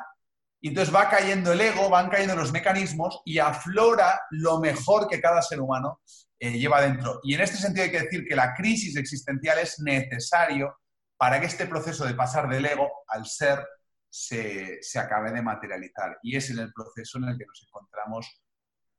entonces 0.69 0.95
va 0.95 1.09
cayendo 1.09 1.53
el 1.53 1.61
ego, 1.61 1.89
van 1.91 2.09
cayendo 2.09 2.35
los 2.35 2.53
mecanismos 2.53 3.21
y 3.25 3.39
aflora 3.39 4.21
lo 4.31 4.59
mejor 4.59 5.09
que 5.09 5.21
cada 5.21 5.43
ser 5.43 5.61
humano 5.61 6.01
eh, 6.39 6.59
lleva 6.59 6.81
dentro. 6.81 7.21
Y 7.23 7.35
en 7.35 7.43
este 7.43 7.57
sentido 7.57 7.85
hay 7.85 7.91
que 7.91 8.03
decir 8.03 8.25
que 8.27 8.37
la 8.37 8.55
crisis 8.55 8.97
existencial 8.97 9.59
es 9.59 9.79
necesario 9.81 10.79
para 11.17 11.41
que 11.41 11.47
este 11.47 11.67
proceso 11.67 12.05
de 12.05 12.15
pasar 12.15 12.49
del 12.49 12.65
ego 12.65 12.91
al 13.09 13.27
ser 13.27 13.67
se, 14.09 14.79
se 14.83 14.99
acabe 14.99 15.33
de 15.33 15.43
materializar. 15.43 16.19
Y 16.23 16.37
es 16.37 16.51
en 16.51 16.59
el 16.59 16.73
proceso 16.73 17.19
en 17.19 17.25
el 17.25 17.39
que 17.39 17.47
nos 17.47 17.63
encontramos 17.67 18.41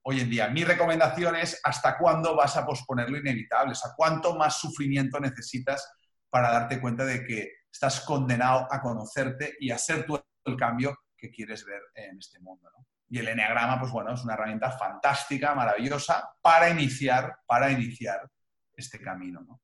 hoy 0.04 0.22
en 0.22 0.30
día. 0.30 0.48
Mi 0.50 0.64
recomendación 0.64 1.36
es 1.36 1.60
hasta 1.64 1.98
cuándo 1.98 2.36
vas 2.36 2.56
a 2.56 2.66
posponer 2.66 3.10
lo 3.10 3.18
inevitable, 3.18 3.74
o 3.74 3.94
cuánto 3.96 4.36
más 4.36 4.60
sufrimiento 4.60 5.20
necesitas 5.20 5.92
para 6.30 6.52
darte 6.52 6.80
cuenta 6.80 7.04
de 7.04 7.26
que 7.26 7.52
estás 7.72 8.02
condenado 8.02 8.68
a 8.72 8.82
conocerte 8.82 9.56
y 9.60 9.72
a 9.72 9.78
ser 9.78 10.06
tú 10.06 10.20
el 10.46 10.56
cambio 10.56 10.98
que 11.18 11.32
quieres 11.32 11.66
ver 11.66 11.82
en 11.96 12.18
este 12.20 12.40
mundo. 12.40 12.70
Y 13.10 13.20
el 13.20 13.28
enneagrama, 13.28 13.80
pues 13.80 13.92
bueno, 13.92 14.14
es 14.14 14.24
una 14.24 14.34
herramienta 14.34 14.72
fantástica, 14.72 15.56
maravillosa 15.56 16.30
para 16.42 16.70
iniciar, 16.70 17.38
para 17.46 17.72
iniciar 17.72 18.30
este 18.76 19.00
camino. 19.00 19.42
¿no? 19.42 19.62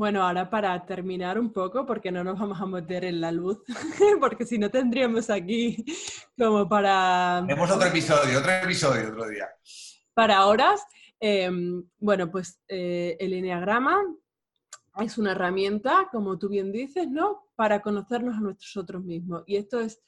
Bueno, 0.00 0.22
ahora 0.22 0.48
para 0.48 0.86
terminar 0.86 1.38
un 1.38 1.52
poco, 1.52 1.84
porque 1.84 2.10
no 2.10 2.24
nos 2.24 2.38
vamos 2.38 2.60
a 2.60 2.64
meter 2.64 3.04
en 3.04 3.20
la 3.20 3.30
luz, 3.30 3.58
porque 4.20 4.46
si 4.46 4.58
no 4.58 4.70
tendríamos 4.70 5.30
aquí 5.30 5.84
como 6.38 6.68
para... 6.68 7.44
Tenemos 7.46 7.70
otro 7.70 7.86
episodio, 7.86 8.38
otro 8.38 8.50
episodio 8.50 9.08
otro 9.08 9.28
día. 9.28 9.46
Para 10.14 10.46
horas, 10.46 10.82
em, 11.20 11.84
bueno, 11.98 12.30
pues 12.30 12.60
eh, 12.66 13.16
el 13.20 13.34
Enneagrama 13.34 14.02
es 15.00 15.18
una 15.18 15.32
herramienta, 15.32 16.08
como 16.10 16.38
tú 16.38 16.48
bien 16.48 16.72
dices, 16.72 17.06
¿no? 17.08 17.50
Para 17.54 17.80
conocernos 17.80 18.36
a 18.36 18.40
nosotros 18.40 19.04
mismos. 19.04 19.44
Y 19.46 19.56
esto 19.56 19.80
es 19.80 20.00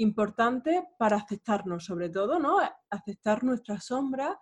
importante 0.00 0.84
para 0.98 1.16
aceptarnos, 1.16 1.84
sobre 1.84 2.08
todo, 2.08 2.38
¿no? 2.38 2.58
Aceptar 2.90 3.44
nuestra 3.44 3.80
sombra 3.80 4.38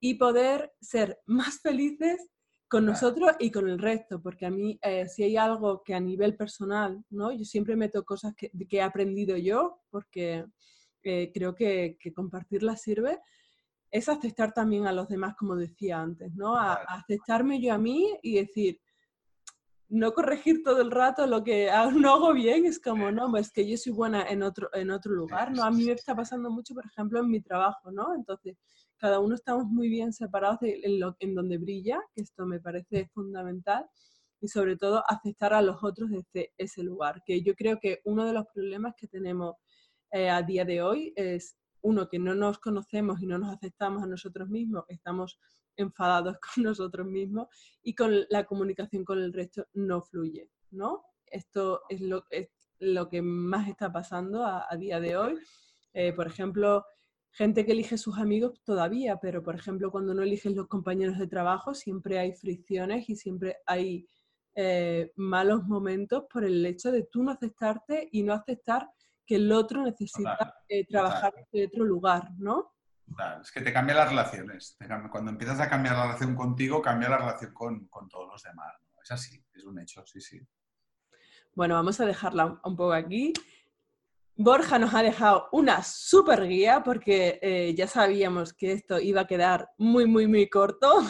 y 0.00 0.14
poder 0.14 0.72
ser 0.80 1.18
más 1.26 1.60
felices 1.60 2.28
con 2.68 2.84
nosotros 2.84 3.32
y 3.38 3.50
con 3.50 3.68
el 3.68 3.78
resto, 3.78 4.20
porque 4.20 4.44
a 4.44 4.50
mí 4.50 4.78
eh, 4.82 5.08
si 5.08 5.22
hay 5.22 5.36
algo 5.36 5.82
que 5.82 5.94
a 5.94 6.00
nivel 6.00 6.36
personal, 6.36 7.02
¿no? 7.08 7.32
Yo 7.32 7.44
siempre 7.44 7.76
meto 7.76 8.04
cosas 8.04 8.34
que, 8.36 8.50
que 8.68 8.76
he 8.76 8.82
aprendido 8.82 9.36
yo, 9.38 9.80
porque 9.90 10.44
eh, 11.02 11.30
creo 11.32 11.54
que, 11.54 11.96
que, 11.98 12.12
compartirlas 12.12 12.82
sirve, 12.82 13.18
es 13.90 14.08
aceptar 14.10 14.52
también 14.52 14.86
a 14.86 14.92
los 14.92 15.08
demás, 15.08 15.34
como 15.36 15.56
decía 15.56 15.98
antes, 15.98 16.34
¿no? 16.34 16.56
A, 16.56 16.74
aceptarme 16.74 17.58
yo 17.60 17.72
a 17.72 17.78
mí 17.78 18.14
y 18.22 18.34
decir, 18.34 18.78
no 19.88 20.12
corregir 20.12 20.62
todo 20.62 20.82
el 20.82 20.90
rato 20.90 21.26
lo 21.26 21.42
que 21.42 21.70
no 22.08 22.14
hago 22.14 22.32
bien, 22.32 22.66
es 22.66 22.78
como, 22.78 23.10
no, 23.10 23.34
es 23.36 23.50
que 23.50 23.68
yo 23.68 23.76
soy 23.76 23.92
buena 23.92 24.28
en 24.28 24.42
otro, 24.42 24.68
en 24.74 24.90
otro 24.90 25.12
lugar, 25.12 25.52
¿no? 25.52 25.64
A 25.64 25.70
mí 25.70 25.84
me 25.84 25.92
está 25.92 26.14
pasando 26.14 26.50
mucho, 26.50 26.74
por 26.74 26.84
ejemplo, 26.86 27.20
en 27.20 27.30
mi 27.30 27.40
trabajo, 27.40 27.90
¿no? 27.90 28.14
Entonces, 28.14 28.56
cada 28.98 29.20
uno 29.20 29.34
estamos 29.34 29.64
muy 29.66 29.88
bien 29.88 30.12
separados 30.12 30.58
en, 30.62 31.00
lo, 31.00 31.16
en 31.20 31.34
donde 31.34 31.58
brilla, 31.58 32.00
que 32.14 32.22
esto 32.22 32.44
me 32.46 32.60
parece 32.60 33.08
fundamental, 33.14 33.86
y 34.40 34.48
sobre 34.48 34.76
todo 34.76 35.02
aceptar 35.08 35.52
a 35.52 35.62
los 35.62 35.82
otros 35.82 36.10
desde 36.10 36.52
ese 36.58 36.82
lugar, 36.82 37.22
que 37.24 37.42
yo 37.42 37.54
creo 37.54 37.78
que 37.80 38.00
uno 38.04 38.24
de 38.24 38.32
los 38.32 38.46
problemas 38.54 38.94
que 38.96 39.08
tenemos 39.08 39.56
eh, 40.12 40.30
a 40.30 40.42
día 40.42 40.64
de 40.64 40.82
hoy 40.82 41.12
es, 41.16 41.56
uno, 41.80 42.08
que 42.08 42.18
no 42.18 42.34
nos 42.34 42.58
conocemos 42.58 43.20
y 43.22 43.26
no 43.26 43.38
nos 43.38 43.54
aceptamos 43.54 44.02
a 44.02 44.06
nosotros 44.06 44.48
mismos, 44.48 44.84
estamos 44.88 45.38
enfadados 45.78 46.36
con 46.54 46.64
nosotros 46.64 47.06
mismos 47.06 47.48
y 47.82 47.94
con 47.94 48.14
la 48.28 48.44
comunicación 48.44 49.04
con 49.04 49.18
el 49.18 49.32
resto 49.32 49.66
no 49.72 50.02
fluye, 50.02 50.50
¿no? 50.70 51.02
Esto 51.26 51.82
es 51.88 52.00
lo, 52.00 52.24
es 52.30 52.48
lo 52.78 53.08
que 53.08 53.22
más 53.22 53.68
está 53.68 53.90
pasando 53.90 54.44
a, 54.44 54.66
a 54.68 54.76
día 54.76 55.00
de 55.00 55.16
hoy. 55.16 55.38
Eh, 55.94 56.12
por 56.12 56.26
ejemplo, 56.26 56.84
gente 57.30 57.64
que 57.64 57.72
elige 57.72 57.98
sus 57.98 58.18
amigos 58.18 58.60
todavía, 58.64 59.18
pero 59.20 59.42
por 59.42 59.54
ejemplo 59.54 59.90
cuando 59.90 60.14
no 60.14 60.22
eliges 60.22 60.54
los 60.54 60.68
compañeros 60.68 61.18
de 61.18 61.26
trabajo 61.26 61.74
siempre 61.74 62.18
hay 62.18 62.32
fricciones 62.32 63.08
y 63.08 63.16
siempre 63.16 63.58
hay 63.66 64.08
eh, 64.54 65.12
malos 65.16 65.64
momentos 65.64 66.24
por 66.32 66.44
el 66.44 66.64
hecho 66.66 66.90
de 66.90 67.04
tú 67.04 67.22
no 67.22 67.30
aceptarte 67.30 68.08
y 68.10 68.22
no 68.22 68.32
aceptar 68.32 68.90
que 69.24 69.36
el 69.36 69.52
otro 69.52 69.82
necesita 69.84 70.54
eh, 70.68 70.86
trabajar 70.86 71.34
en 71.52 71.66
otro 71.66 71.84
lugar, 71.84 72.30
¿no? 72.38 72.72
Es 73.42 73.50
que 73.50 73.60
te 73.60 73.72
cambia 73.72 73.94
las 73.94 74.10
relaciones. 74.10 74.76
Cuando 75.10 75.30
empiezas 75.30 75.60
a 75.60 75.68
cambiar 75.68 75.96
la 75.96 76.04
relación 76.04 76.34
contigo, 76.34 76.82
cambia 76.82 77.08
la 77.08 77.18
relación 77.18 77.52
con, 77.52 77.88
todos 78.08 78.28
los 78.30 78.42
demás. 78.42 78.74
Es 79.02 79.10
así, 79.10 79.44
es 79.54 79.64
un 79.64 79.78
hecho, 79.80 80.04
sí, 80.06 80.20
sí. 80.20 80.40
Bueno, 81.54 81.74
vamos 81.74 82.00
a 82.00 82.06
dejarla 82.06 82.60
un 82.62 82.76
poco 82.76 82.92
aquí. 82.92 83.32
Borja 84.36 84.78
nos 84.78 84.94
ha 84.94 85.02
dejado 85.02 85.48
una 85.50 85.82
super 85.82 86.46
guía 86.46 86.84
porque 86.84 87.40
eh, 87.42 87.74
ya 87.74 87.88
sabíamos 87.88 88.52
que 88.52 88.72
esto 88.72 89.00
iba 89.00 89.22
a 89.22 89.26
quedar 89.26 89.70
muy, 89.78 90.06
muy, 90.06 90.28
muy 90.28 90.48
corto 90.48 91.02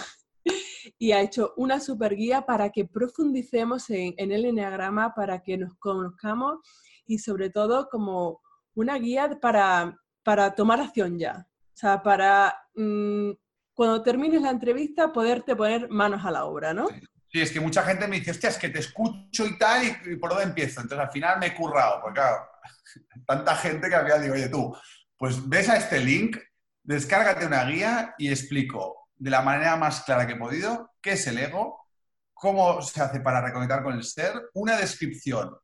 y 0.98 1.12
ha 1.12 1.20
hecho 1.20 1.52
una 1.58 1.80
super 1.80 2.16
guía 2.16 2.46
para 2.46 2.70
que 2.70 2.86
profundicemos 2.86 3.90
en, 3.90 4.14
el 4.16 4.46
enneagrama, 4.46 5.14
para 5.14 5.42
que 5.42 5.58
nos 5.58 5.74
conozcamos 5.74 6.60
y 7.06 7.18
sobre 7.18 7.50
todo 7.50 7.88
como 7.90 8.40
una 8.74 8.96
guía 8.96 9.38
para, 9.42 9.98
para 10.22 10.54
tomar 10.54 10.80
acción 10.80 11.18
ya. 11.18 11.47
Sea, 11.78 12.02
para 12.02 12.52
mm, 12.74 13.30
cuando 13.72 14.02
termines 14.02 14.42
la 14.42 14.50
entrevista 14.50 15.12
poderte 15.12 15.54
poner 15.54 15.88
manos 15.88 16.24
a 16.24 16.32
la 16.32 16.44
obra, 16.44 16.74
¿no? 16.74 16.88
Sí. 17.30 17.40
es 17.40 17.52
que 17.52 17.60
mucha 17.60 17.84
gente 17.84 18.08
me 18.08 18.18
dice, 18.18 18.32
hostia, 18.32 18.48
es 18.48 18.58
que 18.58 18.68
te 18.68 18.80
escucho 18.80 19.46
y 19.46 19.56
tal, 19.56 19.84
y, 19.84 20.12
y 20.12 20.16
por 20.16 20.30
dónde 20.30 20.46
empiezo. 20.46 20.80
Entonces 20.80 21.06
al 21.06 21.12
final 21.12 21.38
me 21.38 21.46
he 21.46 21.54
currado, 21.54 22.00
porque 22.02 22.18
claro, 22.18 22.48
tanta 23.28 23.54
gente 23.54 23.88
que 23.88 23.94
había 23.94 24.18
dicho, 24.18 24.32
oye 24.32 24.48
tú, 24.48 24.76
pues 25.16 25.48
ves 25.48 25.68
a 25.68 25.76
este 25.76 26.00
link, 26.00 26.36
descárgate 26.82 27.46
una 27.46 27.64
guía 27.64 28.12
y 28.18 28.28
explico 28.28 29.10
de 29.14 29.30
la 29.30 29.42
manera 29.42 29.76
más 29.76 30.02
clara 30.02 30.26
que 30.26 30.32
he 30.32 30.36
podido 30.36 30.96
qué 31.00 31.12
es 31.12 31.24
el 31.28 31.38
ego, 31.38 31.86
cómo 32.34 32.82
se 32.82 33.00
hace 33.00 33.20
para 33.20 33.40
reconectar 33.40 33.84
con 33.84 33.94
el 33.94 34.02
ser, 34.02 34.32
una 34.54 34.76
descripción 34.76 35.56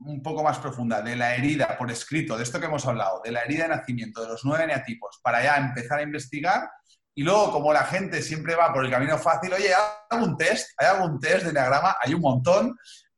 un 0.00 0.22
poco 0.22 0.42
más 0.42 0.58
profunda 0.58 1.02
de 1.02 1.16
la 1.16 1.34
herida 1.34 1.76
por 1.76 1.90
escrito, 1.90 2.36
de 2.36 2.42
esto 2.42 2.58
que 2.58 2.66
hemos 2.66 2.86
hablado, 2.86 3.20
de 3.22 3.32
la 3.32 3.40
herida 3.40 3.64
de 3.64 3.76
nacimiento, 3.76 4.22
de 4.22 4.28
los 4.28 4.44
nueve 4.44 4.66
neatipos, 4.66 5.20
para 5.22 5.42
ya 5.42 5.56
empezar 5.56 5.98
a 5.98 6.02
investigar. 6.02 6.68
Y 7.14 7.22
luego, 7.22 7.52
como 7.52 7.72
la 7.72 7.84
gente 7.84 8.22
siempre 8.22 8.54
va 8.56 8.72
por 8.72 8.84
el 8.84 8.90
camino 8.90 9.16
fácil, 9.18 9.52
oye, 9.52 9.72
¿hay 9.74 9.82
algún 10.10 10.36
test? 10.36 10.70
¿Hay 10.78 10.88
algún 10.88 11.20
test 11.20 11.44
de 11.44 11.52
diagrama? 11.52 11.96
Hay 12.02 12.14
un 12.14 12.20
montón 12.20 12.76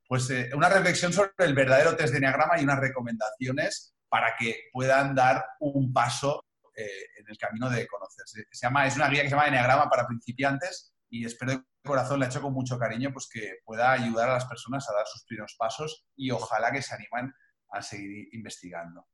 pues 0.09 0.31
eh, 0.31 0.51
una 0.55 0.69
reflexión 0.69 1.13
sobre 1.13 1.33
el 1.39 1.55
verdadero 1.55 1.97
test 1.97 2.13
de 2.13 2.19
Enneagrama 2.19 2.61
y 2.61 2.65
unas 2.65 2.79
recomendaciones 2.79 3.95
para 4.09 4.35
que 4.39 4.69
puedan 4.73 5.15
dar 5.15 5.45
un 5.61 5.93
paso 5.93 6.45
eh, 6.77 6.87
en 7.19 7.25
el 7.29 7.37
camino 7.37 7.69
de 7.69 7.87
conocerse. 7.87 8.45
Se 8.51 8.67
llama, 8.67 8.87
es 8.87 8.97
una 8.97 9.09
guía 9.09 9.23
que 9.23 9.29
se 9.29 9.35
llama 9.35 9.49
Enneagrama 9.49 9.89
para 9.89 10.07
principiantes 10.07 10.93
y 11.11 11.25
espero 11.25 11.65
corazón, 11.87 12.21
la 12.21 12.27
he 12.27 12.29
hecho 12.29 12.43
con 12.43 12.53
mucho 12.53 12.79
cariño, 12.79 13.11
pues 13.13 13.29
que 13.33 13.61
pueda 13.65 13.93
ayudar 13.93 14.29
a 14.29 14.35
las 14.35 14.45
personas 14.45 14.89
a 14.91 14.95
dar 14.95 15.07
sus 15.07 15.25
primeros 15.25 15.57
pasos 15.59 16.07
y 16.17 16.31
ojalá 16.31 16.71
que 16.71 16.83
se 16.83 16.95
animen 16.95 17.33
a 17.71 17.81
seguir 17.81 18.29
investigando. 18.33 19.07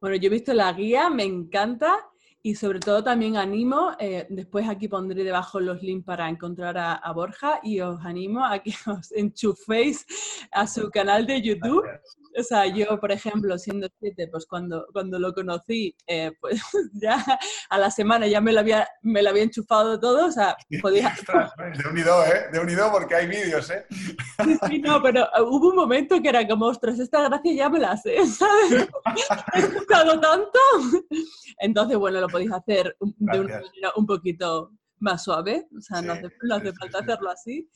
Bueno, 0.00 0.16
yo 0.16 0.26
he 0.28 0.30
visto 0.30 0.54
la 0.54 0.72
guía, 0.72 1.10
me 1.10 1.24
encanta 1.24 1.96
y 2.44 2.56
sobre 2.56 2.80
todo 2.80 3.04
también 3.04 3.36
animo, 3.36 3.92
eh, 4.00 4.26
después 4.28 4.68
aquí 4.68 4.88
pondré 4.88 5.22
debajo 5.22 5.60
los 5.60 5.80
links 5.80 6.04
para 6.04 6.28
encontrar 6.28 6.76
a, 6.76 7.12
Borja 7.12 7.60
y 7.62 7.80
os 7.80 8.04
animo 8.04 8.44
a 8.44 8.58
que 8.58 8.72
os 8.86 9.12
enchuféis 9.12 10.04
a 10.50 10.66
su 10.66 10.90
canal 10.90 11.26
de 11.26 11.40
YouTube. 11.40 11.84
O 12.34 12.42
sea, 12.42 12.66
yo, 12.66 12.98
por 12.98 13.12
ejemplo, 13.12 13.58
siendo 13.58 13.86
siete, 14.00 14.26
pues 14.26 14.46
cuando, 14.46 14.86
cuando 14.92 15.18
lo 15.18 15.34
conocí, 15.34 15.94
eh, 16.06 16.32
pues 16.40 16.62
ya 16.94 17.22
a 17.68 17.78
la 17.78 17.90
semana 17.90 18.26
ya 18.26 18.40
me 18.40 18.52
lo 18.52 18.60
había, 18.60 18.88
me 19.02 19.22
lo 19.22 19.30
había 19.30 19.42
enchufado 19.42 20.00
todo, 20.00 20.26
o 20.26 20.32
sea, 20.32 20.56
podía... 20.82 21.14
de 21.76 21.88
unido, 21.90 22.24
¿eh? 22.24 22.48
De 22.50 22.58
unido 22.58 22.90
porque 22.90 23.14
hay 23.14 23.26
vídeos, 23.28 23.70
¿eh? 23.70 23.84
Sí, 24.66 24.78
no, 24.78 25.00
pero 25.02 25.28
uh, 25.38 25.42
hubo 25.42 25.68
un 25.68 25.76
momento 25.76 26.20
que 26.22 26.30
era 26.30 26.48
como, 26.48 26.66
ostras, 26.66 26.98
esta 26.98 27.28
gracia 27.28 27.52
ya 27.52 27.68
me 27.68 27.78
la 27.78 27.96
sé, 27.96 28.26
¿sabes? 28.26 28.88
He 29.54 29.58
escuchado 29.58 30.18
tanto. 30.18 30.58
Entonces, 31.58 31.98
bueno, 31.98 32.20
lo 32.20 32.28
podéis 32.32 32.52
hacer 32.52 32.96
de 32.98 33.40
una 33.40 33.60
manera 33.60 33.92
un 33.96 34.06
poquito 34.06 34.72
más 34.98 35.24
suave, 35.24 35.68
o 35.76 35.80
sea, 35.80 36.00
no 36.00 36.12
hace, 36.12 36.72
falta 36.72 36.98
hacerlo 36.98 37.30
así. 37.30 37.68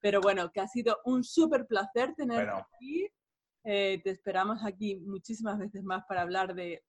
Pero 0.00 0.20
bueno, 0.20 0.50
que 0.52 0.60
ha 0.60 0.68
sido 0.68 0.98
un 1.04 1.24
súper 1.24 1.66
placer 1.66 2.14
tenerte 2.14 2.52
aquí. 2.52 3.08
Eh, 3.64 4.00
te 4.04 4.10
esperamos 4.10 4.62
aquí 4.64 4.96
muchísimas 4.96 5.58
veces 5.58 5.82
más 5.82 6.04
para 6.06 6.22
hablar 6.22 6.54
de 6.54 6.84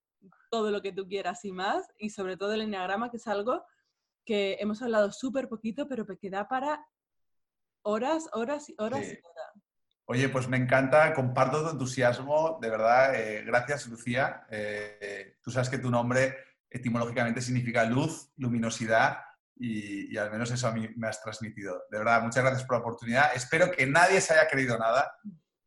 todo 0.51 0.69
lo 0.71 0.81
que 0.81 0.91
tú 0.91 1.07
quieras 1.07 1.45
y 1.45 1.51
más, 1.51 1.87
y 1.97 2.09
sobre 2.09 2.35
todo 2.35 2.53
el 2.53 2.61
enneagrama, 2.61 3.09
que 3.09 3.17
es 3.17 3.27
algo 3.27 3.63
que 4.25 4.57
hemos 4.59 4.81
hablado 4.81 5.11
súper 5.11 5.47
poquito, 5.47 5.87
pero 5.87 6.05
que 6.05 6.29
da 6.29 6.47
para 6.47 6.85
horas, 7.83 8.27
horas 8.33 8.69
y 8.69 8.75
horas 8.77 9.03
y 9.03 9.11
horas. 9.11 9.65
Oye, 10.07 10.29
pues 10.29 10.47
me 10.47 10.57
encanta, 10.57 11.13
comparto 11.13 11.63
tu 11.63 11.69
entusiasmo, 11.69 12.59
de 12.61 12.69
verdad. 12.69 13.15
Eh, 13.15 13.43
gracias, 13.43 13.87
Lucía. 13.87 14.45
Eh, 14.49 15.37
tú 15.41 15.49
sabes 15.49 15.69
que 15.69 15.79
tu 15.79 15.89
nombre 15.89 16.35
etimológicamente 16.75 17.41
significa 17.41 17.85
luz, 17.85 18.31
luminosidad 18.37 19.19
y, 19.57 20.17
al 20.17 20.31
menos 20.31 20.51
eso 20.51 20.67
a 20.67 20.71
mí 20.71 20.87
me 20.97 21.07
has 21.07 21.21
transmitido. 21.21 21.83
De 21.89 21.97
verdad, 21.97 22.21
muchas 22.21 22.43
gracias 22.43 22.65
por 22.65 22.77
la 22.77 22.81
oportunidad. 22.81 23.31
Espero 23.33 23.71
que 23.71 23.87
nadie 23.87 24.19
se 24.19 24.33
haya 24.33 24.47
creído 24.47 24.77
nada. 24.77 25.11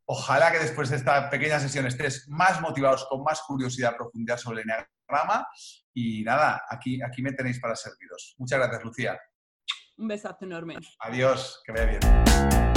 Ojalá 0.05 0.53
que 0.53 0.59
después 0.59 0.91
de 0.91 0.97
esta 0.97 1.31
pequeña 1.31 1.59
sesión 1.59 1.87
estés 1.87 2.29
más 2.29 2.61
motivados, 2.61 3.07
con 3.09 3.23
más 3.23 3.41
curiosidad, 3.43 3.97
profundidad 3.97 4.37
sobre 4.37 4.63
el 4.63 4.69
enneagrama. 4.69 5.47
Y 5.95 6.23
nada, 6.23 6.63
aquí, 6.69 7.01
aquí 7.03 7.23
me 7.23 7.33
tenéis 7.33 7.61
para 7.61 7.75
serviros. 7.75 8.35
Muchas 8.39 8.59
gracias, 8.59 8.85
Lucía. 8.85 9.19
Un 9.97 10.09
besazo 10.09 10.45
enorme. 10.45 10.77
Adiós, 11.01 11.63
que 11.65 11.73
vaya 11.73 11.87
bien. 11.87 12.68